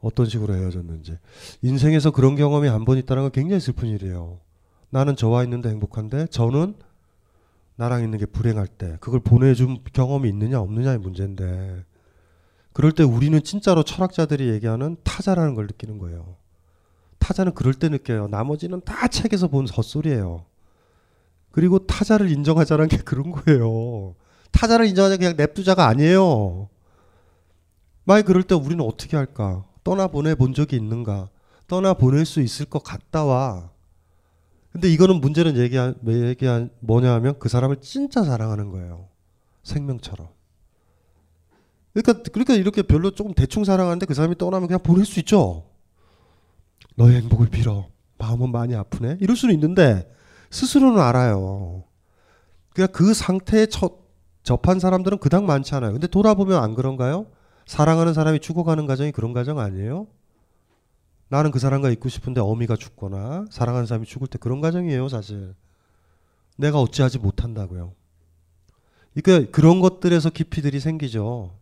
어떤 0.00 0.26
식으로 0.26 0.54
헤어졌는지. 0.54 1.18
인생에서 1.62 2.10
그런 2.10 2.34
경험이 2.36 2.68
한 2.68 2.84
번 2.84 2.98
있다는 2.98 3.22
건 3.24 3.32
굉장히 3.32 3.60
슬픈 3.60 3.88
일이에요. 3.88 4.40
나는 4.90 5.14
저와 5.14 5.44
있는데 5.44 5.68
행복한데 5.68 6.26
저는 6.26 6.74
나랑 7.76 8.02
있는 8.02 8.18
게 8.18 8.26
불행할 8.26 8.66
때 8.66 8.96
그걸 9.00 9.20
보내준 9.20 9.78
경험이 9.92 10.28
있느냐 10.30 10.60
없느냐의 10.60 10.98
문제인데 10.98 11.84
그럴 12.72 12.92
때 12.92 13.02
우리는 13.04 13.40
진짜로 13.42 13.82
철학자들이 13.84 14.48
얘기하는 14.50 14.96
타자라는 15.04 15.54
걸 15.54 15.66
느끼는 15.66 15.98
거예요. 15.98 16.36
타자는 17.22 17.54
그럴 17.54 17.72
때 17.72 17.88
느껴요. 17.88 18.26
나머지는 18.26 18.80
다 18.84 19.06
책에서 19.06 19.46
본 19.46 19.68
헛소리예요. 19.68 20.44
그리고 21.52 21.78
타자를 21.86 22.30
인정하자는 22.32 22.88
게 22.88 22.96
그런 23.06 23.30
거예요. 23.30 24.16
타자를 24.50 24.86
인정하자 24.86 25.18
그냥 25.18 25.36
냅두자가 25.36 25.86
아니에요. 25.86 26.68
만약 28.04 28.24
그럴 28.24 28.42
때 28.42 28.56
우리는 28.56 28.84
어떻게 28.84 29.16
할까? 29.16 29.64
떠나 29.84 30.08
보내 30.08 30.34
본 30.34 30.52
적이 30.52 30.76
있는가? 30.76 31.28
떠나 31.68 31.94
보낼 31.94 32.26
수 32.26 32.40
있을 32.40 32.66
것 32.66 32.82
같다와. 32.82 33.70
근데 34.72 34.88
이거는 34.88 35.20
문제는 35.20 35.56
얘기한 35.56 35.94
얘기한 36.06 36.70
뭐냐 36.80 37.12
하면 37.14 37.38
그 37.38 37.48
사람을 37.48 37.76
진짜 37.82 38.24
사랑하는 38.24 38.70
거예요. 38.70 39.08
생명처럼. 39.62 40.28
그러니까 41.92 42.22
그러니까 42.32 42.54
이렇게 42.54 42.82
별로 42.82 43.12
조금 43.12 43.32
대충 43.34 43.64
사랑하는데 43.64 44.06
그 44.06 44.14
사람이 44.14 44.38
떠나면 44.38 44.66
그냥 44.66 44.82
보낼 44.82 45.04
수 45.04 45.20
있죠. 45.20 45.71
너의 47.02 47.16
행복을 47.16 47.48
빌어. 47.48 47.88
마음은 48.18 48.52
많이 48.52 48.76
아프네. 48.76 49.18
이럴 49.20 49.36
수는 49.36 49.54
있는데 49.54 50.08
스스로는 50.50 51.00
알아요. 51.00 51.82
그러니까 52.72 52.96
그 52.96 53.12
상태에 53.12 53.66
첫 53.66 54.02
접한 54.44 54.78
사람들은 54.78 55.18
그닥 55.18 55.44
많지 55.44 55.74
않아요. 55.74 55.92
근데 55.92 56.06
돌아보면 56.06 56.62
안 56.62 56.74
그런가요? 56.74 57.26
사랑하는 57.66 58.14
사람이 58.14 58.40
죽어가는 58.40 58.86
과정이 58.86 59.12
그런 59.12 59.32
과정 59.32 59.58
아니에요? 59.58 60.06
나는 61.28 61.50
그 61.50 61.58
사람과 61.58 61.90
있고 61.90 62.08
싶은데 62.08 62.40
어미가 62.40 62.76
죽거나 62.76 63.46
사랑하는 63.50 63.86
사람이 63.86 64.06
죽을 64.06 64.28
때 64.28 64.38
그런 64.38 64.60
과정이에요, 64.60 65.08
사실. 65.08 65.54
내가 66.56 66.80
어찌하지 66.80 67.18
못한다고요. 67.18 67.94
그러니까 69.14 69.50
그런 69.50 69.80
것들에서 69.80 70.30
깊이들이 70.30 70.80
생기죠. 70.80 71.56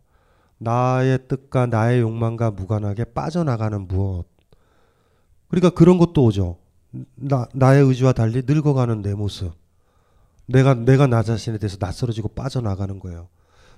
나의 0.57 1.27
뜻과 1.27 1.67
나의 1.67 2.01
욕망과 2.01 2.51
무관하게 2.51 3.05
빠져나가는 3.05 3.87
무엇. 3.87 4.30
그러니까 5.51 5.69
그런 5.69 5.97
것도 5.97 6.23
오죠. 6.23 6.57
나 7.15 7.45
나의 7.53 7.83
의지와 7.83 8.13
달리 8.13 8.41
늙어가는 8.45 9.01
내 9.01 9.13
모습. 9.13 9.53
내가 10.45 10.73
내가 10.73 11.07
나 11.07 11.23
자신에 11.23 11.57
대해서 11.57 11.77
낯설어지고 11.79 12.29
빠져나가는 12.29 12.97
거예요. 12.99 13.27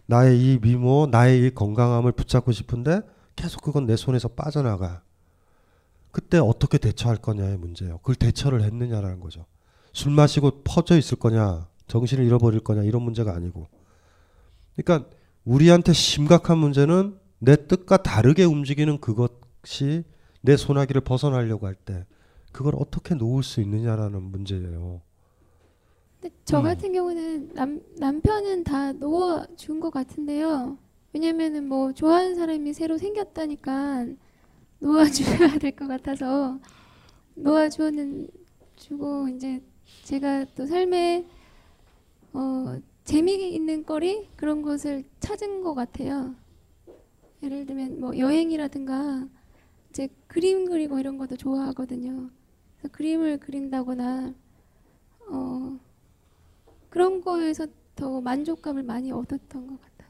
나의 0.05 0.39
이 0.39 0.59
미모, 0.61 1.07
나의 1.09 1.47
이 1.47 1.49
건강함을 1.49 2.11
붙잡고 2.11 2.51
싶은데 2.51 3.01
계속 3.35 3.61
그건 3.61 3.87
내 3.87 3.95
손에서 3.95 4.27
빠져나가. 4.27 5.01
그때 6.11 6.37
어떻게 6.37 6.77
대처할 6.77 7.17
거냐의 7.17 7.57
문제예요. 7.57 7.97
그걸 7.97 8.15
대처를 8.15 8.61
했느냐라는 8.61 9.19
거죠. 9.19 9.45
술 9.93 10.11
마시고 10.11 10.61
퍼져 10.63 10.95
있을 10.95 11.17
거냐, 11.17 11.67
정신을 11.87 12.23
잃어버릴 12.23 12.59
거냐 12.59 12.83
이런 12.83 13.01
문제가 13.01 13.33
아니고. 13.33 13.67
그러니까 14.75 15.09
우리한테 15.43 15.93
심각한 15.93 16.59
문제는 16.59 17.17
내 17.39 17.67
뜻과 17.67 18.03
다르게 18.03 18.43
움직이는 18.43 18.99
그것이 18.99 20.03
내 20.45 20.57
소나기를 20.57 21.01
벗어나려고 21.01 21.67
할 21.67 21.75
때 21.75 22.05
그걸 22.51 22.75
어떻게 22.77 23.15
놓을 23.15 23.41
수 23.43 23.61
있느냐라는 23.61 24.21
문제예요. 24.21 25.01
근데 26.21 26.35
저 26.45 26.59
음. 26.59 26.63
같은 26.63 26.93
경우는 26.93 27.53
남 27.53 27.81
남편은 27.97 28.63
다 28.63 28.91
놓아준 28.93 29.79
것 29.79 29.89
같은데요. 29.89 30.77
왜냐면은 31.13 31.67
뭐 31.67 31.93
좋아하는 31.93 32.35
사람이 32.35 32.73
새로 32.73 32.97
생겼다니까 32.97 34.07
놓아줘야 34.79 35.57
될 35.59 35.71
것 35.75 35.87
같아서 35.87 36.59
놓아주는 37.35 38.27
주고 38.75 39.27
이제 39.29 39.61
제가 40.03 40.45
또 40.55 40.65
삶에 40.65 41.25
어 42.33 42.79
재미있는 43.05 43.85
거리 43.85 44.29
그런 44.35 44.61
것을 44.61 45.03
찾은 45.19 45.61
것 45.63 45.73
같아요. 45.73 46.35
예를 47.41 47.65
들면 47.65 47.99
뭐 47.99 48.17
여행이라든가 48.17 49.27
이제 49.93 50.09
그림 50.25 50.65
그리고 50.65 50.97
이런 50.97 51.19
것도 51.19 51.37
좋아하거든요. 51.37 52.31
그래서 52.77 52.91
그림을 52.91 53.37
그린다거나 53.39 54.33
어 55.29 55.79
그런 56.89 57.21
거에서 57.21 57.67
더 57.95 58.19
만족감을 58.19 58.81
많이 58.81 59.11
얻었던 59.11 59.67
것 59.67 59.79
같아요. 59.79 60.09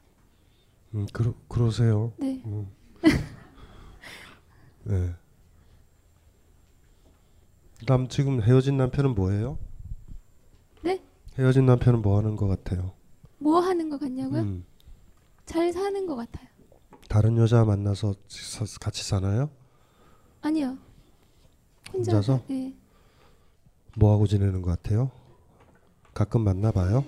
음, 0.96 1.06
그러, 1.12 1.34
그러세요. 1.50 2.14
네. 2.18 2.42
음. 2.46 2.72
네. 4.86 5.14
남 7.86 8.08
지금 8.08 8.42
헤어진 8.42 8.78
남편은 8.78 9.16
뭐예요? 9.16 9.58
네? 10.82 11.04
헤어진 11.38 11.66
남편은 11.66 12.02
뭐 12.02 12.18
하는 12.18 12.38
것 12.38 12.48
같아요? 12.48 12.94
뭐 13.38 13.60
하는 13.60 13.90
것 13.90 14.00
같냐고요? 14.00 14.40
음, 14.44 14.66
잘 15.46 15.74
사는 15.74 16.06
것 16.06 16.16
같아요. 16.16 16.48
다른 17.10 17.36
여자 17.36 17.66
만나서 17.66 18.14
사- 18.30 18.80
같이 18.80 19.04
사나요? 19.04 19.50
아니요. 20.44 20.78
혼자? 21.94 22.22
사- 22.22 22.40
네. 22.48 22.74
뭐 23.96 24.14
하고 24.14 24.28
지내는 24.28 24.62
것 24.62 24.72
같아요? 24.72 25.10
가끔 26.14 26.42
만나 26.42 26.72
봐요? 26.72 27.04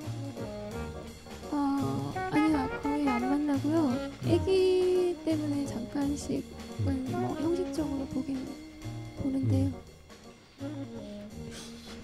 어, 1.52 2.14
아니요. 2.16 2.70
거의 2.82 3.08
안 3.10 3.22
만나고요. 3.30 3.90
아기 4.24 5.18
때문에 5.26 5.66
잠깐씩은 5.66 6.44
뭐 7.12 7.36
형식적으로 7.36 8.06
보긴 8.08 8.48
보는데요. 9.22 9.72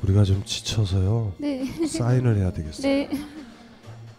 우리가 0.03 0.23
좀 0.25 0.43
지쳐서요. 0.43 1.34
네. 1.38 1.65
사인을 1.88 2.38
해야 2.38 2.51
되겠어요. 2.51 2.82
네. 2.82 3.09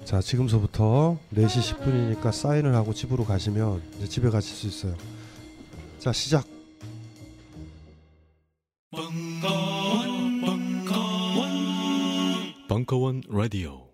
자, 0.05 0.21
지금서부터 0.21 1.19
4시 1.35 1.77
10분이니까 1.77 2.33
사인을 2.33 2.75
하고 2.75 2.95
집으로 2.95 3.25
가시면 3.25 3.83
이제 3.99 4.09
집에 4.09 4.31
가실 4.31 4.57
수 4.57 4.67
있어요. 4.67 4.97
자, 5.99 6.13
시작. 6.13 6.47
벙커원 12.69 13.23
라디오 13.31 13.92